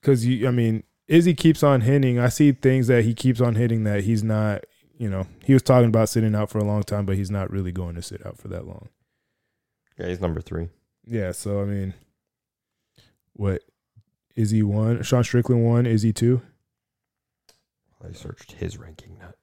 because 0.00 0.24
you, 0.26 0.48
I 0.48 0.50
mean, 0.52 0.84
Izzy 1.08 1.34
keeps 1.34 1.62
on 1.62 1.82
hitting. 1.82 2.18
I 2.18 2.28
see 2.28 2.52
things 2.52 2.86
that 2.88 3.04
he 3.04 3.14
keeps 3.14 3.40
on 3.40 3.54
hitting 3.56 3.84
that 3.84 4.04
he's 4.04 4.22
not. 4.24 4.64
You 4.98 5.10
know, 5.10 5.26
he 5.44 5.52
was 5.52 5.62
talking 5.62 5.88
about 5.88 6.08
sitting 6.08 6.34
out 6.34 6.50
for 6.50 6.58
a 6.58 6.64
long 6.64 6.82
time, 6.82 7.04
but 7.04 7.16
he's 7.16 7.30
not 7.30 7.50
really 7.50 7.72
going 7.72 7.94
to 7.96 8.02
sit 8.02 8.24
out 8.24 8.38
for 8.38 8.48
that 8.48 8.66
long. 8.66 8.88
Yeah, 9.98 10.08
he's 10.08 10.20
number 10.20 10.40
three. 10.40 10.68
Yeah. 11.06 11.32
So 11.32 11.60
I 11.60 11.64
mean, 11.64 11.94
what 13.34 13.62
is 14.34 14.50
he 14.50 14.62
one? 14.62 15.02
Sean 15.02 15.24
Strickland 15.24 15.64
one. 15.64 15.86
Is 15.86 16.02
he 16.02 16.12
two. 16.12 16.42
I 18.06 18.12
searched 18.12 18.52
his 18.52 18.78
ranking. 18.78 19.18
Not. 19.18 19.34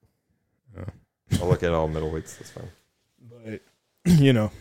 Oh. 0.77 1.39
I'll 1.41 1.49
look 1.49 1.63
at 1.63 1.73
all 1.73 1.89
middleweights. 1.89 2.37
That's 2.37 2.51
fine. 2.51 2.69
But 3.19 3.61
you 4.19 4.33
know, 4.33 4.51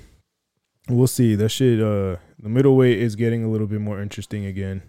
we'll 0.89 1.07
see. 1.07 1.35
That 1.35 1.51
shit. 1.51 1.81
Uh, 1.81 2.17
the 2.39 2.49
middleweight 2.49 2.99
is 2.99 3.17
getting 3.17 3.45
a 3.45 3.49
little 3.49 3.67
bit 3.67 3.81
more 3.81 4.01
interesting 4.01 4.45
again, 4.45 4.83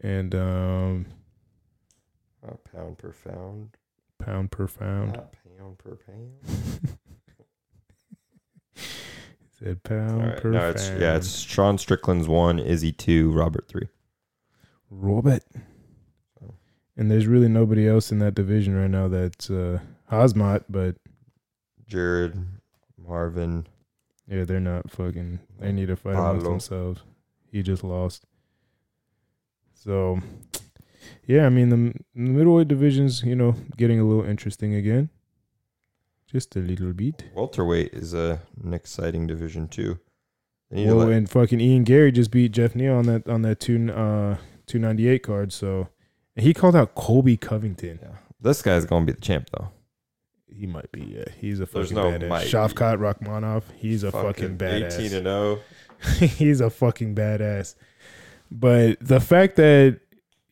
and 0.00 0.34
um, 0.34 1.06
Uh, 2.46 2.54
pound 2.72 2.98
per 2.98 3.12
pound. 3.24 3.70
pound 4.18 4.50
per 4.50 4.66
pound. 4.68 5.12
Not 5.14 5.34
pound 5.58 5.78
per 5.78 5.96
pound. 5.96 6.96
Said 9.58 9.82
pound 9.82 10.22
right. 10.24 10.36
per 10.40 10.50
No, 10.50 10.58
pound. 10.60 10.76
it's 10.76 10.88
yeah. 10.90 11.16
It's 11.16 11.38
Sean 11.40 11.78
Strickland's 11.78 12.28
one, 12.28 12.58
Izzy 12.60 12.92
two, 12.92 13.32
Robert 13.32 13.66
three. 13.66 13.88
Robert. 14.88 15.42
Oh. 16.42 16.54
And 16.96 17.10
there's 17.10 17.26
really 17.26 17.48
nobody 17.48 17.88
else 17.88 18.12
in 18.12 18.20
that 18.20 18.34
division 18.36 18.76
right 18.76 18.88
now 18.90 19.08
that's 19.08 19.50
uh, 19.50 19.80
Hamzat, 20.12 20.64
but 20.68 20.96
Jared, 21.88 22.38
Marvin. 22.96 23.66
yeah, 24.28 24.44
they're 24.44 24.60
not 24.60 24.90
fucking. 24.92 25.40
They 25.58 25.72
need 25.72 25.88
to 25.88 25.96
fight 25.96 26.14
amongst 26.14 26.44
themselves. 26.44 27.02
He 27.50 27.62
just 27.62 27.82
lost. 27.82 28.24
So, 29.74 30.20
Yeah, 31.28 31.44
I 31.44 31.50
mean 31.50 31.68
the, 31.68 31.76
the 32.14 32.30
middleweight 32.32 32.68
division's 32.68 33.22
you 33.22 33.36
know 33.36 33.54
getting 33.76 34.00
a 34.00 34.04
little 34.04 34.24
interesting 34.24 34.74
again, 34.74 35.10
just 36.26 36.56
a 36.56 36.60
little 36.60 36.92
bit. 36.94 37.24
Welterweight 37.34 37.92
is 37.92 38.14
a, 38.14 38.40
an 38.64 38.72
exciting 38.72 39.26
division 39.26 39.68
too. 39.68 39.98
They 40.70 40.78
need 40.78 40.86
to 40.86 40.96
Well, 40.96 41.06
let- 41.06 41.16
and 41.16 41.30
fucking 41.30 41.60
Ian 41.60 41.84
Garry 41.84 42.12
just 42.12 42.30
beat 42.30 42.52
Geoff 42.52 42.74
Neal 42.74 42.94
on 42.94 43.04
that 43.06 43.28
on 43.28 43.42
that 43.42 43.60
two 43.60 43.92
uh 43.92 44.38
two 44.66 44.78
ninety 44.78 45.06
eight 45.06 45.22
card. 45.22 45.52
So 45.52 45.88
and 46.34 46.46
he 46.46 46.54
called 46.54 46.74
out 46.74 46.94
Colby 46.94 47.36
Covington. 47.36 47.98
yeah. 48.02 48.16
This 48.40 48.62
guy's 48.62 48.86
gonna 48.86 49.04
be 49.04 49.12
the 49.12 49.20
champ 49.20 49.50
though. 49.56 49.68
He 50.50 50.66
might 50.66 50.90
be. 50.92 51.02
Yeah, 51.02 51.24
he's 51.38 51.60
a 51.60 51.66
There's 51.66 51.92
fucking 51.92 52.20
no 52.20 52.26
badass. 52.26 52.48
Shavkat 52.50 52.98
Rakhmonov. 52.98 53.64
He's 53.76 54.02
a 54.02 54.10
fucking, 54.10 54.56
badass. 54.56 54.98
Eighteen 54.98 55.18
and 55.18 55.26
oh. 55.26 55.60
zero. 56.02 56.28
he's 56.38 56.60
a 56.62 56.70
fucking 56.70 57.14
badass. 57.14 57.74
But 58.50 58.98
the 59.00 59.20
fact 59.20 59.56
that 59.56 60.00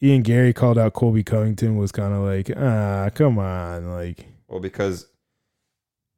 Ian 0.02 0.22
Garry 0.22 0.52
called 0.52 0.78
out 0.78 0.92
Colby 0.92 1.22
Covington 1.22 1.76
was 1.76 1.90
kind 1.92 2.12
of 2.12 2.20
like, 2.22 2.50
ah, 2.56 3.08
come 3.14 3.38
on, 3.38 3.90
like, 3.90 4.26
Well, 4.48 4.60
because 4.60 5.06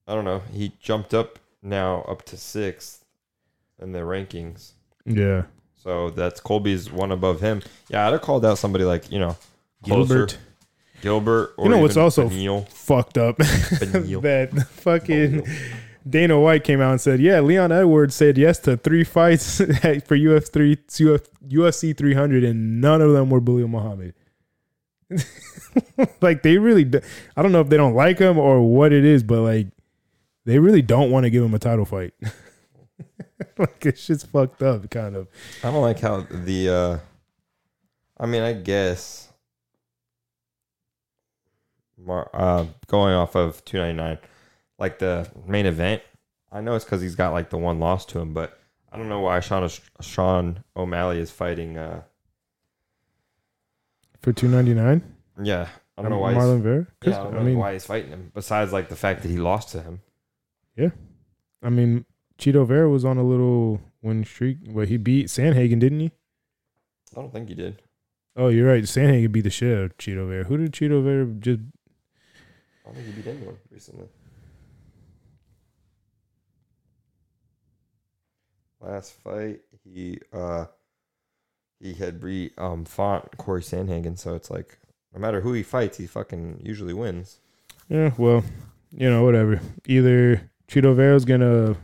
I 0.07 0.15
don't 0.15 0.25
know, 0.25 0.43
he 0.53 0.73
jumped 0.81 1.15
up 1.15 1.39
now 1.63 2.03
up 2.03 2.23
to 2.27 2.37
sixth 2.37 3.05
in 3.81 3.93
the 3.93 4.01
rankings. 4.01 4.73
yeah, 5.05 5.43
So 5.77 6.11
that's 6.11 6.41
Colby's 6.41 6.91
one 6.91 7.13
above 7.13 7.41
him. 7.41 7.63
Yeah, 7.89 8.07
I'd 8.07 8.13
have 8.13 8.23
called 8.23 8.45
out 8.45 8.59
somebody 8.59 8.85
like 8.85 9.11
you 9.13 9.19
know 9.21 9.37
closer. 9.85 10.09
Gilbert. 10.27 10.39
Gilbert. 11.01 11.55
Or 11.57 11.65
You 11.67 11.71
know 11.71 11.79
what's 11.79 11.93
even 11.93 12.03
also- 12.03 12.29
Beneil. 12.29 12.69
fucked 12.71 13.17
up 13.19 13.37
that 13.39 14.67
fucking 14.71 15.47
Dana 16.09 16.39
White 16.39 16.65
came 16.65 16.81
out 16.81 16.93
and 16.93 17.01
said, 17.01 17.21
"Yeah, 17.21 17.41
Leon 17.41 17.73
Edwards 17.73 18.15
said 18.15 18.39
yes 18.39 18.59
to 18.61 18.77
three 18.77 19.05
fights 19.05 19.59
for 19.59 20.17
UFC 20.17 20.49
three 20.49 20.77
UFC 20.77 21.97
300, 21.97 22.45
and 22.45 22.81
none 22.81 23.01
of 23.01 23.13
them 23.13 23.31
were 23.31 23.41
Belal 23.41 23.69
Muhammad." 23.69 24.15
like 26.21 26.43
they 26.43 26.59
really, 26.59 26.87
I 27.37 27.43
don't 27.43 27.53
know 27.53 27.61
if 27.61 27.69
they 27.69 27.77
don't 27.77 27.95
like 27.95 28.19
him 28.19 28.39
or 28.39 28.61
what 28.61 28.93
it 28.93 29.05
is, 29.05 29.23
but 29.23 29.41
like 29.41 29.69
they 30.45 30.59
really 30.59 30.83
don't 30.83 31.11
want 31.11 31.25
to 31.25 31.31
give 31.31 31.45
him 31.45 31.55
a 31.55 31.59
title 31.59 31.85
fight. 31.85 32.15
like 33.59 33.85
it's 33.87 34.07
just 34.07 34.29
fucked 34.29 34.63
up, 34.63 34.89
kind 34.91 35.17
of. 35.17 35.29
I 35.63 35.71
don't 35.71 35.83
like 35.83 36.01
how 36.01 36.27
the. 36.31 36.69
uh 36.69 36.99
I 38.21 38.27
mean, 38.27 38.43
I 38.43 38.53
guess. 38.53 39.27
Uh, 42.09 42.65
going 42.87 43.13
off 43.13 43.35
of 43.35 43.63
two 43.65 43.77
ninety 43.77 43.97
nine, 43.97 44.19
like 44.79 44.99
the 44.99 45.29
main 45.47 45.67
event. 45.67 46.03
I 46.51 46.61
know 46.61 46.75
it's 46.75 46.85
because 46.85 47.03
he's 47.03 47.15
got 47.17 47.33
like 47.33 47.51
the 47.51 47.59
one 47.59 47.79
loss 47.81 48.05
to 48.07 48.19
him, 48.19 48.33
but 48.33 48.59
I 48.91 48.97
don't 48.97 49.09
know 49.09 49.21
why 49.21 49.41
Sean 49.41 49.69
Sean 50.01 50.65
O'Malley 50.77 51.19
is 51.19 51.31
fighting. 51.31 51.77
uh 51.77 52.03
For 54.23 54.33
two 54.33 54.49
ninety 54.49 54.75
nine, 54.75 55.03
Yeah, 55.43 55.69
I 55.97 56.03
don't 56.03 56.11
know 56.11 56.19
why. 56.19 56.33
he's, 56.35 56.43
Marlon 56.43 56.63
Vera. 56.63 56.87
yeah, 57.05 57.21
I 57.21 57.25
don't 57.25 57.35
I 57.35 57.39
know 57.39 57.45
mean, 57.45 57.59
why 57.59 57.73
he's 57.75 57.87
fighting 57.87 58.11
him. 58.11 58.31
Besides, 58.35 58.73
like 58.73 58.89
the 58.89 58.97
fact 58.97 59.23
that 59.23 59.29
he 59.31 59.37
lost 59.37 59.71
to 59.73 59.83
him. 59.83 60.01
Yeah, 60.77 60.91
I 61.63 61.71
mean, 61.71 62.05
Chito 62.39 62.67
Vera 62.67 62.89
was 62.89 63.05
on 63.05 63.19
a 63.19 63.23
little 63.25 63.81
win 64.03 64.25
streak. 64.25 64.59
Well, 64.69 64.87
he 64.87 64.97
beat 64.97 65.27
Sandhagen, 65.27 65.81
didn't 65.81 66.01
he? 66.01 66.11
I 67.17 67.21
don't 67.21 67.33
think 67.33 67.49
he 67.49 67.55
did. 67.55 67.83
Oh, 68.37 68.49
you're 68.49 68.69
right. 68.69 68.85
Sandhagen 68.85 69.33
beat 69.33 69.43
the 69.43 69.51
shit 69.51 69.77
out 69.77 69.85
of 69.85 69.99
Chito 69.99 70.29
Vera. 70.29 70.45
Who 70.45 70.57
did 70.57 70.73
Chito 70.73 71.03
Vera 71.03 71.27
just? 71.27 71.61
I 71.61 72.87
don't 72.87 72.95
think 72.95 73.07
he 73.07 73.13
beat 73.21 73.27
anyone 73.29 73.57
recently. 73.71 74.07
Last 78.81 79.13
fight, 79.13 79.61
he 79.85 80.21
uh 80.33 80.67
he 81.81 81.95
had 81.95 82.23
re 82.23 82.51
um 82.59 82.85
fought 82.85 83.37
Corey 83.37 83.63
Sandhagen, 83.63 84.19
so 84.19 84.35
it's 84.35 84.51
like 84.51 84.79
no 85.15 85.21
matter 85.21 85.41
who 85.41 85.53
he 85.53 85.63
fights, 85.63 85.99
he 85.99 86.07
fucking 86.07 86.61
usually 86.65 86.95
wins. 86.95 87.39
Yeah, 87.89 88.13
well, 88.19 88.45
you 88.93 89.11
know, 89.11 89.25
whatever. 89.25 89.61
Either 89.87 90.51
Chito 90.69 90.95
Vera's 90.95 91.25
gonna 91.25 91.77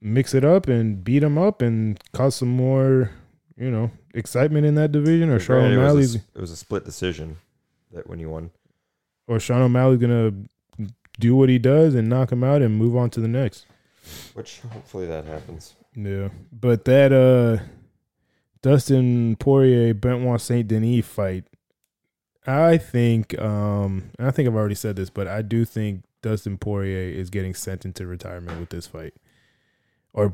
mix 0.00 0.34
it 0.34 0.44
up 0.44 0.66
and 0.68 1.04
beat 1.04 1.22
him 1.22 1.38
up 1.38 1.62
and 1.62 2.00
cause 2.12 2.34
some 2.34 2.48
more, 2.48 3.10
you 3.56 3.70
know, 3.70 3.90
excitement 4.14 4.66
in 4.66 4.74
that 4.74 4.90
division, 4.90 5.30
or 5.30 5.38
Sean 5.38 5.60
Granted, 5.74 5.74
it, 5.74 5.94
was 5.94 6.14
a, 6.16 6.18
it 6.34 6.40
was 6.40 6.50
a 6.50 6.56
split 6.56 6.84
decision 6.84 7.36
that 7.92 8.08
when 8.08 8.18
he 8.18 8.26
won. 8.26 8.50
or 9.28 9.38
Sean 9.38 9.62
O'Malley's 9.62 10.00
gonna 10.00 10.32
do 11.20 11.36
what 11.36 11.48
he 11.48 11.58
does 11.58 11.94
and 11.94 12.08
knock 12.08 12.32
him 12.32 12.42
out 12.42 12.62
and 12.62 12.76
move 12.76 12.96
on 12.96 13.10
to 13.10 13.20
the 13.20 13.28
next. 13.28 13.66
Which 14.34 14.60
hopefully 14.72 15.06
that 15.06 15.24
happens. 15.24 15.74
Yeah, 15.94 16.28
but 16.52 16.84
that 16.86 17.12
uh 17.12 17.62
Dustin 18.62 19.36
Poirier 19.36 19.94
Benoit 19.94 20.40
Saint 20.40 20.68
Denis 20.68 21.04
fight, 21.06 21.44
I 22.46 22.78
think 22.78 23.38
um 23.40 24.10
I 24.18 24.30
think 24.30 24.48
I've 24.48 24.54
already 24.56 24.74
said 24.74 24.96
this, 24.96 25.10
but 25.10 25.28
I 25.28 25.42
do 25.42 25.64
think 25.64 26.04
Dustin 26.22 26.58
Poirier 26.58 27.12
is 27.12 27.30
getting 27.30 27.54
sent 27.54 27.84
into 27.84 28.06
retirement 28.06 28.58
with 28.58 28.70
this 28.70 28.86
fight, 28.86 29.14
or 30.12 30.32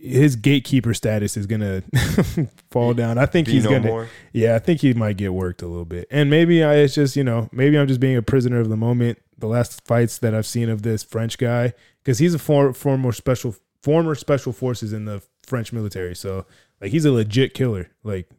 his 0.00 0.36
gatekeeper 0.36 0.94
status 0.94 1.36
is 1.36 1.46
gonna 1.46 1.82
fall 2.70 2.94
down. 2.94 3.18
I 3.18 3.26
think 3.26 3.46
Be 3.46 3.54
he's 3.54 3.64
no 3.64 3.70
gonna. 3.70 3.86
more. 3.88 4.08
Yeah, 4.32 4.54
I 4.54 4.58
think 4.58 4.80
he 4.80 4.94
might 4.94 5.16
get 5.16 5.34
worked 5.34 5.62
a 5.62 5.66
little 5.66 5.84
bit. 5.84 6.06
And 6.10 6.30
maybe 6.30 6.62
I, 6.62 6.76
it's 6.76 6.94
just, 6.94 7.16
you 7.16 7.24
know, 7.24 7.48
maybe 7.52 7.76
I'm 7.78 7.88
just 7.88 8.00
being 8.00 8.16
a 8.16 8.22
prisoner 8.22 8.60
of 8.60 8.68
the 8.68 8.76
moment. 8.76 9.18
The 9.36 9.48
last 9.48 9.84
fights 9.86 10.18
that 10.18 10.34
I've 10.34 10.46
seen 10.46 10.68
of 10.68 10.82
this 10.82 11.02
French 11.02 11.38
guy, 11.38 11.72
because 12.08 12.20
he's 12.20 12.32
a 12.32 12.38
for, 12.38 12.72
former 12.72 13.12
special 13.12 13.54
former 13.82 14.14
special 14.14 14.50
forces 14.50 14.94
in 14.94 15.04
the 15.04 15.22
French 15.44 15.74
military. 15.74 16.16
So 16.16 16.46
like 16.80 16.90
he's 16.90 17.04
a 17.04 17.12
legit 17.12 17.52
killer. 17.52 17.90
Like 18.02 18.30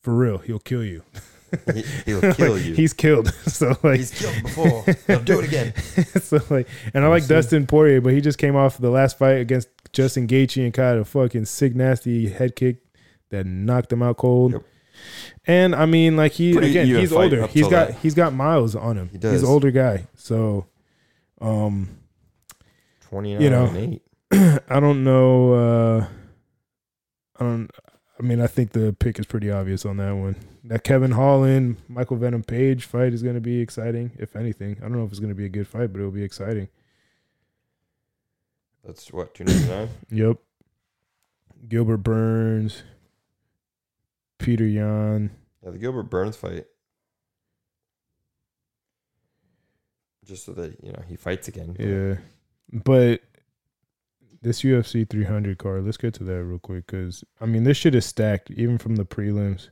for 0.00 0.14
real, 0.14 0.38
he'll 0.38 0.60
kill 0.60 0.82
you. 0.82 1.02
He, 1.74 1.82
he'll 2.06 2.20
kill 2.32 2.54
Like, 2.54 2.64
you. 2.64 2.72
He's 2.72 2.94
killed. 2.94 3.30
So 3.44 3.76
like 3.82 3.98
He's 3.98 4.18
killed 4.18 4.42
before. 4.42 4.82
He'll 5.06 5.20
do 5.20 5.40
it 5.40 5.44
again. 5.44 5.76
so 6.22 6.40
like 6.48 6.66
and 6.94 7.04
I 7.04 7.08
like. 7.08 7.26
Dustin 7.26 7.66
Poirier, 7.66 8.00
but 8.00 8.14
he 8.14 8.22
just 8.22 8.38
came 8.38 8.56
off 8.56 8.78
the 8.78 8.88
last 8.88 9.18
fight 9.18 9.40
against 9.40 9.68
Justin 9.92 10.26
Gaethje 10.26 10.64
and 10.64 10.72
caught 10.72 10.96
a 10.96 11.04
fucking 11.04 11.44
sick 11.44 11.74
nasty 11.74 12.30
head 12.30 12.56
kick 12.56 12.78
that 13.28 13.44
knocked 13.44 13.92
him 13.92 14.02
out 14.02 14.16
cold. 14.16 14.52
Yep. 14.52 14.62
And 15.44 15.74
I 15.74 15.84
mean, 15.84 16.16
like 16.16 16.32
he 16.32 16.54
Pretty 16.54 16.70
again, 16.70 16.86
he's 16.86 17.12
older. 17.12 17.46
He's 17.46 17.68
got 17.68 17.88
that. 17.88 17.98
he's 17.98 18.14
got 18.14 18.32
miles 18.32 18.74
on 18.74 18.96
him. 18.96 19.10
He 19.10 19.18
He's 19.18 19.42
an 19.42 19.48
older 19.50 19.70
guy, 19.70 20.06
so 20.14 20.66
um, 21.42 21.98
Twenty 23.14 23.34
nine 23.34 23.42
You 23.42 23.50
know. 23.50 23.66
and 23.66 23.76
eight. 23.76 24.02
I 24.68 24.80
don't 24.80 25.04
know. 25.04 25.52
Uh, 25.52 26.06
I 27.38 27.44
don't. 27.44 27.70
I 28.18 28.22
mean, 28.24 28.40
I 28.40 28.48
think 28.48 28.72
the 28.72 28.92
pick 28.92 29.20
is 29.20 29.26
pretty 29.26 29.52
obvious 29.52 29.86
on 29.86 29.98
that 29.98 30.16
one. 30.16 30.34
That 30.64 30.82
Kevin 30.82 31.12
Holland, 31.12 31.76
Michael 31.88 32.16
Venom 32.16 32.42
Page 32.42 32.84
fight 32.86 33.12
is 33.12 33.22
going 33.22 33.36
to 33.36 33.40
be 33.40 33.60
exciting. 33.60 34.10
If 34.18 34.34
anything, 34.34 34.78
I 34.78 34.88
don't 34.88 34.98
know 34.98 35.04
if 35.04 35.10
it's 35.10 35.20
going 35.20 35.28
to 35.28 35.34
be 35.36 35.44
a 35.44 35.48
good 35.48 35.68
fight, 35.68 35.92
but 35.92 36.00
it'll 36.00 36.10
be 36.10 36.24
exciting. 36.24 36.66
That's 38.84 39.12
what 39.12 39.32
two 39.32 39.44
ninety 39.44 39.68
nine. 39.68 39.88
Yep. 40.10 40.38
Gilbert 41.68 41.98
Burns, 41.98 42.82
Petr 44.40 44.70
Yan. 44.74 45.30
Yeah, 45.64 45.70
the 45.70 45.78
Gilbert 45.78 46.10
Burns 46.10 46.36
fight. 46.36 46.64
Just 50.24 50.44
so 50.44 50.52
that 50.54 50.76
you 50.82 50.90
know 50.90 51.02
he 51.06 51.14
fights 51.16 51.46
again. 51.46 51.76
Yeah, 51.78 52.16
but 52.74 53.20
this 54.42 54.62
UFC 54.62 55.08
300 55.08 55.58
card. 55.58 55.84
Let's 55.84 55.96
get 55.96 56.14
to 56.14 56.24
that 56.24 56.44
real 56.44 56.58
quick 56.58 56.86
because 56.86 57.24
I 57.40 57.46
mean 57.46 57.64
this 57.64 57.76
shit 57.76 57.94
is 57.94 58.04
stacked 58.04 58.50
even 58.50 58.78
from 58.78 58.96
the 58.96 59.04
prelims. 59.04 59.70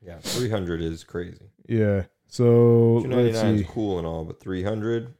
Yeah, 0.00 0.18
three 0.20 0.50
hundred 0.50 0.80
is 0.80 1.04
crazy. 1.04 1.50
Yeah. 1.68 2.04
So 2.28 3.04
let's 3.06 3.40
see. 3.40 3.46
is 3.46 3.66
cool 3.66 3.98
and 3.98 4.06
all, 4.06 4.24
but 4.24 4.40
three 4.40 4.62
hundred. 4.62 5.14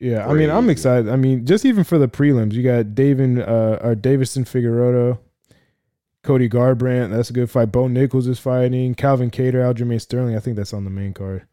Yeah, 0.00 0.26
I 0.28 0.34
mean, 0.34 0.50
I'm 0.50 0.68
excited. 0.68 1.08
I 1.08 1.16
mean, 1.16 1.46
just 1.46 1.64
even 1.64 1.84
for 1.84 1.98
the 1.98 2.08
prelims, 2.08 2.52
you 2.52 2.62
got 2.62 2.94
David 2.94 3.40
uh, 3.40 3.78
or 3.80 3.94
Davison 3.94 4.44
Figueroa, 4.44 5.18
Cody 6.22 6.48
Garbrandt. 6.48 7.10
That's 7.10 7.30
a 7.30 7.32
good 7.32 7.50
fight. 7.50 7.72
Bo 7.72 7.84
Nickal 7.84 8.26
is 8.26 8.38
fighting. 8.38 8.94
Calvin 8.94 9.30
Kattar, 9.30 9.72
Aljamain 9.72 10.00
Sterling. 10.00 10.36
I 10.36 10.40
think 10.40 10.56
that's 10.56 10.74
on 10.74 10.84
the 10.84 10.90
main 10.90 11.14
card. 11.14 11.46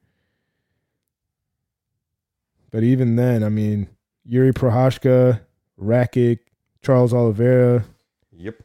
But 2.72 2.84
even 2.84 3.16
then, 3.16 3.44
I 3.44 3.50
mean, 3.50 3.90
Yuri 4.26 4.54
Prochazka, 4.54 5.42
Rakic, 5.80 6.40
Charles 6.82 7.14
Oliveira, 7.14 7.86
Yep. 8.38 8.64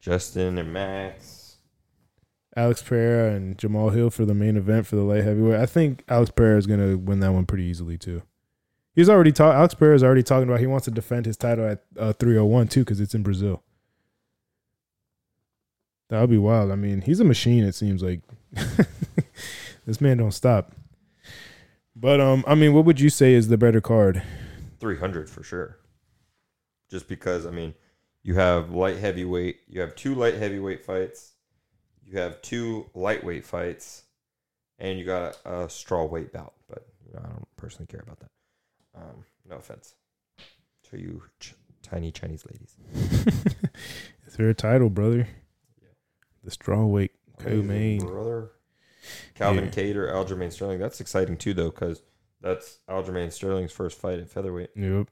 Justin 0.00 0.58
and 0.58 0.72
Max. 0.72 1.56
Alex 2.56 2.82
Pereira, 2.82 3.34
and 3.34 3.58
Jamal 3.58 3.90
Hill 3.90 4.10
for 4.10 4.24
the 4.24 4.34
main 4.34 4.56
event 4.56 4.86
for 4.86 4.94
the 4.96 5.02
light 5.02 5.24
heavyweight. 5.24 5.58
I 5.58 5.66
think 5.66 6.04
Alex 6.08 6.30
Pereira 6.30 6.56
is 6.58 6.66
going 6.66 6.78
to 6.80 6.96
win 6.96 7.18
that 7.20 7.32
one 7.32 7.46
pretty 7.46 7.64
easily 7.64 7.98
too. 7.98 8.22
He's 8.94 9.08
already 9.08 9.32
talking. 9.32 9.56
Alex 9.58 9.74
Pereira 9.74 9.96
is 9.96 10.04
already 10.04 10.22
talking 10.22 10.48
about 10.48 10.60
he 10.60 10.68
wants 10.68 10.84
to 10.84 10.92
defend 10.92 11.26
his 11.26 11.36
title 11.36 11.66
at 11.66 11.82
uh, 11.98 12.12
301 12.12 12.68
too 12.68 12.80
because 12.82 13.00
it's 13.00 13.14
in 13.14 13.24
Brazil. 13.24 13.62
That 16.10 16.20
would 16.20 16.30
be 16.30 16.38
wild. 16.38 16.70
I 16.70 16.76
mean, 16.76 17.00
he's 17.00 17.18
a 17.18 17.24
machine. 17.24 17.64
It 17.64 17.74
seems 17.74 18.02
like 18.02 18.20
this 19.86 20.00
man 20.00 20.18
don't 20.18 20.30
stop. 20.30 20.72
But 21.96 22.20
um, 22.20 22.44
I 22.46 22.54
mean, 22.54 22.72
what 22.72 22.84
would 22.84 23.00
you 23.00 23.10
say 23.10 23.34
is 23.34 23.48
the 23.48 23.58
better 23.58 23.80
card? 23.80 24.22
Three 24.84 24.98
hundred 24.98 25.30
for 25.30 25.42
sure. 25.42 25.78
Just 26.90 27.08
because 27.08 27.46
I 27.46 27.50
mean, 27.50 27.72
you 28.22 28.34
have 28.34 28.70
light 28.70 28.98
heavyweight. 28.98 29.60
You 29.66 29.80
have 29.80 29.94
two 29.96 30.14
light 30.14 30.34
heavyweight 30.34 30.84
fights. 30.84 31.32
you 32.04 32.18
have 32.18 32.42
two 32.42 32.90
lightweight 32.92 33.46
fights, 33.46 34.02
and 34.78 34.98
you 34.98 35.06
got 35.06 35.38
a 35.46 35.70
straw 35.70 36.04
weight 36.04 36.34
bout. 36.34 36.52
But 36.68 36.86
you 37.06 37.14
know, 37.14 37.20
I 37.24 37.28
don't 37.30 37.48
personally 37.56 37.86
care 37.86 38.00
about 38.02 38.20
that. 38.20 38.30
Um, 38.94 39.24
no 39.48 39.56
offense 39.56 39.94
to 40.90 41.00
you, 41.00 41.22
ch- 41.40 41.54
tiny 41.82 42.12
Chinese 42.12 42.44
ladies. 42.44 42.76
it's 44.26 44.36
their 44.36 44.52
title, 44.52 44.90
brother. 44.90 45.26
Yeah. 45.80 45.88
The 46.44 46.50
straw 46.50 46.84
weight 46.84 47.12
co-main. 47.38 48.00
brother. 48.00 48.50
Calvin 49.34 49.64
Yeah. 49.64 49.70
Kattar, 49.70 50.12
Aljamain 50.12 50.52
Sterling. 50.52 50.78
That's 50.78 51.00
exciting 51.00 51.38
too, 51.38 51.54
though, 51.54 51.70
because 51.70 52.02
that's 52.44 52.78
Aljamain 52.88 53.32
Sterling's 53.32 53.72
first 53.72 53.98
fight 53.98 54.18
at 54.20 54.28
featherweight. 54.28 54.70
Yep. 54.76 55.08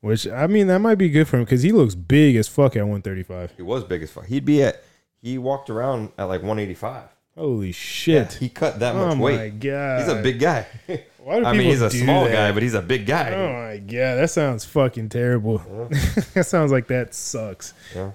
Which 0.00 0.26
I 0.28 0.46
mean, 0.46 0.68
that 0.68 0.78
might 0.78 0.94
be 0.96 1.08
good 1.10 1.26
for 1.28 1.36
him 1.38 1.44
because 1.44 1.62
he 1.62 1.72
looks 1.72 1.94
big 1.94 2.36
as 2.36 2.46
fuck 2.48 2.76
at 2.76 2.82
135. 2.82 3.52
He 3.56 3.62
was 3.62 3.84
big 3.84 4.02
as 4.02 4.10
fuck. 4.10 4.26
He'd 4.26 4.44
be 4.44 4.62
at. 4.62 4.82
He 5.20 5.38
walked 5.38 5.68
around 5.70 6.12
at 6.16 6.24
like 6.24 6.40
185. 6.40 7.04
Holy 7.36 7.70
shit! 7.70 8.32
he 8.34 8.48
cut 8.48 8.80
that 8.80 8.96
much 8.96 9.16
oh 9.16 9.20
weight. 9.20 9.34
oh 9.38 9.42
my 9.44 9.48
god, 9.50 10.00
He's 10.00 10.08
a 10.08 10.22
big 10.22 10.40
guy. 10.40 10.66
Why 11.18 11.38
do 11.40 11.44
I 11.46 11.52
mean, 11.52 11.68
he's 11.68 11.82
a 11.82 11.90
small 11.90 12.24
that? 12.24 12.32
guy, 12.32 12.52
but 12.52 12.62
he's 12.64 12.74
a 12.74 12.82
big 12.82 13.06
guy. 13.06 13.32
Oh 13.32 13.52
my 13.52 13.78
god, 13.78 14.16
that 14.16 14.30
sounds 14.30 14.64
fucking 14.64 15.08
terrible. 15.10 15.62
Yeah. 15.68 15.88
that 16.34 16.46
sounds 16.46 16.72
like 16.72 16.88
that 16.88 17.14
sucks. 17.14 17.74
Yeah. 17.94 18.10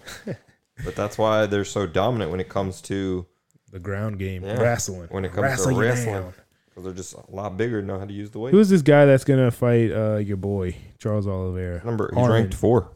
but 0.83 0.95
that's 0.95 1.17
why 1.17 1.45
they're 1.45 1.63
so 1.63 1.85
dominant 1.87 2.31
when 2.31 2.39
it 2.41 2.49
comes 2.49 2.81
to 2.81 3.25
The 3.71 3.79
ground 3.79 4.19
game, 4.19 4.43
Yeah. 4.43 4.59
wrestling. 4.61 5.07
when 5.11 5.23
it 5.25 5.29
comes 5.31 5.43
Wrestle 5.43 5.73
to 5.75 5.79
wrestling 5.79 6.15
down. 6.15 6.33
Because 6.73 6.85
they're 6.85 6.93
just 6.93 7.13
a 7.13 7.23
lot 7.29 7.55
bigger 7.55 7.79
and 7.79 7.87
know 7.87 7.99
how 7.99 8.05
to 8.05 8.13
use 8.13 8.31
the 8.31 8.39
weight. 8.39 8.51
Who's 8.51 8.69
this 8.69 8.81
guy 8.81 9.05
that's 9.05 9.23
gonna 9.23 9.51
fight 9.51 9.91
uh, 9.91 10.15
your 10.17 10.37
boy 10.37 10.75
Charles 10.97 11.27
Oliveira? 11.27 11.83
Number 11.85 12.11
he's 12.15 12.27
ranked 12.27 12.53
four. 12.55 12.91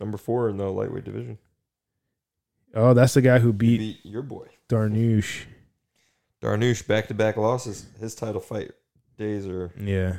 Number 0.00 0.16
four 0.16 0.48
in 0.48 0.56
the 0.56 0.70
lightweight 0.70 1.04
division. 1.04 1.38
Oh, 2.74 2.94
that's 2.94 3.14
the 3.14 3.20
guy 3.22 3.38
who 3.38 3.52
beat 3.52 3.78
beat 3.78 3.98
your 4.04 4.22
boy. 4.22 4.46
Dariush. 4.68 5.44
Dariush 6.40 6.86
back 6.86 7.08
to 7.08 7.14
back 7.14 7.36
losses. 7.36 7.86
His 8.00 8.14
title 8.14 8.40
fight 8.40 8.70
days 9.16 9.46
are 9.46 9.72
Yeah, 9.78 10.16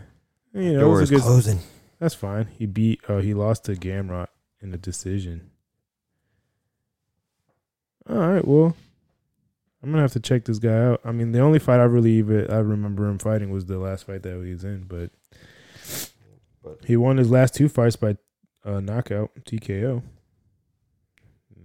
you 0.54 0.74
know, 0.74 0.96
a 0.98 1.06
good, 1.06 1.22
closing. 1.22 1.60
that's 2.00 2.14
fine. 2.16 2.48
He 2.58 2.66
beat. 2.66 3.02
Uh, 3.08 3.20
he 3.20 3.34
lost 3.34 3.66
to 3.66 3.72
Gamrot 3.74 4.28
in 4.62 4.74
a 4.74 4.78
decision. 4.78 5.50
All 8.10 8.18
right, 8.18 8.46
well, 8.46 8.76
I'm 9.82 9.92
gonna 9.92 10.02
have 10.02 10.12
to 10.14 10.20
check 10.20 10.46
this 10.46 10.60
guy 10.60 10.78
out. 10.78 11.02
I 11.06 11.12
mean, 11.12 11.32
the 11.32 11.40
only 11.40 11.60
fight 11.60 11.80
I 11.80 11.84
really 11.86 12.12
even 12.14 12.52
I 12.52 12.58
remember 12.58 13.08
him 13.08 13.18
fighting 13.18 13.50
was 13.50 13.66
the 13.66 13.78
last 13.80 14.06
fight 14.06 14.24
that 14.24 14.44
he 14.44 14.52
was 14.52 14.64
in, 14.64 14.84
but 14.88 15.12
But- 16.64 16.80
he 16.86 16.98
won 16.98 17.18
his 17.18 17.32
last 17.32 17.56
two 17.56 17.70
fights 17.70 17.96
by 17.96 18.18
uh, 18.66 18.82
knockout 18.82 19.32
TKO. 19.46 20.04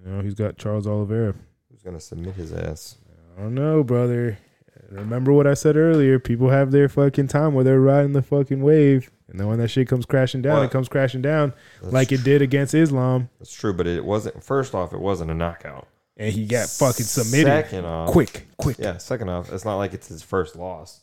You 0.04 0.10
know, 0.10 0.20
he's 0.22 0.34
got 0.34 0.58
Charles 0.58 0.86
Oliveira. 0.86 1.34
Who's 1.70 1.82
gonna 1.82 2.00
submit 2.00 2.34
his 2.34 2.52
ass? 2.52 2.98
I 3.36 3.42
don't 3.42 3.54
know, 3.54 3.82
brother. 3.82 4.38
Remember 4.90 5.32
what 5.32 5.46
I 5.46 5.54
said 5.54 5.76
earlier? 5.76 6.18
People 6.20 6.50
have 6.50 6.70
their 6.70 6.88
fucking 6.88 7.28
time 7.28 7.54
where 7.54 7.64
they're 7.64 7.80
riding 7.80 8.12
the 8.12 8.22
fucking 8.22 8.62
wave, 8.62 9.10
and 9.28 9.40
then 9.40 9.48
when 9.48 9.58
that 9.58 9.68
shit 9.68 9.88
comes 9.88 10.06
crashing 10.06 10.42
down, 10.42 10.58
What? 10.58 10.64
it 10.66 10.70
comes 10.70 10.88
crashing 10.88 11.22
down 11.22 11.52
That's 11.80 11.92
like 11.92 12.12
it 12.12 12.22
did 12.22 12.42
against 12.42 12.74
Islam, 12.74 13.28
That's 13.40 13.52
true, 13.52 13.72
but 13.72 13.86
it 13.88 14.04
wasn't. 14.04 14.44
First 14.44 14.72
off, 14.74 14.92
it 14.92 15.00
wasn't 15.00 15.30
a 15.30 15.34
knockout. 15.34 15.88
And 16.16 16.32
he 16.32 16.46
got 16.46 16.68
fucking 16.68 17.04
submitted 17.06 17.46
Second 17.46 17.84
off, 17.84 18.10
quick, 18.10 18.46
quick. 18.56 18.76
Yeah. 18.78 18.98
Second 18.98 19.28
off, 19.30 19.52
it's 19.52 19.64
not 19.64 19.76
like 19.76 19.94
it's 19.94 20.08
his 20.08 20.22
first 20.22 20.56
loss. 20.56 21.00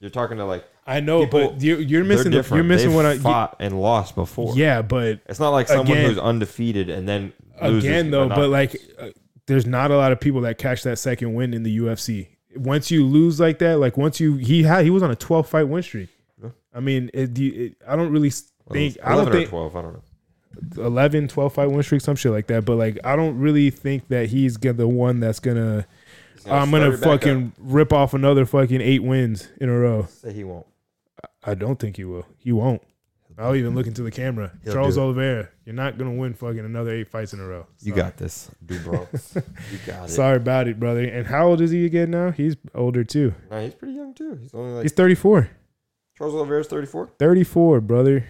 You're 0.00 0.10
talking 0.10 0.36
to 0.36 0.44
like 0.44 0.64
I 0.86 1.00
know, 1.00 1.24
People- 1.24 1.50
but 1.52 1.60
you're, 1.62 1.80
you're 1.80 2.04
missing. 2.04 2.30
The, 2.30 2.46
you're 2.54 2.62
missing 2.64 2.90
They've 2.90 2.96
what 2.96 3.04
I. 3.06 3.18
fought 3.18 3.56
and 3.58 3.80
lost 3.80 4.14
before. 4.14 4.54
Yeah, 4.56 4.80
but 4.82 5.20
It's 5.26 5.40
not 5.40 5.50
like 5.50 5.68
someone 5.68 5.88
Again- 5.98 6.08
who's 6.10 6.18
undefeated 6.18 6.88
and 6.88 7.08
then 7.08 7.32
loses 7.62 7.84
again 7.84 8.10
though, 8.10 8.28
but 8.28 8.48
like, 8.48 8.76
uh, 8.98 9.08
there's 9.46 9.66
not 9.66 9.90
a 9.90 9.96
lot 9.96 10.12
of 10.12 10.20
people 10.20 10.42
that 10.42 10.56
catch 10.58 10.82
that 10.84 10.98
second 10.98 11.34
win 11.34 11.52
in 11.52 11.62
the 11.64 11.78
UFC. 11.78 12.28
Once 12.56 12.90
you 12.90 13.04
lose 13.04 13.40
like 13.40 13.58
that, 13.58 13.78
like 13.80 13.96
once 13.96 14.20
you 14.20 14.36
he 14.36 14.62
had 14.62 14.84
he 14.84 14.90
was 14.90 15.02
on 15.02 15.10
a 15.10 15.16
12 15.16 15.48
fight 15.48 15.64
win 15.64 15.82
streak. 15.82 16.08
I 16.74 16.80
mean, 16.80 17.10
it, 17.12 17.36
it, 17.38 17.76
I 17.86 17.96
don't 17.96 18.12
really 18.12 18.30
think 18.30 18.96
I 19.02 19.14
11 19.14 19.24
don't 19.24 19.32
think 19.40 19.50
twelve. 19.50 19.74
I 19.74 19.82
don't 19.82 19.94
know. 19.94 20.02
11, 20.76 21.28
12 21.28 21.52
fight 21.52 21.70
win 21.70 21.82
streak, 21.82 22.00
some 22.00 22.16
shit 22.16 22.32
like 22.32 22.46
that. 22.48 22.64
But 22.64 22.76
like, 22.76 22.98
I 23.04 23.16
don't 23.16 23.38
really 23.38 23.70
think 23.70 24.08
that 24.08 24.28
he's 24.28 24.56
gonna, 24.56 24.74
the 24.74 24.88
one 24.88 25.20
that's 25.20 25.40
gonna. 25.40 25.86
Gonna 26.44 26.56
I'm 26.56 26.70
gonna 26.70 26.84
start 26.84 26.94
it 26.94 27.00
back 27.00 27.20
fucking 27.20 27.52
rip 27.58 27.92
off 27.92 28.14
another 28.14 28.46
fucking 28.46 28.80
eight 28.80 29.02
wins 29.02 29.48
in 29.60 29.68
a 29.68 29.78
row. 29.78 30.06
say 30.10 30.32
he 30.32 30.44
won't. 30.44 30.66
I 31.44 31.54
don't 31.54 31.78
think 31.78 31.96
he 31.96 32.04
will. 32.04 32.26
He 32.38 32.52
won't. 32.52 32.82
I'll 33.38 33.54
even 33.54 33.74
look 33.76 33.86
into 33.86 34.02
the 34.02 34.10
camera. 34.10 34.52
He'll 34.64 34.72
Charles. 34.72 34.98
Oliveira, 34.98 35.48
you're 35.64 35.74
not 35.74 35.96
gonna 35.96 36.14
win 36.14 36.34
fucking 36.34 36.58
another 36.58 36.92
eight 36.92 37.08
fights 37.08 37.32
in 37.32 37.40
a 37.40 37.46
row. 37.46 37.66
You 37.80 37.94
got 37.94 38.16
this, 38.16 38.50
Dubrow. 38.66 39.06
you 39.72 39.78
got 39.86 40.08
it. 40.08 40.12
Sorry 40.12 40.36
about 40.36 40.66
it, 40.66 40.80
brother. 40.80 41.04
And 41.04 41.26
how 41.26 41.48
old 41.48 41.60
is 41.60 41.70
he 41.70 41.84
again 41.84 42.10
now? 42.10 42.32
He's 42.32 42.56
older 42.74 43.04
too. 43.04 43.34
Nah, 43.48 43.60
he's 43.60 43.74
pretty 43.74 43.94
young 43.94 44.12
too. 44.12 44.34
He's 44.34 44.52
only 44.54 44.72
like 44.72 44.82
He's 44.82 44.92
34. 44.92 45.50
Charles 46.16 46.34
Oliveira's 46.34 46.66
34. 46.66 47.10
34, 47.16 47.80
brother. 47.80 48.26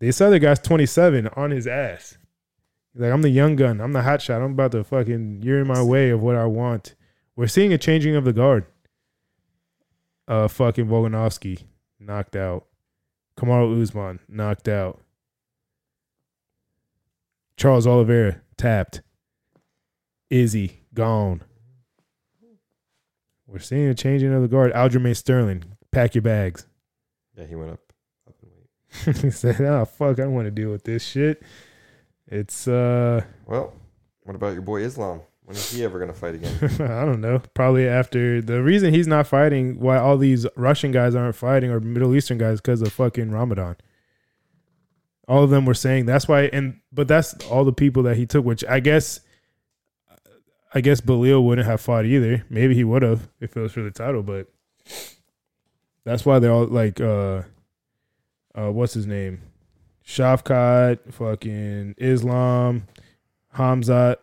This 0.00 0.20
other 0.20 0.38
guy's 0.38 0.58
27 0.58 1.28
on 1.28 1.50
his 1.50 1.66
ass. 1.66 2.18
Like, 2.94 3.12
I'm 3.12 3.22
the 3.22 3.30
young 3.30 3.54
gun. 3.54 3.80
I'm 3.80 3.92
the 3.92 4.02
hot 4.02 4.20
shot. 4.20 4.42
I'm 4.42 4.52
about 4.52 4.72
to 4.72 4.82
fucking, 4.82 5.42
you're 5.42 5.60
in 5.60 5.68
my 5.68 5.82
way 5.82 6.10
of 6.10 6.22
what 6.22 6.36
I 6.36 6.46
want. 6.46 6.96
We're 7.36 7.46
seeing 7.46 7.72
a 7.72 7.78
changing 7.78 8.16
of 8.16 8.24
the 8.24 8.32
guard. 8.32 8.64
Uh, 10.26 10.48
fucking 10.48 10.86
Volkanovski 10.86 11.64
knocked 11.98 12.34
out. 12.34 12.66
Kamaru 13.36 13.80
Usman 13.80 14.20
knocked 14.28 14.68
out. 14.68 15.00
Charles 17.56 17.86
Oliveira 17.86 18.40
tapped. 18.56 19.02
Izzy 20.30 20.82
gone. 20.94 21.42
We're 23.46 23.58
seeing 23.58 23.88
a 23.88 23.94
changing 23.94 24.32
of 24.32 24.42
the 24.42 24.48
guard. 24.48 24.72
Aljamain 24.72 25.16
Sterling, 25.16 25.64
pack 25.90 26.14
your 26.14 26.22
bags. 26.22 26.66
Yeah, 27.36 27.46
he 27.46 27.56
went 27.56 27.72
up, 27.72 27.80
up 28.28 28.36
in 28.42 28.48
weight. 28.50 28.68
he 28.78 28.79
said, 29.30 29.60
"Oh 29.60 29.84
fuck, 29.84 30.18
I 30.18 30.22
don't 30.22 30.34
want 30.34 30.46
to 30.46 30.50
deal 30.50 30.70
with 30.70 30.84
this 30.84 31.04
shit." 31.04 31.42
It's 32.26 32.68
uh, 32.68 33.22
Well, 33.46 33.72
what 34.22 34.36
about 34.36 34.52
your 34.52 34.62
boy 34.62 34.82
Islam? 34.82 35.20
When 35.44 35.56
is 35.56 35.72
he 35.72 35.82
ever 35.82 35.98
gonna 35.98 36.12
fight 36.12 36.36
again? 36.36 36.56
I 36.80 37.04
don't 37.04 37.20
know. 37.20 37.42
Probably 37.54 37.88
after 37.88 38.40
the 38.40 38.62
reason 38.62 38.94
he's 38.94 39.08
not 39.08 39.26
fighting, 39.26 39.80
why 39.80 39.98
all 39.98 40.16
these 40.16 40.46
Russian 40.56 40.92
guys 40.92 41.14
aren't 41.14 41.34
fighting 41.34 41.70
or 41.70 41.80
Middle 41.80 42.14
Eastern 42.14 42.38
guys, 42.38 42.60
because 42.60 42.82
of 42.82 42.92
fucking 42.92 43.32
Ramadan. 43.32 43.76
All 45.26 45.42
of 45.42 45.50
them 45.50 45.64
were 45.64 45.74
saying 45.74 46.06
that's 46.06 46.28
why, 46.28 46.42
and 46.52 46.80
but 46.92 47.08
that's 47.08 47.34
all 47.46 47.64
the 47.64 47.72
people 47.72 48.04
that 48.04 48.16
he 48.16 48.26
took. 48.26 48.44
Which 48.44 48.64
I 48.64 48.80
guess, 48.80 49.20
I 50.72 50.80
guess 50.80 51.00
Belal 51.00 51.44
wouldn't 51.44 51.66
have 51.66 51.80
fought 51.80 52.04
either. 52.04 52.44
Maybe 52.48 52.74
he 52.74 52.84
would 52.84 53.02
have 53.02 53.28
if 53.40 53.56
it 53.56 53.60
was 53.60 53.72
for 53.72 53.82
the 53.82 53.90
title, 53.90 54.22
but 54.22 54.48
that's 56.04 56.24
why 56.24 56.38
they're 56.38 56.52
all 56.52 56.66
like, 56.66 57.00
uh, 57.00 57.42
uh, 58.54 58.70
what's 58.70 58.94
his 58.94 59.06
name, 59.06 59.40
Shavkat, 60.06 61.12
fucking 61.12 61.94
Islam, 61.98 62.86
Hamzat. 63.56 64.16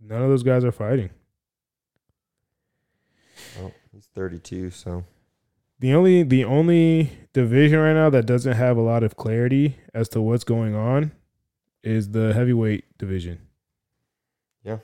None 0.00 0.22
of 0.22 0.28
those 0.28 0.42
guys 0.42 0.64
are 0.64 0.72
fighting. 0.72 1.10
well, 3.58 3.72
he's 3.92 4.08
32, 4.14 4.70
so 4.70 5.04
The 5.80 5.94
only 5.94 6.22
the 6.22 6.44
only 6.44 7.10
division 7.32 7.78
right 7.78 7.92
now 7.94 8.10
that 8.10 8.26
doesn't 8.26 8.54
have 8.54 8.76
a 8.76 8.80
lot 8.82 9.02
of 9.02 9.16
clarity 9.16 9.76
as 9.94 10.08
to 10.10 10.20
what's 10.20 10.44
going 10.44 10.74
on 10.74 11.12
is 11.82 12.10
the 12.10 12.32
heavyweight 12.34 12.84
division. 12.98 13.40
Yeah, 14.64 14.78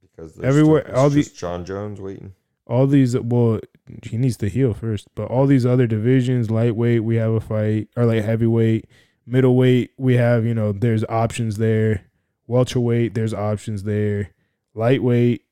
because 0.00 0.38
Everywhere- 0.40 0.94
all 0.96 1.10
the- 1.10 1.22
Jon 1.22 1.64
Jones 1.64 2.00
waiting. 2.00 2.34
All 2.72 2.86
these 2.86 3.14
well, 3.18 3.60
he 4.02 4.16
needs 4.16 4.38
to 4.38 4.48
heal 4.48 4.72
first, 4.72 5.06
but 5.14 5.28
all 5.28 5.46
these 5.46 5.66
other 5.66 5.86
divisions, 5.86 6.50
lightweight, 6.50 7.04
we 7.04 7.16
have 7.16 7.32
a 7.32 7.40
fight, 7.40 7.88
or 7.96 8.06
like 8.06 8.24
heavyweight, 8.24 8.88
middleweight, 9.26 9.90
we 9.98 10.16
have 10.16 10.46
you 10.46 10.54
know 10.54 10.72
there's 10.72 11.04
options 11.04 11.58
there. 11.58 12.06
Welterweight, 12.46 13.12
there's 13.12 13.34
options 13.34 13.82
there. 13.82 14.30
Lightweight, 14.74 15.42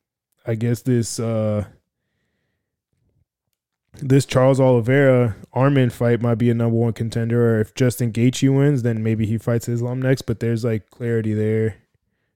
I 0.46 0.54
guess 0.54 0.80
this 0.80 1.20
uh 1.20 1.66
this 3.94 4.24
Charles 4.24 4.58
Oliveira 4.58 5.36
Arman 5.54 5.92
fight 5.92 6.22
might 6.22 6.36
be 6.36 6.48
a 6.48 6.54
number 6.54 6.76
one 6.76 6.94
contender. 6.94 7.56
Or 7.56 7.60
if 7.60 7.74
Justin 7.74 8.12
Gaethje 8.12 8.54
wins, 8.56 8.82
then 8.82 9.02
maybe 9.02 9.26
he 9.26 9.36
fights 9.36 9.68
Islam 9.68 10.00
next. 10.00 10.22
But 10.22 10.40
there's 10.40 10.64
like 10.64 10.88
clarity 10.88 11.34
there. 11.34 11.76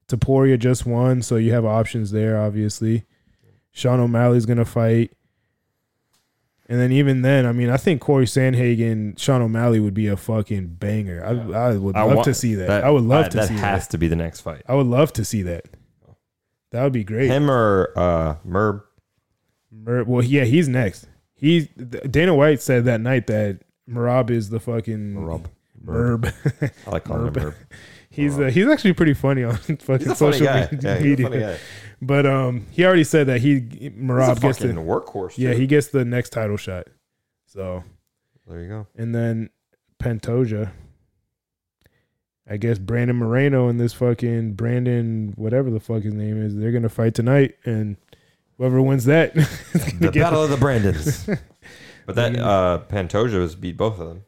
Topuria 0.07 0.59
just 0.59 0.85
won, 0.85 1.23
so 1.23 1.37
you 1.37 1.53
have 1.53 1.65
options 1.65 2.11
there. 2.11 2.39
Obviously, 2.39 3.05
Sean 3.77 3.99
O'Malley's 3.99 4.45
gonna 4.45 4.63
fight, 4.63 5.11
and 6.69 6.79
then 6.79 6.91
even 6.93 7.21
then, 7.21 7.45
I 7.45 7.51
mean, 7.51 7.69
I 7.69 7.75
think 7.77 7.99
Corey 8.01 8.25
Sandhagen, 8.25 9.19
Sean 9.19 9.41
O'Malley 9.41 9.79
would 9.81 9.93
be 9.93 10.07
a 10.07 10.15
fucking 10.17 10.67
banger. 10.79 11.21
I, 11.23 11.29
I 11.71 11.77
would 11.77 11.95
I 11.95 12.03
love 12.03 12.15
want- 12.15 12.25
to 12.25 12.33
see 12.33 12.55
that. 12.55 12.83
I 12.85 12.89
would 12.89 13.03
love 13.03 13.29
to 13.29 13.37
that 13.37 13.49
see 13.49 13.55
has 13.55 13.85
that. 13.87 13.91
to 13.91 13.97
be 13.97 14.07
the 14.07 14.15
next 14.15 14.39
fight. 14.41 14.61
I 14.67 14.75
would 14.75 14.87
love 14.87 15.11
to 15.13 15.25
see 15.25 15.41
that. 15.43 15.65
That 16.71 16.83
would 16.83 16.93
be 16.93 17.03
great. 17.03 17.29
Him 17.29 17.51
or 17.51 17.91
uh, 17.97 18.35
Merb? 18.47 18.81
Mer- 19.71 20.03
well, 20.05 20.23
yeah, 20.23 20.45
he's 20.45 20.67
next. 20.69 21.07
He 21.35 21.65
Dana 22.09 22.33
White 22.33 22.61
said 22.61 22.85
that 22.85 23.01
night 23.01 23.27
that 23.27 23.59
Merab 23.89 24.29
is 24.29 24.49
the 24.49 24.59
fucking 24.61 25.15
Merab. 25.15 25.45
Merb. 25.85 26.33
I 26.87 26.89
like 26.91 27.03
calling 27.03 27.27
him 27.27 27.33
Merb. 27.33 27.55
He's 28.15 28.39
uh, 28.39 28.45
he's 28.45 28.67
actually 28.67 28.93
pretty 28.93 29.13
funny 29.13 29.43
on 29.43 29.55
fucking 29.57 29.97
He's 29.99 30.07
a 30.07 30.15
funny 30.15 30.37
social 30.37 30.45
guy. 30.45 30.69
me- 30.71 30.79
Yeah, 30.81 30.95
he's 30.97 31.03
a 31.03 31.07
media. 31.09 31.27
funny 31.29 31.39
guy. 31.41 31.57
But 32.01 32.25
um, 32.25 32.65
he 32.71 32.85
already 32.85 33.03
said 33.03 33.27
that 33.27 33.41
he 33.41 33.61
Merab 33.61 34.39
gets 34.41 34.59
the 34.59 34.67
workhorse. 34.69 35.37
yeah 35.37 35.53
too. 35.53 35.59
he 35.59 35.67
gets 35.67 35.87
the 35.87 36.03
next 36.05 36.29
title 36.31 36.57
shot. 36.57 36.87
So 37.45 37.83
There 38.47 38.61
you 38.61 38.67
go. 38.67 38.87
and 38.95 39.13
then 39.15 39.49
Pantoja. 40.01 40.71
I 42.47 42.57
guess 42.57 42.77
Brandon 42.77 43.15
Moreno 43.15 43.69
and 43.69 43.79
this 43.79 43.93
fucking 43.93 44.53
Brandon 44.53 45.33
whatever 45.35 45.71
the 45.71 45.79
fuck 45.79 46.03
his 46.03 46.13
name 46.13 46.39
is, 46.41 46.55
they're 46.55 46.71
gonna 46.71 46.89
fight 46.89 47.15
tonight, 47.15 47.55
and 47.65 47.97
whoever 48.57 48.81
wins 48.81 49.05
that, 49.05 49.33
The 49.99 50.11
battle 50.13 50.43
of 50.43 50.51
the 50.51 50.57
Brandons. 50.63 51.25
But 52.05 52.15
that 52.15 52.37
uh, 52.37 52.81
Pantoja 52.87 53.41
has 53.41 53.55
beat 53.55 53.77
both 53.77 53.99
of 53.99 54.07
them 54.09 54.25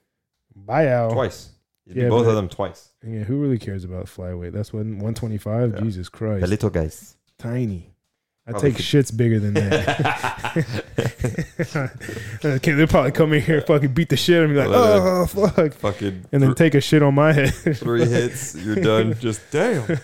buyout. 0.68 1.14
twice. 1.14 1.50
Yeah, 1.90 2.10
both 2.10 2.28
of 2.28 2.36
them 2.36 2.50
twice. 2.50 2.92
Yeah, 3.06 3.24
who 3.24 3.38
really 3.38 3.58
cares 3.60 3.84
about 3.84 4.06
flyweight? 4.08 4.52
That's 4.54 4.70
twenty 4.70 5.38
five. 5.38 5.74
Yeah. 5.74 5.82
Jesus 5.82 6.10
Christ, 6.10 6.42
The 6.42 6.48
little 6.48 6.70
guys. 6.70 7.16
tiny. 7.38 7.94
I 8.46 8.52
Probably 8.52 8.70
take 8.72 8.78
could- 8.78 8.86
shits 8.86 9.16
bigger 9.16 9.40
than 9.42 9.54
that. 9.56 10.86
okay, 12.46 12.72
they'll 12.72 12.88
probably 12.88 13.12
come 13.12 13.34
in 13.34 13.42
here, 13.42 13.60
fucking 13.62 13.94
beat 13.94 14.08
the 14.10 14.16
shit, 14.16 14.42
and 14.42 14.54
be 14.54 14.60
like, 14.60 14.70
"Oh 14.70 15.24
uh, 15.24 15.28
fuck," 15.28 15.74
Fucking 15.74 16.26
and 16.32 16.42
then 16.44 16.56
take 16.56 16.74
a 16.76 16.80
shit 16.82 17.04
on 17.04 17.14
my 17.16 17.34
head. 17.34 17.54
three 17.54 18.06
hits, 18.06 18.56
you're 18.56 18.76
done. 18.76 19.14
Just 19.20 19.42
damn, 19.52 20.00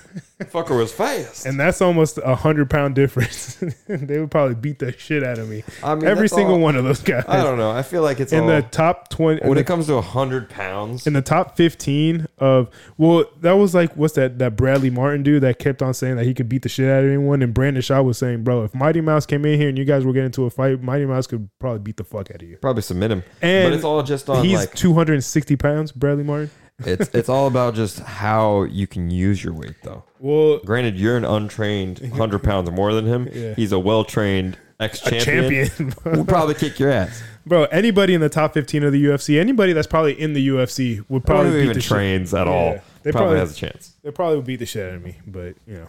fucker 0.52 0.78
was 0.78 0.92
fast. 0.92 1.46
And 1.46 1.60
that's 1.60 1.82
almost 1.82 2.18
a 2.24 2.36
hundred 2.36 2.70
pound 2.70 2.96
difference. 2.96 3.56
they 3.88 4.20
would 4.20 4.32
probably 4.32 4.56
beat 4.56 4.80
the 4.80 4.92
shit 4.98 5.24
out 5.24 5.38
of 5.38 5.50
me. 5.50 5.64
I 5.84 5.96
mean, 5.96 6.06
Every 6.06 6.28
single 6.28 6.56
all- 6.56 6.62
one 6.62 6.76
of 6.76 6.84
those 6.84 7.02
guys. 7.02 7.26
I 7.28 7.44
don't 7.44 7.58
know. 7.58 7.72
I 7.72 7.82
feel 7.84 8.02
like 8.02 8.20
it's 8.20 8.34
in 8.34 8.42
all, 8.42 8.48
the 8.48 8.62
top 8.62 9.10
twenty, 9.10 9.42
when 9.42 9.56
the, 9.56 9.62
it 9.62 9.68
comes 9.68 9.88
to 9.88 10.00
hundred 10.02 10.50
pounds. 10.50 11.08
in 11.08 11.14
the 11.14 11.22
top 11.22 11.56
fifteen 11.58 12.28
of 12.38 12.70
well, 12.98 13.26
that 13.42 13.54
was 13.54 13.74
like 13.74 13.96
what's 13.96 14.14
that 14.16 14.40
that 14.40 14.56
Bradley 14.56 14.90
Martin 14.90 15.24
dude 15.24 15.44
that 15.44 15.60
kept 15.60 15.82
on 15.82 15.94
saying 15.94 16.18
that 16.18 16.26
he 16.26 16.34
could 16.34 16.50
beat 16.50 16.62
the 16.62 16.70
shit 16.70 16.90
out 16.90 17.04
of 17.04 17.10
anyone, 17.10 17.42
and 17.42 17.54
Brandon 17.54 17.82
Schaub 17.82 18.06
was 18.06 18.18
saying, 18.18 18.44
bro, 18.44 18.64
if 18.64 18.74
Mighty 18.74 19.02
Mouse 19.02 19.26
came 19.26 19.46
in 19.46 19.60
here 19.60 19.70
and 19.70 19.78
you 19.78 19.86
guys 19.86 20.06
were 20.06 20.14
getting 20.14 20.28
into 20.28 20.46
a 20.46 20.50
fight, 20.50 20.82
Mighty 20.82 21.06
Mouse 21.06 21.28
could 21.28 21.50
probably 21.60 21.80
beat 21.80 21.98
the 21.98 22.04
fuck 22.04 22.32
out 22.32 22.42
of 22.42 22.48
you. 22.48 22.58
Probably 22.58 22.82
submit 22.82 23.12
him, 23.12 23.24
And 23.42 23.68
but 23.68 23.74
it's 23.74 23.84
all 23.84 24.02
just 24.04 24.30
on 24.30 24.44
He's 24.44 24.58
like 24.60 24.74
two 24.74 24.94
hundred 24.94 25.14
and 25.14 25.24
sixty 25.24 25.56
pounds, 25.56 25.92
Bradley 25.92 26.24
Martin. 26.24 26.50
It's 26.86 27.10
it's 27.14 27.30
all 27.30 27.48
about 27.48 27.76
just 27.76 28.00
how 28.00 28.64
you 28.64 28.88
can 28.88 29.10
use 29.12 29.44
your 29.44 29.54
weight 29.54 29.76
though. 29.84 30.04
Well, 30.20 30.60
Granted, 30.60 30.98
you're 30.98 31.18
an 31.18 31.26
untrained 31.26 32.00
hundred 32.14 32.44
pounds 32.44 32.70
or 32.70 32.72
more 32.72 32.94
than 32.94 33.06
him. 33.06 33.30
Yeah. 33.34 33.54
He's 33.56 33.72
a 33.72 33.80
well 33.90 34.04
trained 34.04 34.58
ex 34.80 35.00
champion. 35.02 35.94
Will 36.06 36.26
probably 36.26 36.56
kick 36.56 36.80
your 36.80 36.90
ass. 36.92 37.22
bro. 37.46 37.66
Anybody 37.66 38.14
in 38.14 38.22
the 38.22 38.30
top 38.30 38.54
fifteen 38.54 38.84
of 38.84 38.92
the 38.92 39.04
UFC, 39.06 39.40
anybody 39.40 39.74
that's 39.74 39.88
probably 39.88 40.20
in 40.20 40.34
the 40.34 40.48
UFC 40.50 41.04
would 41.10 41.26
Probably 41.26 41.52
beat 41.52 41.64
even 41.64 41.74
the 41.76 41.82
shit. 41.82 41.90
trains 41.90 42.34
at 42.34 42.48
all. 42.48 42.80
They 43.04 43.12
probably, 43.12 43.36
probably- 43.36 43.40
has 43.40 43.52
a 43.52 43.56
chance. 43.56 43.94
They 44.04 44.12
probably 44.12 44.38
would 44.38 44.46
beat 44.46 44.58
the 44.60 44.66
shit 44.66 44.90
out 44.90 44.96
of 44.96 45.04
me, 45.04 45.18
but 45.28 45.56
you 45.68 45.74
know, 45.76 45.88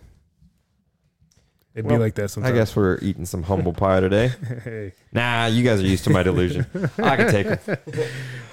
it'd 1.75 1.87
Well, 1.87 1.97
be 1.97 2.03
like 2.03 2.15
that 2.17 2.29
sometimes. 2.31 2.53
I 2.53 2.57
guess 2.57 2.75
we're 2.77 2.99
eating 3.03 3.25
some 3.25 3.43
humble 3.45 3.73
pie 3.85 4.01
today. 4.01 4.33
hey, 4.65 4.93
Nah, 5.13 5.47
you 5.47 5.63
guys 5.65 5.81
are 5.81 5.87
used 5.87 6.05
to 6.05 6.11
my 6.11 6.23
delusion. 6.25 6.67
I 6.99 7.17
can 7.17 7.31
take 7.31 7.47
it. 7.47 7.69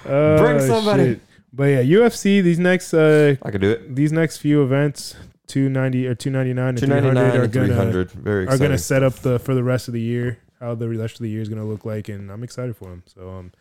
Uh, 0.06 0.38
Bring 0.38 0.60
somebody. 0.60 1.04
shit. 1.14 1.20
But 1.52 1.64
yeah, 1.64 1.82
UFC. 1.82 2.42
These 2.42 2.58
next 2.58 2.94
uh 2.94 3.36
I 3.42 3.50
can 3.50 3.60
do 3.60 3.70
it. 3.72 3.94
these 3.94 4.10
next 4.12 4.38
few 4.38 4.62
events, 4.62 5.14
two 5.46 5.68
ninety 5.68 6.06
or 6.06 6.14
two 6.14 6.30
ninety 6.30 6.54
nine 6.54 6.70
and 6.70 6.78
three 6.78 6.88
ninety 6.88 7.08
hundred 7.08 7.20
nine 7.28 7.36
are 7.40 7.42
and 7.44 7.52
gonna 7.52 7.74
hundred. 7.74 8.10
Very 8.12 8.40
are 8.40 8.44
exciting. 8.44 8.66
gonna 8.66 8.78
set 8.78 9.02
up 9.02 9.14
the 9.16 9.38
for 9.38 9.54
the 9.54 9.62
rest 9.62 9.88
of 9.88 9.94
the 9.94 10.00
year. 10.00 10.38
How 10.60 10.74
the 10.74 10.88
rest 10.88 11.16
of 11.16 11.24
the 11.24 11.28
year 11.30 11.42
is 11.42 11.48
gonna 11.48 11.66
look 11.66 11.84
like, 11.84 12.08
and 12.08 12.30
I'm 12.30 12.42
excited 12.42 12.76
for 12.76 12.88
them. 12.88 13.02
So 13.06 13.28
um, 13.28 13.52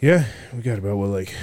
yeah, 0.00 0.24
we 0.52 0.62
got 0.62 0.78
about 0.78 0.96
what 0.96 1.10
like 1.10 1.34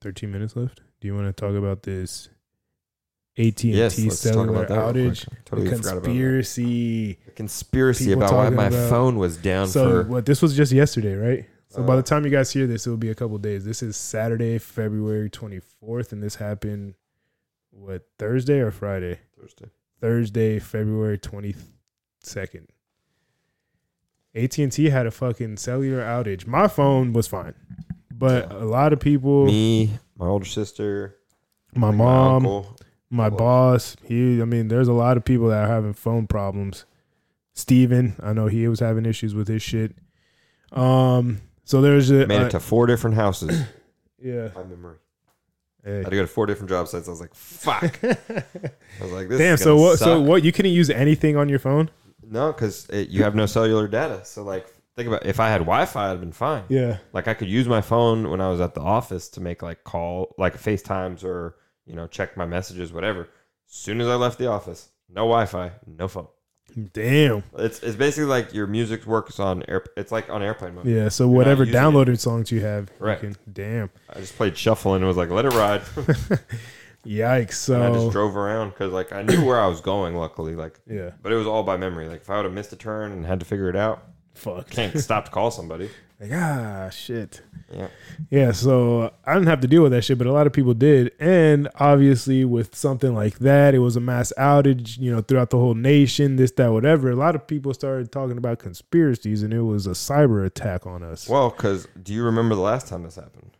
thirteen 0.00 0.32
minutes 0.32 0.56
left. 0.56 0.80
Do 1.00 1.08
you 1.08 1.14
want 1.14 1.26
to 1.28 1.32
talk 1.32 1.54
about 1.54 1.82
this 1.82 2.28
AT 3.38 3.62
and 3.64 3.74
yes, 3.74 3.96
T 3.96 4.04
let's 4.04 4.22
talk 4.22 4.32
cellular 4.34 4.64
about 4.64 4.68
that. 4.68 4.94
real 5.00 5.10
outage? 5.12 5.28
quick. 5.28 5.44
Totally 5.44 5.68
the 5.68 5.76
forgot 5.76 5.92
about 5.92 6.02
that. 6.02 6.08
conspiracy. 6.08 7.18
The 7.26 7.30
conspiracy 7.32 8.04
People 8.06 8.22
about 8.24 8.32
why 8.34 8.42
talking 8.44 8.56
my 8.56 8.66
about- 8.66 8.90
phone 8.90 9.16
was 9.18 9.36
down 9.36 9.68
So 9.68 10.02
for. 10.04 10.08
what? 10.08 10.26
This 10.26 10.42
was 10.42 10.56
just 10.56 10.72
yesterday, 10.72 11.14
right? 11.14 11.46
So 11.72 11.82
by 11.82 11.94
Uh, 11.94 11.96
the 11.96 12.02
time 12.02 12.24
you 12.24 12.30
guys 12.30 12.52
hear 12.52 12.66
this, 12.66 12.86
it 12.86 12.90
will 12.90 12.98
be 12.98 13.08
a 13.08 13.14
couple 13.14 13.38
days. 13.38 13.64
This 13.64 13.82
is 13.82 13.96
Saturday, 13.96 14.58
February 14.58 15.30
twenty 15.30 15.58
fourth, 15.58 16.12
and 16.12 16.22
this 16.22 16.34
happened 16.34 16.94
what 17.70 18.06
Thursday 18.18 18.58
or 18.60 18.70
Friday? 18.70 19.20
Thursday. 19.40 19.70
Thursday, 19.98 20.58
February 20.58 21.16
twenty 21.16 21.54
second. 22.20 22.68
AT 24.34 24.58
and 24.58 24.70
T 24.70 24.90
had 24.90 25.06
a 25.06 25.10
fucking 25.10 25.56
cellular 25.56 26.02
outage. 26.02 26.46
My 26.46 26.68
phone 26.68 27.14
was 27.14 27.26
fine, 27.26 27.54
but 28.12 28.50
Yeah. 28.50 28.58
a 28.58 28.66
lot 28.66 28.92
of 28.92 29.00
people, 29.00 29.46
Me, 29.46 29.98
my 30.18 30.26
older 30.26 30.44
sister, 30.44 31.16
my 31.74 31.88
like 31.88 31.96
mom, 31.96 32.34
uncle. 32.46 32.76
my 33.08 33.30
boss. 33.30 33.96
He, 34.04 34.42
I 34.42 34.44
mean, 34.44 34.68
there's 34.68 34.88
a 34.88 34.92
lot 34.92 35.16
of 35.16 35.24
people 35.24 35.48
that 35.48 35.64
are 35.64 35.68
having 35.68 35.94
phone 35.94 36.26
problems. 36.26 36.84
Steven, 37.54 38.14
I 38.22 38.34
know 38.34 38.46
he 38.48 38.68
was 38.68 38.80
having 38.80 39.06
issues 39.06 39.34
with 39.34 39.48
his 39.48 39.62
shit. 39.62 39.96
Um, 40.70 41.40
so 41.72 41.80
there's 41.80 42.10
a 42.10 42.26
made 42.26 42.42
uh, 42.42 42.44
it 42.44 42.50
to 42.50 42.60
four 42.60 42.86
different 42.86 43.16
houses. 43.16 43.62
yeah. 44.22 44.48
by 44.48 44.62
memory. 44.62 44.98
I 45.86 45.88
had 45.88 46.04
to 46.04 46.10
go 46.10 46.20
to 46.20 46.26
four 46.26 46.44
different 46.44 46.68
job 46.68 46.86
sites. 46.86 47.08
I 47.08 47.10
was 47.10 47.20
like, 47.22 47.34
fuck. 47.34 47.98
I 48.04 48.12
was 49.00 49.10
like, 49.10 49.30
this 49.30 49.38
Damn. 49.38 49.54
is 49.54 49.62
So 49.62 49.74
gonna 49.74 49.80
what? 49.80 49.98
So 49.98 50.20
what? 50.20 50.44
You 50.44 50.52
couldn't 50.52 50.72
use 50.72 50.90
anything 50.90 51.38
on 51.38 51.48
your 51.48 51.58
phone? 51.58 51.90
No, 52.22 52.52
because 52.52 52.86
you 52.90 53.22
have 53.22 53.34
no 53.34 53.46
cellular 53.46 53.88
data. 53.88 54.22
So 54.26 54.42
like, 54.42 54.66
think 54.96 55.08
about 55.08 55.24
if 55.24 55.40
I 55.40 55.48
had 55.48 55.60
Wi-Fi, 55.62 56.12
I'd 56.12 56.20
been 56.20 56.30
fine. 56.30 56.64
Yeah. 56.68 56.98
Like 57.14 57.26
I 57.26 57.32
could 57.32 57.48
use 57.48 57.66
my 57.66 57.80
phone 57.80 58.28
when 58.30 58.42
I 58.42 58.50
was 58.50 58.60
at 58.60 58.74
the 58.74 58.82
office 58.82 59.30
to 59.30 59.40
make 59.40 59.62
like 59.62 59.82
call, 59.82 60.34
like 60.36 60.60
FaceTimes 60.60 61.24
or 61.24 61.56
you 61.86 61.96
know 61.96 62.06
check 62.06 62.36
my 62.36 62.44
messages, 62.44 62.92
whatever. 62.92 63.22
As 63.22 63.74
soon 63.74 64.02
as 64.02 64.08
I 64.08 64.16
left 64.16 64.38
the 64.38 64.48
office, 64.48 64.90
no 65.08 65.22
Wi-Fi, 65.22 65.72
no 65.86 66.06
phone. 66.06 66.28
Damn. 66.92 67.42
It's 67.58 67.82
it's 67.82 67.96
basically 67.96 68.24
like 68.28 68.54
your 68.54 68.66
music 68.66 69.04
works 69.06 69.38
on 69.40 69.62
air. 69.68 69.84
It's 69.96 70.10
like 70.12 70.30
on 70.30 70.42
airplane 70.42 70.74
mode. 70.74 70.86
Yeah. 70.86 71.08
So 71.08 71.26
not 71.26 71.34
whatever 71.36 71.64
using 71.64 71.80
downloaded 71.80 72.18
songs 72.18 72.50
you 72.50 72.60
have, 72.62 72.90
you 73.00 73.06
Right. 73.06 73.20
can- 73.20 73.36
damn. 73.52 73.90
I 74.10 74.20
just 74.20 74.36
played 74.36 74.56
shuffle 74.56 74.94
and 74.94 75.04
it 75.04 75.06
was 75.06 75.16
like 75.16 75.30
let 75.30 75.44
it 75.44 75.52
ride. 75.52 75.82
Yikes. 77.06 77.68
and 77.74 77.82
I 77.82 77.92
just 77.92 78.12
drove 78.12 78.36
around 78.36 78.70
because 78.70 78.92
like 78.92 79.12
I 79.12 79.22
knew 79.22 79.44
where 79.44 79.60
I 79.60 79.66
was 79.66 79.80
going. 79.80 80.14
Luckily, 80.14 80.54
like 80.54 80.78
yeah. 80.88 81.10
but 81.22 81.32
it 81.32 81.36
was 81.36 81.46
all 81.46 81.62
by 81.64 81.76
memory. 81.76 82.08
Like 82.08 82.20
if 82.22 82.30
I 82.30 82.36
would 82.36 82.44
have 82.44 82.54
missed 82.54 82.72
a 82.72 82.76
turn 82.76 83.12
and 83.12 83.26
had 83.26 83.40
to 83.40 83.46
figure 83.46 83.68
it 83.68 83.76
out, 83.76 84.04
Fuck. 84.34 84.70
can't 84.70 84.98
stop 84.98 85.24
to 85.26 85.30
call 85.30 85.50
somebody. 85.50 85.90
Like 86.22 86.30
ah 86.32 86.88
shit. 86.90 87.42
Yeah. 87.74 87.88
Yeah, 88.30 88.52
so 88.52 89.12
I 89.26 89.34
didn't 89.34 89.48
have 89.48 89.60
to 89.62 89.66
deal 89.66 89.82
with 89.82 89.90
that 89.92 90.02
shit, 90.02 90.18
but 90.18 90.26
a 90.28 90.32
lot 90.32 90.46
of 90.46 90.52
people 90.52 90.72
did. 90.74 91.10
And 91.18 91.68
obviously, 91.80 92.44
with 92.44 92.76
something 92.76 93.12
like 93.14 93.40
that, 93.40 93.74
it 93.74 93.80
was 93.80 93.96
a 93.96 94.00
mass 94.00 94.32
outage, 94.38 94.98
you 94.98 95.10
know, 95.12 95.20
throughout 95.20 95.50
the 95.50 95.56
whole 95.58 95.74
nation, 95.74 96.36
this, 96.36 96.52
that, 96.52 96.70
whatever. 96.70 97.10
A 97.10 97.16
lot 97.16 97.34
of 97.34 97.46
people 97.46 97.74
started 97.74 98.12
talking 98.12 98.38
about 98.38 98.60
conspiracies, 98.60 99.42
and 99.42 99.52
it 99.52 99.62
was 99.62 99.86
a 99.86 99.92
cyber 99.92 100.46
attack 100.46 100.86
on 100.86 101.02
us. 101.02 101.28
Well, 101.28 101.50
because 101.50 101.88
do 102.00 102.14
you 102.14 102.22
remember 102.22 102.54
the 102.54 102.60
last 102.60 102.86
time 102.88 103.02
this 103.02 103.16
happened? 103.16 103.50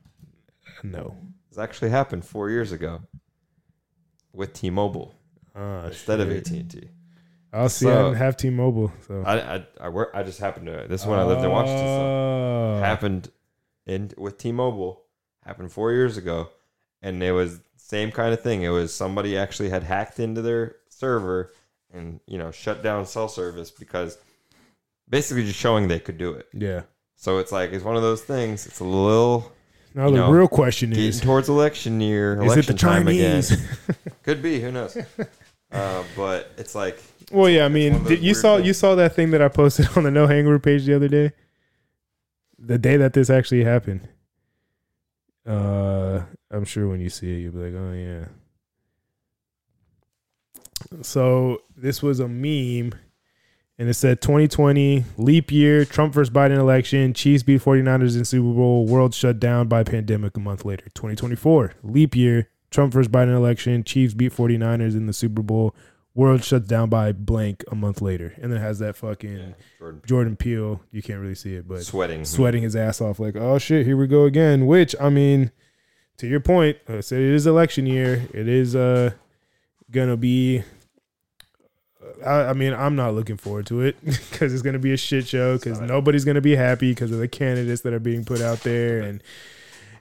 No. 0.84 1.16
This 1.48 1.58
actually 1.58 1.90
happened 1.90 2.24
four 2.24 2.48
years 2.50 2.70
ago 2.70 3.00
with 4.32 4.52
T-Mobile 4.52 5.14
Ah, 5.56 5.86
instead 5.86 6.20
of. 6.20 6.30
AT 6.30 6.48
and 6.50 6.70
T. 6.70 6.88
I'll 7.52 7.68
see. 7.68 7.88
I 7.88 7.94
didn't 8.02 8.14
have 8.14 8.36
T-Mobile, 8.36 8.92
so 9.06 9.22
I 9.26 9.56
I 9.56 9.66
I, 9.80 9.88
work, 9.88 10.10
I 10.14 10.22
just 10.22 10.40
happened 10.40 10.66
to. 10.66 10.86
This 10.88 11.02
is 11.02 11.06
when 11.06 11.18
I 11.18 11.24
lived 11.24 11.44
in 11.44 11.50
Washington. 11.50 11.84
So 11.84 12.02
Oh. 12.02 12.80
happened 12.80 13.30
in 13.86 14.12
with 14.16 14.38
T-Mobile. 14.38 15.02
Happened 15.44 15.72
four 15.72 15.92
years 15.92 16.16
ago, 16.16 16.48
and 17.02 17.22
it 17.22 17.32
was 17.32 17.60
same 17.76 18.10
kind 18.12 18.32
of 18.32 18.40
thing. 18.40 18.62
It 18.62 18.68
was 18.70 18.94
somebody 18.94 19.36
actually 19.36 19.68
had 19.70 19.82
hacked 19.82 20.18
into 20.20 20.40
their 20.40 20.76
server 20.88 21.52
and 21.92 22.20
you 22.26 22.38
know 22.38 22.50
shut 22.50 22.82
down 22.82 23.04
cell 23.06 23.28
service 23.28 23.70
because 23.70 24.18
basically 25.08 25.44
just 25.44 25.58
showing 25.58 25.88
they 25.88 25.98
could 26.00 26.16
do 26.16 26.32
it. 26.32 26.48
Yeah. 26.54 26.82
So 27.16 27.38
it's 27.38 27.52
like 27.52 27.72
it's 27.72 27.84
one 27.84 27.96
of 27.96 28.02
those 28.02 28.22
things. 28.22 28.66
It's 28.66 28.80
a 28.80 28.84
little 28.84 29.52
Now 29.94 30.10
the 30.10 30.16
know, 30.16 30.30
real 30.30 30.48
question 30.48 30.90
getting 30.90 31.04
is: 31.06 31.20
towards 31.20 31.48
election 31.48 32.00
year, 32.00 32.34
Is 32.34 32.38
it 32.38 32.66
the 32.66 32.72
election 32.72 32.76
time 32.76 33.08
again. 33.08 33.42
Chinese? 33.42 33.68
Could 34.22 34.42
be. 34.42 34.60
Who 34.60 34.72
knows? 34.72 34.96
uh, 35.72 36.04
but 36.16 36.52
it's 36.56 36.74
like 36.74 37.02
well, 37.32 37.48
yeah. 37.48 37.64
I 37.64 37.68
mean, 37.68 38.04
did, 38.04 38.22
you 38.22 38.34
saw 38.34 38.56
things. 38.56 38.66
you 38.66 38.74
saw 38.74 38.94
that 38.94 39.14
thing 39.14 39.30
that 39.30 39.42
I 39.42 39.48
posted 39.48 39.88
on 39.96 40.04
the 40.04 40.10
No 40.10 40.26
Hangover 40.26 40.58
page 40.58 40.84
the 40.84 40.94
other 40.94 41.08
day. 41.08 41.32
The 42.58 42.78
day 42.78 42.96
that 42.96 43.12
this 43.12 43.30
actually 43.30 43.64
happened. 43.64 44.08
Uh, 45.46 46.22
I'm 46.50 46.64
sure 46.64 46.88
when 46.88 47.00
you 47.00 47.10
see 47.10 47.34
it, 47.34 47.38
you'll 47.40 47.52
be 47.52 47.70
like, 47.70 47.74
"Oh 47.74 47.92
yeah." 47.92 48.26
So 51.02 51.62
this 51.76 52.02
was 52.02 52.20
a 52.20 52.28
meme, 52.28 52.92
and 53.78 53.88
it 53.88 53.94
said 53.94 54.20
2020 54.20 55.04
leap 55.16 55.50
year, 55.50 55.84
Trump 55.84 56.14
versus 56.14 56.32
Biden 56.32 56.58
election, 56.58 57.14
Chiefs 57.14 57.42
beat 57.42 57.62
49ers 57.62 58.16
in 58.16 58.24
Super 58.24 58.52
Bowl, 58.52 58.86
world 58.86 59.14
shut 59.14 59.40
down 59.40 59.68
by 59.68 59.82
pandemic 59.82 60.36
a 60.36 60.40
month 60.40 60.64
later. 60.64 60.84
2024 60.94 61.74
leap 61.82 62.14
year, 62.14 62.50
Trump 62.70 62.92
versus 62.92 63.10
Biden 63.10 63.34
election, 63.34 63.84
Chiefs 63.84 64.14
beat 64.14 64.32
49ers 64.32 64.94
in 64.94 65.06
the 65.06 65.12
Super 65.12 65.42
Bowl, 65.42 65.74
world 66.14 66.44
shuts 66.44 66.66
down 66.66 66.88
by 66.88 67.12
blank 67.12 67.64
a 67.70 67.74
month 67.74 68.02
later, 68.02 68.34
and 68.40 68.52
then 68.52 68.60
has 68.60 68.78
that 68.80 68.96
fucking 68.96 69.36
yeah, 69.36 69.52
Jordan 69.78 70.02
Jordan 70.06 70.36
Peele. 70.36 70.80
You 70.90 71.02
can't 71.02 71.20
really 71.20 71.34
see 71.34 71.54
it, 71.54 71.66
but 71.66 71.82
sweating. 71.82 72.24
sweating 72.24 72.62
his 72.62 72.76
ass 72.76 73.00
off, 73.00 73.18
like, 73.18 73.36
oh 73.36 73.58
shit, 73.58 73.86
here 73.86 73.96
we 73.96 74.06
go 74.06 74.24
again. 74.24 74.66
Which 74.66 74.94
I 75.00 75.08
mean, 75.08 75.50
to 76.18 76.26
your 76.26 76.40
point, 76.40 76.78
I 76.88 77.00
said 77.00 77.20
it 77.20 77.32
is 77.32 77.46
election 77.46 77.86
year. 77.86 78.28
It 78.32 78.48
is 78.48 78.76
uh 78.76 79.12
gonna 79.90 80.16
be. 80.16 80.62
I, 82.24 82.46
I 82.46 82.52
mean, 82.52 82.72
I'm 82.72 82.94
not 82.94 83.14
looking 83.14 83.36
forward 83.36 83.66
to 83.66 83.80
it 83.80 83.96
because 84.04 84.52
it's 84.52 84.62
gonna 84.62 84.78
be 84.78 84.92
a 84.92 84.96
shit 84.96 85.26
show. 85.26 85.56
Because 85.56 85.80
nobody's 85.80 86.24
gonna 86.24 86.40
be 86.40 86.56
happy 86.56 86.90
because 86.90 87.10
of 87.10 87.18
the 87.18 87.28
candidates 87.28 87.82
that 87.82 87.92
are 87.92 88.00
being 88.00 88.24
put 88.24 88.40
out 88.40 88.60
there, 88.60 89.00
and 89.00 89.22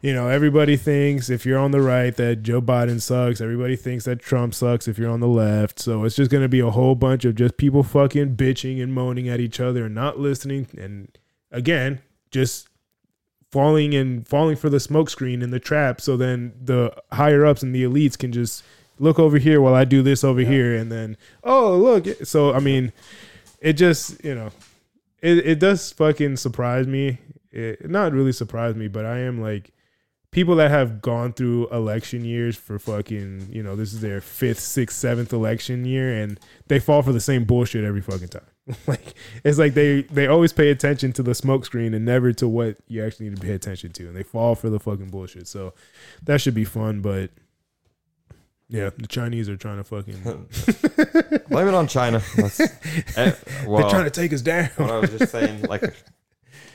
you 0.01 0.13
know 0.13 0.27
everybody 0.27 0.77
thinks 0.77 1.29
if 1.29 1.45
you're 1.45 1.59
on 1.59 1.71
the 1.71 1.81
right 1.81 2.15
that 2.15 2.43
Joe 2.43 2.61
Biden 2.61 3.01
sucks. 3.01 3.39
Everybody 3.39 3.75
thinks 3.75 4.05
that 4.05 4.19
Trump 4.19 4.53
sucks 4.53 4.87
if 4.87 4.97
you're 4.97 5.11
on 5.11 5.19
the 5.19 5.27
left. 5.27 5.79
So 5.79 6.03
it's 6.03 6.15
just 6.15 6.31
gonna 6.31 6.49
be 6.49 6.59
a 6.59 6.71
whole 6.71 6.95
bunch 6.95 7.25
of 7.25 7.35
just 7.35 7.57
people 7.57 7.83
fucking 7.83 8.35
bitching 8.35 8.81
and 8.81 8.93
moaning 8.93 9.29
at 9.29 9.39
each 9.39 9.59
other 9.59 9.85
and 9.85 9.95
not 9.95 10.19
listening. 10.19 10.67
And 10.77 11.17
again, 11.51 12.01
just 12.31 12.67
falling 13.51 13.93
and 13.93 14.27
falling 14.27 14.55
for 14.55 14.69
the 14.69 14.77
smokescreen 14.77 15.43
and 15.43 15.53
the 15.53 15.59
trap. 15.59 16.01
So 16.01 16.17
then 16.17 16.53
the 16.61 16.93
higher 17.11 17.45
ups 17.45 17.61
and 17.61 17.75
the 17.75 17.83
elites 17.83 18.17
can 18.17 18.31
just 18.31 18.63
look 18.97 19.19
over 19.19 19.37
here 19.37 19.59
while 19.61 19.73
I 19.73 19.83
do 19.83 20.01
this 20.01 20.23
over 20.23 20.41
here, 20.41 20.75
and 20.75 20.91
then 20.91 21.17
oh 21.43 21.75
look. 21.75 22.07
So 22.23 22.53
I 22.53 22.59
mean, 22.59 22.93
it 23.59 23.73
just 23.73 24.23
you 24.23 24.35
know, 24.35 24.51
it 25.21 25.37
it 25.39 25.59
does 25.59 25.91
fucking 25.91 26.37
surprise 26.37 26.87
me. 26.87 27.19
It 27.51 27.89
not 27.89 28.13
really 28.13 28.31
surprise 28.31 28.75
me, 28.75 28.87
but 28.87 29.05
I 29.05 29.19
am 29.19 29.41
like 29.41 29.71
people 30.31 30.55
that 30.55 30.71
have 30.71 31.01
gone 31.01 31.33
through 31.33 31.67
election 31.69 32.23
years 32.25 32.55
for 32.55 32.79
fucking 32.79 33.49
you 33.51 33.61
know 33.61 33.75
this 33.75 33.93
is 33.93 34.01
their 34.01 34.21
fifth, 34.21 34.59
sixth, 34.59 34.97
seventh 34.97 35.33
election 35.33 35.85
year, 35.85 36.21
and 36.21 36.39
they 36.67 36.79
fall 36.79 37.01
for 37.01 37.11
the 37.11 37.19
same 37.19 37.43
bullshit 37.43 37.83
every 37.83 38.01
fucking 38.01 38.29
time. 38.29 38.45
like 38.87 39.15
it's 39.43 39.57
like 39.57 39.73
they 39.73 40.03
they 40.03 40.27
always 40.27 40.53
pay 40.53 40.69
attention 40.69 41.11
to 41.13 41.23
the 41.23 41.35
smoke 41.35 41.65
screen 41.65 41.93
and 41.93 42.05
never 42.05 42.31
to 42.33 42.47
what 42.47 42.77
you 42.87 43.03
actually 43.03 43.29
need 43.29 43.35
to 43.39 43.45
pay 43.45 43.53
attention 43.53 43.91
to, 43.91 44.07
and 44.07 44.15
they 44.15 44.23
fall 44.23 44.55
for 44.55 44.69
the 44.69 44.79
fucking 44.79 45.09
bullshit. 45.09 45.47
So 45.47 45.73
that 46.23 46.41
should 46.41 46.55
be 46.55 46.65
fun, 46.65 47.01
but 47.01 47.31
yeah, 48.69 48.89
the 48.97 49.07
Chinese 49.07 49.49
are 49.49 49.57
trying 49.57 49.77
to 49.77 49.83
fucking 49.83 50.21
Blame 51.49 51.67
it 51.67 51.73
on 51.73 51.87
China. 51.87 52.21
That's- 52.37 52.61
eh, 53.17 53.33
well, 53.67 53.81
they're 53.81 53.89
trying 53.89 54.05
to 54.05 54.09
take 54.09 54.31
us 54.31 54.41
down. 54.41 54.69
what 54.77 54.89
I 54.89 54.99
was 54.99 55.09
just 55.09 55.29
saying, 55.29 55.63
like, 55.63 55.93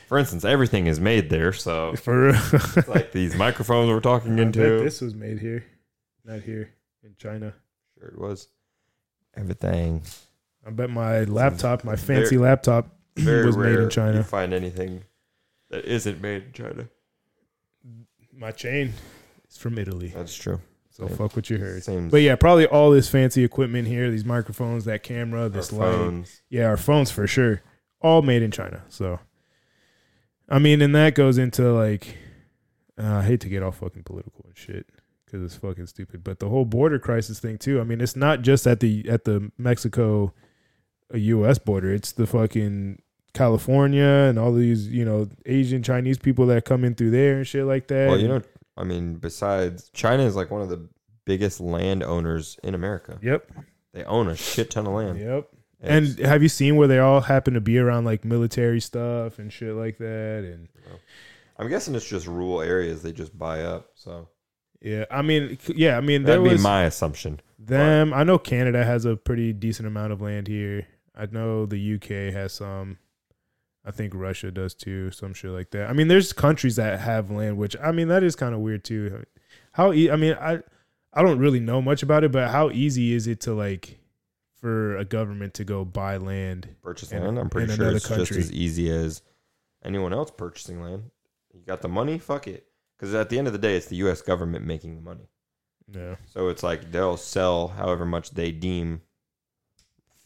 for 0.07 0.17
instance, 0.17 0.43
everything 0.45 0.87
is 0.87 0.99
made 0.99 1.29
there. 1.29 1.53
So, 1.53 1.95
For 2.03 2.27
real. 2.29 2.41
like 2.87 3.11
these 3.11 3.35
microphones 3.35 3.89
we're 3.89 3.99
talking 3.99 4.39
into, 4.39 4.59
this 4.83 5.01
was 5.01 5.13
made 5.13 5.39
here, 5.39 5.65
not 6.25 6.41
here 6.41 6.71
in 7.03 7.15
China. 7.17 7.53
sure 7.99 8.09
it 8.09 8.17
was 8.17 8.47
everything. 9.35 10.01
I 10.65 10.69
bet 10.71 10.89
my 10.89 11.21
laptop, 11.23 11.83
my 11.83 11.95
Very- 11.95 12.21
fancy 12.21 12.37
laptop, 12.37 12.87
Very 13.15 13.45
was 13.45 13.55
made 13.57 13.75
in 13.79 13.89
China. 13.89 14.17
You 14.17 14.23
find 14.23 14.53
anything 14.53 15.03
that 15.69 15.85
isn't 15.85 16.21
made 16.21 16.43
in 16.43 16.51
China. 16.53 16.89
My 18.33 18.51
chain 18.51 18.93
is 19.49 19.57
from 19.57 19.77
Italy. 19.77 20.11
That's 20.15 20.35
true. 20.35 20.59
So 20.91 21.07
Same. 21.07 21.17
fuck 21.17 21.35
what 21.35 21.49
you 21.49 21.57
heard. 21.57 21.83
Same. 21.83 22.09
But 22.09 22.21
yeah, 22.21 22.35
probably 22.35 22.65
all 22.67 22.91
this 22.91 23.07
fancy 23.09 23.43
equipment 23.43 23.87
here, 23.87 24.09
these 24.11 24.25
microphones, 24.25 24.85
that 24.85 25.03
camera, 25.03 25.43
our 25.43 25.49
this 25.49 25.71
light. 25.71 25.91
phones. 25.91 26.41
Yeah, 26.49 26.65
our 26.65 26.77
phones 26.77 27.11
for 27.11 27.27
sure. 27.27 27.61
All 28.01 28.21
made 28.21 28.41
in 28.43 28.51
China. 28.51 28.83
So 28.89 29.19
I 30.49 30.59
mean, 30.59 30.81
and 30.81 30.95
that 30.95 31.15
goes 31.15 31.37
into 31.37 31.71
like 31.73 32.17
uh, 33.01 33.17
I 33.17 33.23
hate 33.23 33.41
to 33.41 33.49
get 33.49 33.63
all 33.63 33.71
fucking 33.71 34.03
political 34.03 34.45
and 34.45 34.57
shit 34.57 34.87
because 35.25 35.43
it's 35.43 35.55
fucking 35.55 35.87
stupid. 35.87 36.23
But 36.23 36.39
the 36.39 36.49
whole 36.49 36.65
border 36.65 36.99
crisis 36.99 37.39
thing 37.39 37.57
too. 37.57 37.79
I 37.79 37.83
mean, 37.83 38.01
it's 38.01 38.15
not 38.15 38.41
just 38.41 38.65
at 38.65 38.79
the 38.79 39.07
at 39.09 39.25
the 39.25 39.51
Mexico 39.57 40.33
U.S. 41.13 41.57
border. 41.57 41.93
It's 41.93 42.11
the 42.11 42.27
fucking 42.27 43.01
California 43.33 44.03
and 44.03 44.39
all 44.39 44.53
these 44.53 44.87
you 44.87 45.05
know 45.05 45.29
Asian 45.45 45.83
Chinese 45.83 46.17
people 46.17 46.47
that 46.47 46.65
come 46.65 46.83
in 46.83 46.95
through 46.95 47.11
there 47.11 47.37
and 47.37 47.45
shit 47.45 47.65
like 47.65 47.87
that. 47.87 48.09
Well, 48.09 48.19
you 48.19 48.27
know, 48.27 48.41
I 48.75 48.83
mean, 48.83 49.15
besides 49.15 49.89
China 49.93 50.23
is 50.23 50.35
like 50.35 50.49
one 50.49 50.61
of 50.61 50.69
the 50.69 50.87
biggest 51.25 51.59
landowners 51.59 52.57
in 52.63 52.73
America. 52.73 53.19
Yep. 53.21 53.51
They 53.93 54.03
own 54.05 54.27
a 54.27 54.35
shit 54.35 54.71
ton 54.71 54.87
of 54.87 54.93
land. 54.93 55.19
Yep. 55.19 55.49
And 55.81 56.17
have 56.19 56.41
you 56.41 56.49
seen 56.49 56.75
where 56.75 56.87
they 56.87 56.99
all 56.99 57.21
happen 57.21 57.53
to 57.53 57.61
be 57.61 57.77
around 57.77 58.05
like 58.05 58.25
military 58.25 58.79
stuff 58.81 59.37
and 59.39 59.53
shit 59.53 59.75
like 59.75 59.97
that? 59.99 60.43
And 60.43 60.67
I'm 61.57 61.69
guessing 61.69 61.95
it's 61.95 62.07
just 62.07 62.27
rural 62.27 62.61
areas 62.61 63.03
they 63.03 63.11
just 63.11 63.37
buy 63.37 63.61
up. 63.61 63.91
So 63.95 64.27
yeah, 64.81 65.05
I 65.11 65.21
mean, 65.21 65.57
yeah, 65.67 65.97
I 65.97 66.01
mean, 66.01 66.23
that'd 66.23 66.43
be 66.43 66.57
my 66.57 66.83
assumption. 66.83 67.39
them. 67.59 68.13
I 68.13 68.23
know 68.23 68.37
Canada 68.37 68.83
has 68.83 69.05
a 69.05 69.15
pretty 69.15 69.53
decent 69.53 69.87
amount 69.87 70.13
of 70.13 70.21
land 70.21 70.47
here. 70.47 70.87
I 71.15 71.27
know 71.27 71.65
the 71.65 71.95
UK 71.95 72.33
has 72.33 72.53
some. 72.53 72.97
I 73.85 73.91
think 73.91 74.13
Russia 74.13 74.51
does 74.51 74.73
too, 74.73 75.11
some 75.11 75.33
shit 75.33 75.51
like 75.51 75.71
that. 75.71 75.89
I 75.89 75.93
mean, 75.93 76.09
there's 76.09 76.33
countries 76.33 76.75
that 76.75 76.99
have 76.99 77.31
land, 77.31 77.57
which 77.57 77.75
I 77.81 77.91
mean, 77.91 78.09
that 78.09 78.21
is 78.21 78.35
kind 78.35 78.53
of 78.53 78.59
weird 78.59 78.83
too. 78.83 79.25
How 79.71 79.93
e- 79.93 80.11
I 80.11 80.15
mean, 80.15 80.33
I 80.39 80.59
I 81.13 81.21
don't 81.23 81.39
really 81.39 81.59
know 81.61 81.81
much 81.81 82.03
about 82.03 82.23
it, 82.23 82.31
but 82.31 82.49
how 82.49 82.69
easy 82.69 83.13
is 83.13 83.27
it 83.27 83.39
to 83.41 83.53
like 83.53 83.97
for 84.59 84.97
a 84.97 85.05
government 85.05 85.53
to 85.55 85.63
go 85.63 85.85
buy 85.85 86.17
land? 86.17 86.67
Purchase 86.83 87.11
In- 87.11 87.23
land. 87.23 87.39
I'm 87.39 87.49
pretty 87.49 87.73
sure 87.75 87.89
it's 87.95 88.05
country. 88.07 88.25
just 88.25 88.39
as 88.39 88.51
easy 88.51 88.89
as 88.91 89.21
anyone 89.83 90.13
else 90.13 90.31
purchasing 90.31 90.81
land. 90.81 91.09
You 91.53 91.61
got 91.65 91.81
the 91.81 91.87
money, 91.89 92.17
fuck 92.19 92.47
it. 92.47 92.65
Because 92.97 93.13
at 93.13 93.29
the 93.29 93.37
end 93.37 93.47
of 93.47 93.53
the 93.53 93.59
day, 93.59 93.75
it's 93.75 93.85
the 93.87 93.95
U.S. 93.97 94.21
government 94.21 94.65
making 94.65 94.95
the 94.95 95.01
money. 95.01 95.29
Yeah. 95.91 96.15
So 96.33 96.49
it's 96.49 96.63
like 96.63 96.91
they'll 96.91 97.17
sell 97.17 97.67
however 97.69 98.05
much 98.05 98.31
they 98.31 98.51
deem 98.51 99.01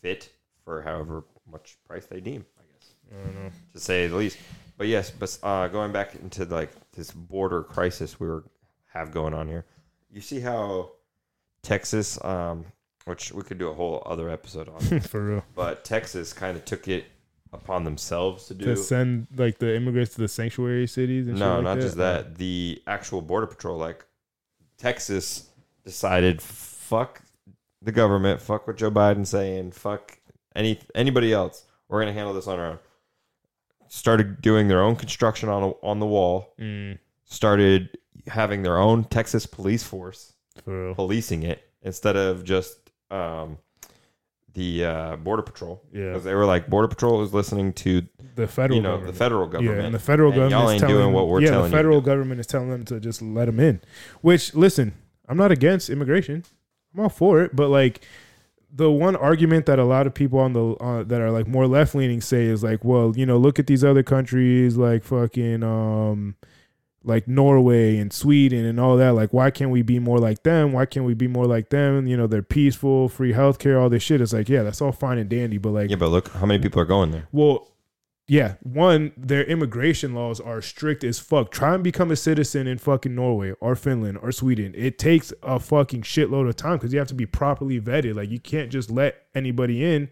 fit 0.01 0.31
for 0.63 0.81
however 0.81 1.23
much 1.49 1.77
price 1.85 2.05
they 2.05 2.19
deem. 2.21 2.45
I 2.57 2.63
guess 2.73 2.93
I 3.11 3.23
don't 3.25 3.35
know. 3.43 3.49
to 3.73 3.79
say 3.79 4.07
the 4.07 4.15
least. 4.15 4.37
But 4.77 4.87
yes, 4.87 5.11
but 5.11 5.37
uh, 5.43 5.67
going 5.67 5.91
back 5.91 6.15
into 6.15 6.45
like 6.45 6.71
this 6.93 7.11
border 7.11 7.63
crisis 7.63 8.19
we 8.19 8.27
were 8.27 8.43
have 8.93 9.11
going 9.11 9.33
on 9.33 9.47
here, 9.47 9.65
you 10.09 10.21
see 10.21 10.39
how 10.39 10.91
Texas, 11.61 12.17
um, 12.23 12.65
which 13.05 13.31
we 13.31 13.41
could 13.43 13.57
do 13.57 13.69
a 13.69 13.73
whole 13.73 14.03
other 14.05 14.29
episode 14.29 14.69
on, 14.69 14.99
for 15.01 15.25
real. 15.25 15.45
but 15.55 15.83
Texas 15.83 16.33
kind 16.33 16.55
of 16.57 16.65
took 16.65 16.87
it 16.87 17.05
upon 17.53 17.83
themselves 17.83 18.45
to 18.47 18.53
do. 18.53 18.65
To 18.65 18.75
send 18.77 19.27
like 19.35 19.57
the 19.59 19.75
immigrants 19.75 20.15
to 20.15 20.21
the 20.21 20.27
sanctuary 20.27 20.87
cities 20.87 21.27
and 21.27 21.37
shit 21.37 21.45
no, 21.45 21.55
like 21.55 21.63
not 21.63 21.75
that? 21.75 21.81
just 21.81 21.97
that. 21.97 22.35
The 22.37 22.81
actual 22.87 23.21
border 23.21 23.47
patrol, 23.47 23.77
like 23.77 24.05
Texas, 24.77 25.49
decided 25.83 26.41
fuck 26.41 27.21
the 27.81 27.91
government, 27.91 28.41
fuck 28.41 28.67
what 28.67 28.77
Joe 28.77 28.91
Biden's 28.91 29.29
saying, 29.29 29.71
fuck 29.71 30.17
any 30.55 30.79
anybody 30.95 31.33
else. 31.33 31.65
We're 31.89 31.99
gonna 32.01 32.13
handle 32.13 32.33
this 32.33 32.47
on 32.47 32.59
our 32.59 32.65
own. 32.67 32.79
Started 33.89 34.41
doing 34.41 34.67
their 34.69 34.81
own 34.81 34.95
construction 34.95 35.49
on 35.49 35.73
on 35.81 35.99
the 35.99 36.05
wall. 36.05 36.53
Mm, 36.59 36.97
Started 37.25 37.97
having 38.27 38.61
their 38.63 38.77
own 38.77 39.03
Texas 39.05 39.45
police 39.45 39.83
force 39.83 40.33
for 40.63 40.93
policing 40.95 41.43
it 41.43 41.63
instead 41.81 42.15
of 42.15 42.43
just 42.43 42.80
um, 43.11 43.57
the 44.53 44.85
uh, 44.85 45.15
border 45.17 45.41
patrol. 45.43 45.81
Yeah. 45.93 46.07
Because 46.09 46.23
they 46.23 46.33
were 46.35 46.45
like, 46.45 46.67
border 46.69 46.87
patrol 46.87 47.21
is 47.23 47.33
listening 47.33 47.73
to 47.73 48.01
The 48.35 48.47
federal 48.47 48.75
you 48.77 48.81
know 48.83 48.91
government. 48.91 49.13
the 49.13 49.17
federal 49.17 49.47
government. 49.47 49.77
Yeah, 49.77 49.85
and 49.85 49.95
the 49.95 49.99
federal 49.99 50.31
And 50.31 50.35
government 50.35 50.59
y'all 50.61 50.69
is 50.69 50.73
ain't 50.73 50.81
telling 50.81 50.95
doing 50.97 51.13
what 51.13 51.27
we're 51.27 51.41
yeah, 51.41 51.51
telling 51.51 51.63
the 51.63 51.67
you 51.69 51.71
to 51.71 51.77
federal 51.77 52.01
government 52.01 52.39
is 52.39 52.47
telling 52.47 52.69
them 52.69 52.85
to 52.85 52.99
just 52.99 53.21
let 53.21 53.45
them 53.45 53.59
in. 53.59 53.81
Which, 54.21 54.53
listen, 54.55 54.93
I'm 55.29 55.37
not 55.37 55.51
against 55.51 55.89
immigration. 55.89 56.43
I'm 56.93 57.01
all 57.01 57.09
for 57.09 57.41
it, 57.41 57.55
but 57.55 57.69
like 57.69 58.01
the 58.73 58.91
one 58.91 59.15
argument 59.15 59.65
that 59.67 59.79
a 59.79 59.83
lot 59.85 60.07
of 60.07 60.13
people 60.13 60.39
on 60.39 60.53
the 60.53 60.73
uh, 60.75 61.03
that 61.03 61.21
are 61.21 61.31
like 61.31 61.47
more 61.47 61.67
left 61.67 61.95
leaning 61.95 62.19
say 62.21 62.43
is 62.45 62.63
like, 62.63 62.83
well, 62.83 63.13
you 63.15 63.25
know, 63.25 63.37
look 63.37 63.59
at 63.59 63.67
these 63.67 63.83
other 63.83 64.03
countries 64.03 64.75
like 64.77 65.03
fucking 65.03 65.63
um 65.63 66.35
like 67.03 67.27
Norway 67.27 67.97
and 67.97 68.13
Sweden 68.13 68.65
and 68.65 68.79
all 68.79 68.95
that. 68.97 69.11
Like, 69.15 69.33
why 69.33 69.49
can't 69.51 69.71
we 69.71 69.81
be 69.81 69.99
more 69.99 70.19
like 70.19 70.43
them? 70.43 70.71
Why 70.71 70.85
can't 70.85 71.05
we 71.05 71.13
be 71.13 71.27
more 71.27 71.45
like 71.45 71.69
them? 71.69 72.05
You 72.07 72.15
know, 72.17 72.27
they're 72.27 72.43
peaceful, 72.43 73.09
free 73.09 73.33
healthcare, 73.33 73.81
all 73.81 73.89
this 73.89 74.03
shit. 74.03 74.21
It's 74.21 74.33
like, 74.33 74.49
yeah, 74.49 74.63
that's 74.63 74.81
all 74.81 74.91
fine 74.91 75.17
and 75.17 75.29
dandy, 75.29 75.57
but 75.57 75.71
like, 75.71 75.89
Yeah, 75.89 75.95
but 75.95 76.09
look 76.09 76.29
how 76.29 76.45
many 76.45 76.61
people 76.61 76.81
are 76.81 76.85
going 76.85 77.11
there. 77.11 77.27
well, 77.31 77.67
yeah, 78.27 78.53
one, 78.63 79.11
their 79.17 79.43
immigration 79.43 80.13
laws 80.13 80.39
are 80.39 80.61
strict 80.61 81.03
as 81.03 81.19
fuck. 81.19 81.51
Try 81.51 81.73
and 81.73 81.83
become 81.83 82.11
a 82.11 82.15
citizen 82.15 82.65
in 82.65 82.77
fucking 82.77 83.13
Norway 83.13 83.51
or 83.59 83.75
Finland 83.75 84.19
or 84.21 84.31
Sweden. 84.31 84.73
It 84.77 84.97
takes 84.97 85.33
a 85.43 85.59
fucking 85.59 86.03
shitload 86.03 86.47
of 86.47 86.55
time 86.55 86.77
because 86.77 86.93
you 86.93 86.99
have 86.99 87.09
to 87.09 87.13
be 87.13 87.25
properly 87.25 87.81
vetted. 87.81 88.15
Like, 88.15 88.29
you 88.29 88.39
can't 88.39 88.71
just 88.71 88.89
let 88.89 89.23
anybody 89.35 89.83
in 89.83 90.09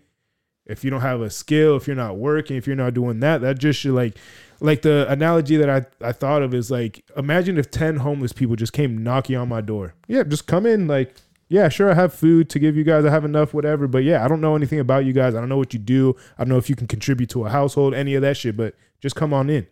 if 0.66 0.84
you 0.84 0.90
don't 0.90 1.00
have 1.00 1.22
a 1.22 1.30
skill, 1.30 1.78
if 1.78 1.88
you're 1.88 1.96
not 1.96 2.18
working, 2.18 2.58
if 2.58 2.68
you're 2.68 2.76
not 2.76 2.94
doing 2.94 3.22
that. 3.22 3.40
That 3.40 3.58
just 3.58 3.80
should, 3.80 3.94
like, 3.94 4.18
like 4.62 4.82
the 4.82 5.10
analogy 5.10 5.58
that 5.58 5.70
I, 5.70 5.86
I 6.06 6.12
thought 6.12 6.42
of 6.42 6.54
is 6.54 6.70
like, 6.70 7.04
imagine 7.16 7.58
if 7.58 7.72
10 7.72 7.98
homeless 7.98 8.34
people 8.34 8.56
just 8.56 8.74
came 8.74 9.04
knocking 9.04 9.36
on 9.36 9.50
my 9.50 9.62
door. 9.62 9.94
Yeah, 10.08 10.24
just 10.24 10.48
come 10.48 10.66
in, 10.66 10.88
like, 10.88 11.16
yeah, 11.50 11.68
sure, 11.68 11.90
I 11.90 11.96
have 11.96 12.14
food 12.14 12.50
to 12.52 12.60
give 12.60 12.78
you 12.78 12.84
guys. 12.84 13.06
I 13.06 13.10
have 13.10 13.26
enough, 13.26 13.56
whatever. 13.56 13.88
But 13.88 14.04
yeah, 14.04 14.24
I 14.24 14.28
don't 14.28 14.40
know 14.40 14.56
anything 14.56 14.80
about 14.80 15.06
you 15.06 15.14
guys. 15.14 15.34
I 15.34 15.40
don't 15.40 15.50
know 15.50 15.58
what 15.58 15.74
you 15.74 15.80
do. 15.80 16.16
I 16.38 16.44
don't 16.44 16.50
know 16.50 16.58
if 16.58 16.70
you 16.70 16.76
can 16.76 16.88
contribute 16.88 17.30
to 17.32 17.46
a 17.46 17.50
household, 17.50 17.96
any 17.96 18.14
of 18.14 18.22
that 18.22 18.38
shit. 18.38 18.56
But 18.56 18.76
just 19.02 19.16
come 19.16 19.34
on 19.34 19.50
in. 19.50 19.66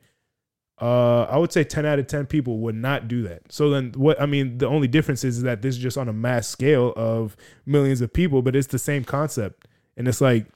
Uh, 0.81 1.23
I 1.23 1.37
would 1.37 1.51
say 1.51 1.63
ten 1.63 1.85
out 1.85 1.99
of 1.99 2.07
ten 2.07 2.25
people 2.25 2.59
would 2.59 2.75
not 2.75 3.07
do 3.07 3.21
that. 3.23 3.51
So 3.51 3.69
then, 3.69 3.93
what? 3.95 4.19
I 4.19 4.25
mean, 4.25 4.57
the 4.57 4.67
only 4.67 4.87
difference 4.87 5.23
is 5.23 5.43
that 5.43 5.61
this 5.61 5.75
is 5.75 5.81
just 5.81 5.99
on 5.99 6.09
a 6.09 6.13
mass 6.13 6.47
scale 6.47 6.93
of 6.95 7.37
millions 7.65 8.01
of 8.01 8.11
people, 8.11 8.41
but 8.41 8.55
it's 8.55 8.67
the 8.67 8.79
same 8.79 9.03
concept. 9.03 9.67
And 9.95 10.07
it's 10.07 10.21
like, 10.21 10.47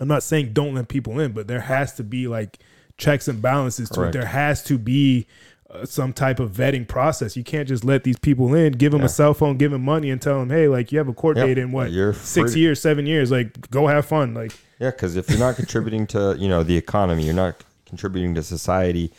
I'm 0.00 0.08
not 0.08 0.24
saying 0.24 0.52
don't 0.52 0.74
let 0.74 0.88
people 0.88 1.20
in, 1.20 1.32
but 1.32 1.46
there 1.46 1.60
has 1.60 1.94
to 1.94 2.04
be 2.04 2.26
like 2.26 2.58
checks 3.00 3.26
and 3.28 3.42
balances 3.42 3.88
to 3.90 3.94
Correct. 3.96 4.14
it. 4.14 4.18
There 4.18 4.28
has 4.28 4.62
to 4.64 4.78
be 4.78 5.26
uh, 5.70 5.84
some 5.84 6.12
type 6.12 6.38
of 6.40 6.52
vetting 6.52 6.86
process. 6.86 7.36
You 7.36 7.42
can't 7.44 7.66
just 7.68 7.84
let 7.84 8.04
these 8.04 8.18
people 8.18 8.54
in, 8.54 8.72
give 8.72 8.92
them 8.92 9.00
Yeah. 9.00 9.06
a 9.06 9.08
cell 9.08 9.34
phone, 9.34 9.56
give 9.56 9.70
them 9.72 9.84
money, 9.84 10.10
and 10.10 10.20
tell 10.20 10.38
them, 10.40 10.50
hey, 10.50 10.68
like 10.68 10.92
you 10.92 10.98
have 10.98 11.08
a 11.08 11.12
court 11.14 11.36
Yep. 11.36 11.46
date 11.46 11.58
in 11.58 11.72
what 11.72 11.90
You're 11.90 12.12
six 12.12 12.54
years, 12.54 12.80
seven 12.80 13.06
years. 13.06 13.30
Like 13.30 13.70
go 13.70 13.86
have 13.86 14.04
fun. 14.06 14.34
Like 14.34 14.52
Yeah, 14.78 14.90
because 14.90 15.16
if 15.16 15.28
you're 15.30 15.38
not 15.38 15.56
contributing 15.56 16.06
to 16.08 16.36
you 16.38 16.48
know 16.48 16.62
the 16.62 16.76
economy, 16.76 17.24
you're 17.24 17.34
not 17.34 17.64
contributing 17.86 18.34
to 18.36 18.42
society 18.42 19.12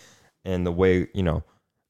and 0.45 0.65
the 0.65 0.71
way 0.71 1.07
you 1.13 1.23
know 1.23 1.43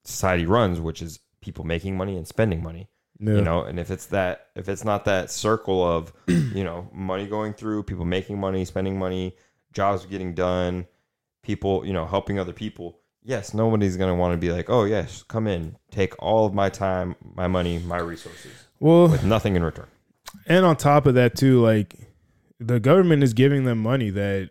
society 0.04 0.46
runs, 0.46 0.80
which 0.80 1.02
is 1.02 1.20
people 1.42 1.64
making 1.66 1.98
money 1.98 2.16
and 2.18 2.28
spending 2.28 2.62
money. 2.64 2.88
yeah. 3.20 3.34
You 3.36 3.42
know, 3.42 3.64
and 3.64 3.80
if 3.80 3.89
it's 3.92 4.06
that, 4.08 4.48
if 4.56 4.68
it's 4.70 4.84
not 4.86 5.06
that 5.06 5.32
circle 5.32 5.84
of 5.84 6.14
you 6.28 6.64
know 6.64 6.88
money 6.94 7.26
going 7.28 7.54
through, 7.54 7.84
people 7.84 8.06
making 8.06 8.39
money, 8.39 8.64
spending 8.66 8.98
money, 9.00 9.36
jobs 9.74 10.06
getting 10.06 10.34
done, 10.36 10.86
people 11.52 11.86
you 11.86 11.93
know 11.93 12.06
helping 12.06 12.39
other 12.39 12.54
people. 12.54 12.97
Yes, 13.24 13.54
nobody's 13.54 13.97
gonna 13.97 14.16
want 14.16 14.34
to 14.34 14.38
be 14.38 14.52
like, 14.52 14.70
oh 14.70 14.84
yes, 14.86 15.24
come 15.24 15.45
in, 15.47 15.76
take 15.91 16.14
all 16.20 16.45
of 16.47 16.54
my 16.54 16.70
time, 16.70 17.16
my 17.36 17.47
money, 17.47 17.78
my 17.80 17.99
resources, 17.99 18.52
well, 18.80 19.08
with 19.10 19.24
nothing 19.24 19.56
in 19.56 19.64
return. 19.64 19.88
and 20.47 20.66
on 20.66 20.76
top 20.76 21.06
of 21.06 21.14
that 21.16 21.36
too, 21.36 21.62
like 21.62 21.95
the 22.60 22.80
government 22.80 23.22
is 23.24 23.34
giving 23.34 23.64
them 23.66 23.78
money 23.80 24.10
that 24.12 24.49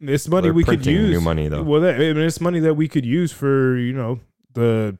it's 0.00 0.28
money 0.28 0.48
They're 0.48 0.52
we 0.52 0.64
could 0.64 0.84
use. 0.84 1.10
new 1.10 1.20
money 1.20 1.48
though. 1.48 1.62
Well, 1.62 1.80
that, 1.82 1.94
I 1.94 1.98
mean, 1.98 2.18
it's 2.18 2.40
money 2.40 2.60
that 2.60 2.74
we 2.74 2.88
could 2.88 3.06
use 3.06 3.32
for 3.32 3.76
you 3.76 3.92
know 3.92 4.20
the 4.54 4.98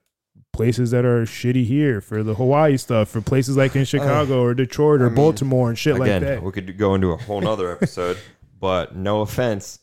places 0.52 0.92
that 0.92 1.04
are 1.04 1.22
shitty 1.24 1.64
here, 1.66 2.00
for 2.00 2.22
the 2.22 2.34
Hawaii 2.34 2.76
stuff, 2.76 3.08
for 3.08 3.20
places 3.20 3.56
like 3.56 3.74
in 3.74 3.84
Chicago 3.94 4.42
or 4.42 4.54
Detroit 4.54 5.00
or 5.02 5.06
I 5.06 5.08
mean, 5.08 5.16
Baltimore 5.16 5.68
and 5.68 5.76
shit 5.78 5.96
Again, 5.96 6.22
like 6.22 6.30
that. 6.34 6.42
we 6.42 6.52
could 6.52 6.78
go 6.78 6.94
into 6.94 7.10
a 7.10 7.16
whole 7.16 7.40
nother 7.40 7.72
episode, 7.72 8.16
but 8.60 8.94
no 8.94 9.20
offense, 9.22 9.80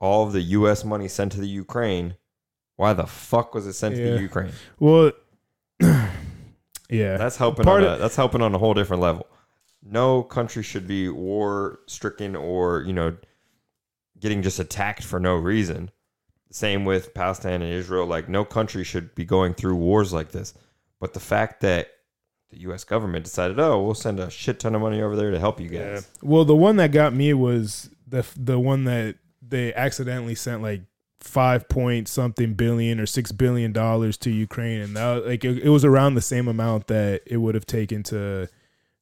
all 0.00 0.26
of 0.26 0.32
the 0.32 0.40
U.S. 0.40 0.84
money 0.84 1.06
sent 1.06 1.30
to 1.32 1.40
the 1.40 1.46
Ukraine, 1.48 2.16
why 2.76 2.92
the 2.94 3.06
fuck 3.06 3.54
was 3.54 3.66
it 3.66 3.74
sent 3.74 3.94
to 3.96 4.12
the 4.14 4.20
Ukraine? 4.20 4.52
Well, 4.78 5.12
yeah, 5.80 7.16
That's 7.16 7.36
helping. 7.36 7.64
Part 7.64 7.82
on 7.84 7.88
of- 7.92 7.98
a, 7.98 8.02
that's 8.02 8.16
helping 8.16 8.42
on 8.42 8.54
a 8.54 8.58
whole 8.58 8.74
different 8.74 9.02
level. 9.02 9.26
No 9.82 10.22
country 10.22 10.62
should 10.62 10.86
be 10.86 11.08
war 11.08 11.80
stricken 11.86 12.36
or 12.36 12.82
you 12.82 12.92
know 12.92 13.16
getting 14.18 14.42
just 14.42 14.58
attacked 14.58 15.02
for 15.04 15.18
no 15.20 15.34
reason. 15.36 15.90
Same 16.50 16.84
with 16.84 17.14
Palestine 17.14 17.62
and 17.62 17.72
Israel. 17.72 18.06
Like 18.06 18.28
no 18.28 18.44
country 18.44 18.84
should 18.84 19.14
be 19.14 19.24
going 19.24 19.54
through 19.54 19.76
wars 19.76 20.12
like 20.12 20.32
this. 20.32 20.52
But 20.98 21.14
the 21.14 21.20
fact 21.20 21.60
that 21.62 21.88
the 22.50 22.60
U.S. 22.62 22.84
government 22.84 23.24
decided, 23.24 23.58
oh, 23.60 23.80
we'll 23.82 23.94
send 23.94 24.18
a 24.20 24.28
shit 24.28 24.58
ton 24.60 24.74
of 24.74 24.80
money 24.82 25.00
over 25.00 25.16
there 25.16 25.30
to 25.30 25.38
help 25.38 25.60
you 25.60 25.68
Yeah. 25.70 25.92
guys. 25.94 26.08
Well, 26.20 26.44
the 26.44 26.56
one 26.56 26.76
that 26.76 26.90
got 26.92 27.14
me 27.14 27.32
was 27.32 27.88
the 28.06 28.26
the 28.36 28.58
one 28.58 28.84
that 28.84 29.16
they 29.42 29.72
accidentally 29.74 30.34
sent 30.34 30.62
like 30.62 30.82
five 31.20 31.68
point 31.68 32.08
something 32.08 32.54
billion 32.54 32.98
or 32.98 33.06
six 33.06 33.30
billion 33.32 33.72
dollars 33.72 34.16
to 34.18 34.30
Ukraine, 34.30 34.80
and 34.80 34.96
that 34.96 35.26
like 35.26 35.44
it, 35.44 35.58
it 35.58 35.68
was 35.68 35.84
around 35.84 36.14
the 36.14 36.20
same 36.22 36.48
amount 36.48 36.86
that 36.88 37.22
it 37.26 37.36
would 37.38 37.54
have 37.54 37.66
taken 37.66 38.02
to 38.04 38.48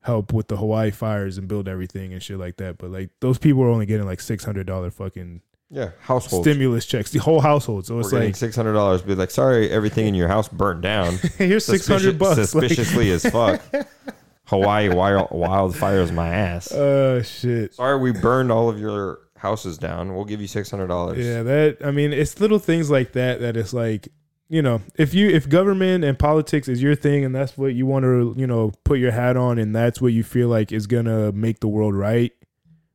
help 0.02 0.32
with 0.32 0.48
the 0.48 0.56
Hawaii 0.56 0.90
fires 0.90 1.38
and 1.38 1.48
build 1.48 1.68
everything 1.68 2.12
and 2.12 2.22
shit 2.22 2.38
like 2.38 2.56
that. 2.56 2.78
But 2.78 2.90
like 2.90 3.10
those 3.20 3.38
people 3.38 3.62
were 3.62 3.68
only 3.68 3.86
getting 3.86 4.06
like 4.06 4.20
six 4.20 4.44
hundred 4.44 4.66
dollar 4.66 4.90
fucking 4.90 5.42
Yeah, 5.70 5.90
household 6.00 6.44
stimulus 6.44 6.86
checks, 6.86 7.10
the 7.10 7.18
whole 7.20 7.40
household. 7.40 7.86
So 7.86 7.98
it's 7.98 8.12
like 8.12 8.34
six 8.36 8.56
hundred 8.56 8.72
dollars. 8.74 9.02
Be 9.02 9.14
like, 9.14 9.30
sorry, 9.30 9.70
everything 9.70 10.06
in 10.06 10.14
your 10.14 10.28
house 10.28 10.48
burnt 10.48 10.80
down. 10.80 11.16
here's 11.38 11.64
six 11.64 11.86
hundred 11.86 12.18
bucks. 12.18 12.38
like- 12.54 12.68
suspiciously 12.68 13.10
as 13.10 13.24
fuck. 13.26 13.60
Hawaii 14.46 14.88
wild, 14.88 15.28
wildfires 15.28 16.10
my 16.12 16.28
ass. 16.28 16.72
Oh 16.72 17.20
shit. 17.20 17.74
sorry, 17.74 17.98
we 17.98 18.12
burned 18.12 18.50
all 18.50 18.70
of 18.70 18.80
your 18.80 19.18
houses 19.38 19.78
down. 19.78 20.14
We'll 20.14 20.24
give 20.24 20.40
you 20.40 20.46
six 20.46 20.70
hundred 20.70 20.88
dollars. 20.88 21.24
Yeah, 21.24 21.42
that 21.42 21.78
I 21.84 21.90
mean, 21.90 22.12
it's 22.12 22.38
little 22.40 22.58
things 22.58 22.90
like 22.90 23.12
that 23.12 23.40
that 23.40 23.56
it's 23.56 23.72
like, 23.72 24.08
you 24.48 24.62
know, 24.62 24.80
if 24.96 25.14
you 25.14 25.28
if 25.28 25.48
government 25.48 26.04
and 26.04 26.18
politics 26.18 26.68
is 26.68 26.82
your 26.82 26.94
thing 26.94 27.24
and 27.24 27.34
that's 27.34 27.56
what 27.56 27.74
you 27.74 27.86
want 27.86 28.04
to, 28.04 28.34
you 28.36 28.46
know, 28.46 28.72
put 28.84 28.98
your 28.98 29.10
hat 29.12 29.36
on 29.36 29.58
and 29.58 29.74
that's 29.74 30.00
what 30.00 30.12
you 30.12 30.22
feel 30.24 30.48
like 30.48 30.72
is 30.72 30.86
gonna 30.86 31.32
make 31.32 31.60
the 31.60 31.68
world 31.68 31.94
right, 31.94 32.32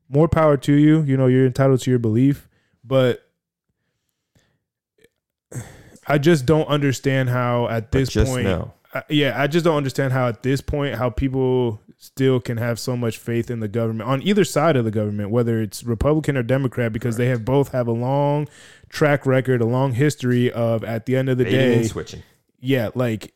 more 0.10 0.28
power 0.28 0.58
to 0.58 0.74
you. 0.74 1.02
You 1.04 1.18
know, 1.18 1.28
you're 1.28 1.46
entitled 1.46 1.80
to 1.82 1.90
your 1.90 2.00
belief, 2.00 2.48
but 2.84 3.22
I 6.08 6.18
just 6.18 6.46
don't 6.46 6.68
understand 6.68 7.30
how 7.30 7.68
at 7.68 7.92
this 7.92 8.10
point, 8.14 8.46
know, 8.46 8.74
I- 8.94 9.04
yeah, 9.10 9.42
I 9.42 9.48
just 9.48 9.64
don't 9.64 9.78
understand 9.78 10.12
how 10.14 10.28
at 10.28 10.44
this 10.44 10.60
point 10.62 10.96
how 10.96 11.10
people 11.10 11.80
still 12.04 12.42
can 12.42 12.58
have 12.58 12.80
so 12.80 12.98
much 12.98 13.18
faith 13.18 13.50
in 13.50 13.62
the 13.62 13.68
government 13.68 14.10
on 14.10 14.22
either 14.24 14.44
side 14.44 14.76
of 14.76 14.84
the 14.84 14.92
government, 14.92 15.30
whether 15.30 15.62
it's 15.62 15.84
Republican 15.84 16.36
or 16.36 16.44
Democrat, 16.44 16.92
because 16.92 17.16
they 17.16 17.28
have 17.28 17.46
both 17.46 17.72
have 17.72 17.88
a 17.88 17.94
long 17.94 18.48
track 18.90 19.26
record, 19.26 19.62
a 19.62 19.66
long 19.66 19.94
history 19.94 20.52
of 20.52 20.84
at 20.84 21.06
the 21.06 21.16
end 21.16 21.30
of 21.30 21.38
the 21.38 21.46
baiting 21.46 21.82
day, 21.82 21.84
switching. 21.84 22.22
yeah, 22.60 22.90
like 22.94 23.34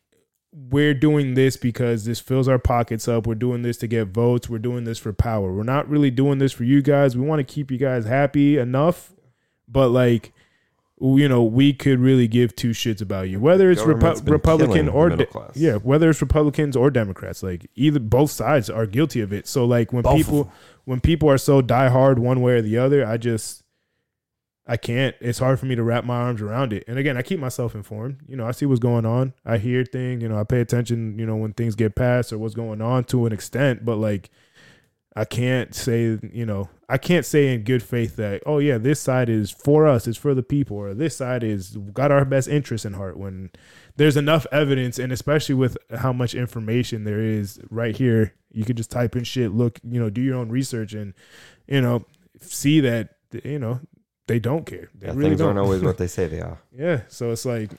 we're 0.52 0.94
doing 0.94 1.34
this 1.36 1.56
because 1.56 2.06
this 2.06 2.20
fills 2.20 2.48
our 2.48 2.60
pockets 2.60 3.08
up. 3.08 3.26
We're 3.26 3.36
doing 3.36 3.62
this 3.62 3.78
to 3.78 3.88
get 3.88 4.08
votes. 4.08 4.50
We're 4.50 4.58
doing 4.58 4.84
this 4.84 4.98
for 4.98 5.14
power. 5.14 5.54
We're 5.54 5.64
not 5.64 5.88
really 5.88 6.12
doing 6.12 6.40
this 6.40 6.52
for 6.52 6.64
you 6.64 6.82
guys. 6.82 7.16
We 7.16 7.26
want 7.26 7.40
to 7.40 7.44
keep 7.54 7.72
you 7.72 7.78
guys 7.78 8.06
happy 8.06 8.58
enough, 8.58 9.14
but 9.68 9.90
like 9.90 10.34
you 11.00 11.30
know, 11.30 11.44
we 11.44 11.74
could 11.74 12.00
really 12.00 12.28
give 12.28 12.56
two 12.56 12.72
shits 12.72 13.02
about 13.02 13.30
you, 13.30 13.40
whether 13.40 13.70
it's 13.70 13.82
Repu- 13.84 14.28
Republican 14.30 14.90
or 14.90 15.10
middle 15.10 15.26
de- 15.26 15.32
class. 15.32 15.52
yeah, 15.56 15.76
whether 15.76 16.10
it's 16.10 16.22
Republicans 16.22 16.76
or 16.76 16.90
Democrats. 16.90 17.44
Like 17.44 17.70
either 17.76 18.00
both 18.00 18.32
sides 18.32 18.70
are 18.70 18.88
guilty 18.88 19.22
of 19.22 19.32
it. 19.32 19.48
So 19.48 19.66
like 19.66 19.94
when 19.94 20.02
Both 20.04 20.18
people 20.18 20.52
when 20.86 21.00
people 21.00 21.30
are 21.30 21.38
so 21.38 21.62
diehard 21.62 22.18
one 22.18 22.42
way 22.42 22.54
or 22.54 22.62
the 22.62 22.78
other, 22.80 23.06
I 23.06 23.18
just 23.18 23.64
I 24.66 24.76
can't. 24.76 25.16
It's 25.22 25.40
hard 25.40 25.60
for 25.60 25.66
me 25.66 25.76
to 25.76 25.84
wrap 25.84 26.04
my 26.04 26.16
arms 26.18 26.42
around 26.42 26.74
it. 26.74 26.84
And 26.88 26.98
again, 26.98 27.16
I 27.16 27.22
keep 27.22 27.40
myself 27.40 27.76
informed. 27.76 28.18
You 28.28 28.36
know, 28.36 28.46
I 28.48 28.52
see 28.52 28.66
what's 28.66 28.80
going 28.80 29.06
on. 29.06 29.34
I 29.46 29.60
hear 29.60 29.86
things. 29.86 30.22
You 30.22 30.30
know, 30.30 30.40
I 30.40 30.44
pay 30.44 30.60
attention. 30.62 31.18
You 31.20 31.26
know, 31.26 31.36
when 31.36 31.54
things 31.54 31.76
get 31.76 31.96
passed 31.96 32.34
or 32.34 32.38
what's 32.38 32.56
going 32.56 32.82
on 32.82 33.04
to 33.06 33.26
an 33.28 33.34
extent. 33.34 33.86
But 33.86 33.98
like, 33.98 34.30
I 35.20 35.26
can't 35.26 35.74
say. 35.74 36.20
You 36.32 36.46
know, 36.46 36.70
I 36.88 36.98
can't 36.98 37.26
say 37.26 37.54
in 37.54 37.64
good 37.64 37.82
faith 37.82 38.16
that 38.18 38.44
oh 38.46 38.60
yeah, 38.60 38.78
this 38.78 39.00
side 39.00 39.30
is 39.30 39.50
for 39.52 39.88
us. 39.88 40.08
It's 40.08 40.18
for 40.18 40.34
the 40.36 40.44
people, 40.44 40.78
or 40.78 40.94
this 40.94 41.18
side 41.18 41.44
is 41.44 41.76
got 41.94 42.12
our 42.12 42.24
best 42.26 42.48
interests 42.48 42.86
in 42.86 42.94
heart. 42.94 43.18
When 43.18 43.50
there's 43.96 44.16
enough 44.18 44.46
evidence, 44.52 45.00
and 45.00 45.12
especially 45.12 45.56
with 45.56 45.76
how 45.98 46.14
much 46.14 46.36
information 46.36 47.04
there 47.04 47.20
is 47.20 47.60
right 47.72 47.96
here, 47.98 48.34
you 48.52 48.64
could 48.64 48.78
just 48.78 48.92
type 48.92 49.16
in 49.16 49.24
shit. 49.24 49.52
Look, 49.52 49.80
you 49.84 50.00
know, 50.00 50.10
do 50.12 50.22
your 50.22 50.38
own 50.38 50.50
research, 50.50 50.94
and 50.94 51.14
you 51.68 51.82
know, 51.82 52.06
see 52.40 52.80
that 52.82 53.16
you 53.44 53.58
know 53.60 53.80
they 54.28 54.40
don't 54.40 54.66
care. 54.66 54.90
They 54.94 55.08
Yeah, 55.08 55.14
really 55.14 55.30
things 55.32 55.40
don't. 55.40 55.48
aren't 55.48 55.60
always 55.60 55.82
what 55.82 55.98
they 55.98 56.08
say 56.16 56.28
they 56.28 56.42
are. 56.42 56.60
yeah. 56.72 57.02
So 57.08 57.32
it's 57.32 57.46
like, 57.46 57.72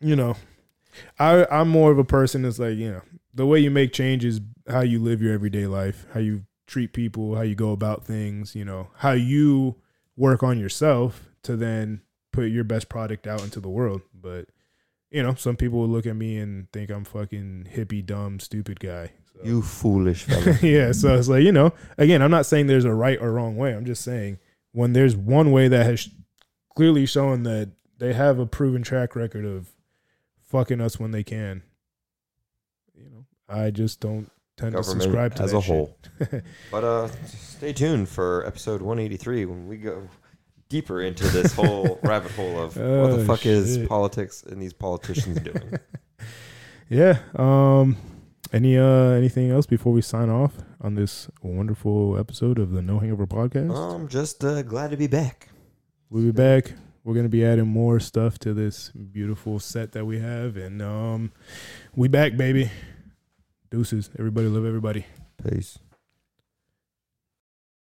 you 0.00 0.14
know, 0.14 0.36
I 1.18 1.46
I'm 1.50 1.68
more 1.68 1.90
of 1.90 1.98
a 1.98 2.04
person 2.04 2.42
that's 2.42 2.58
like, 2.60 2.76
you 2.76 2.92
know, 2.92 3.02
the 3.34 3.46
way 3.46 3.58
you 3.58 3.70
make 3.70 3.92
change 3.92 4.24
is 4.24 4.40
how 4.68 4.80
you 4.80 4.98
live 4.98 5.20
your 5.20 5.34
everyday 5.34 5.66
life, 5.66 6.06
how 6.14 6.20
you 6.20 6.44
treat 6.66 6.92
people, 6.92 7.34
how 7.34 7.42
you 7.42 7.54
go 7.54 7.72
about 7.72 8.04
things, 8.04 8.54
you 8.54 8.64
know, 8.64 8.88
how 8.96 9.12
you 9.12 9.76
work 10.16 10.42
on 10.42 10.58
yourself 10.58 11.28
to 11.42 11.56
then 11.56 12.00
put 12.32 12.44
your 12.44 12.64
best 12.64 12.88
product 12.88 13.26
out 13.26 13.42
into 13.42 13.60
the 13.60 13.68
world. 13.68 14.02
But 14.14 14.48
you 15.10 15.22
know, 15.22 15.34
some 15.34 15.56
people 15.56 15.78
will 15.80 15.88
look 15.88 16.06
at 16.06 16.16
me 16.16 16.38
and 16.38 16.70
think 16.72 16.90
I'm 16.90 17.04
fucking 17.04 17.68
hippie, 17.72 18.04
dumb, 18.04 18.40
stupid 18.40 18.80
guy. 18.80 19.12
So. 19.32 19.40
You 19.44 19.62
foolish 19.62 20.22
fella. 20.24 20.58
yeah, 20.62 20.92
so 20.92 21.16
it's 21.16 21.28
like 21.28 21.42
you 21.42 21.52
know, 21.52 21.72
again, 21.98 22.22
I'm 22.22 22.30
not 22.30 22.46
saying 22.46 22.66
there's 22.66 22.84
a 22.84 22.94
right 22.94 23.20
or 23.20 23.32
wrong 23.32 23.56
way. 23.56 23.74
I'm 23.74 23.84
just 23.84 24.02
saying 24.02 24.38
when 24.72 24.92
there's 24.92 25.16
one 25.16 25.52
way 25.52 25.68
that 25.68 25.86
has 25.86 26.08
clearly 26.74 27.06
shown 27.06 27.44
that 27.44 27.72
they 27.98 28.12
have 28.12 28.38
a 28.38 28.46
proven 28.46 28.82
track 28.82 29.14
record 29.14 29.44
of 29.44 29.70
fucking 30.42 30.80
us 30.80 30.98
when 30.98 31.12
they 31.12 31.22
can. 31.22 31.62
I 33.48 33.70
just 33.70 34.00
don't 34.00 34.30
tend 34.56 34.74
to 34.76 34.82
subscribe 34.84 35.34
to 35.36 35.42
as 35.42 35.52
that 35.52 35.58
a 35.58 35.62
shit. 35.62 35.70
whole. 35.70 35.98
But 36.70 36.84
uh, 36.84 37.08
stay 37.26 37.72
tuned 37.72 38.08
for 38.08 38.46
episode 38.46 38.80
183 38.82 39.46
when 39.46 39.66
we 39.68 39.76
go 39.78 40.08
deeper 40.68 41.02
into 41.02 41.24
this 41.28 41.52
whole 41.54 41.98
rabbit 42.02 42.32
hole 42.32 42.58
of 42.58 42.76
what 42.76 42.84
Oh, 42.84 43.16
the 43.16 43.24
fuck 43.24 43.46
is 43.46 43.86
politics 43.86 44.42
and 44.42 44.60
these 44.62 44.72
politicians 44.72 45.40
doing. 45.40 45.78
Yeah. 46.90 47.18
Um. 47.34 47.96
Any 48.52 48.76
uh 48.78 48.84
anything 49.16 49.50
else 49.50 49.64
before 49.66 49.92
we 49.92 50.02
sign 50.02 50.28
off 50.28 50.52
on 50.82 50.94
this 50.94 51.28
wonderful 51.42 52.16
episode 52.18 52.58
of 52.58 52.70
the 52.72 52.82
No 52.82 52.98
Hangover 52.98 53.26
podcast? 53.26 53.74
I'm 53.74 54.06
just 54.06 54.44
uh, 54.44 54.62
glad 54.62 54.90
to 54.90 54.96
be 54.98 55.06
back. 55.06 55.48
We'll 56.10 56.24
be 56.24 56.30
back. 56.30 56.74
We're 57.02 57.14
gonna 57.14 57.30
be 57.30 57.44
adding 57.44 57.66
more 57.66 57.98
stuff 58.00 58.38
to 58.40 58.52
this 58.54 58.90
beautiful 58.90 59.58
set 59.58 59.92
that 59.92 60.04
we 60.04 60.20
have, 60.20 60.56
and 60.58 60.82
um, 60.82 61.32
we 61.96 62.06
back, 62.06 62.36
baby. 62.36 62.70
Deuces. 63.70 64.10
Everybody 64.18 64.48
love 64.48 64.64
everybody. 64.64 65.06
Peace. 65.42 65.78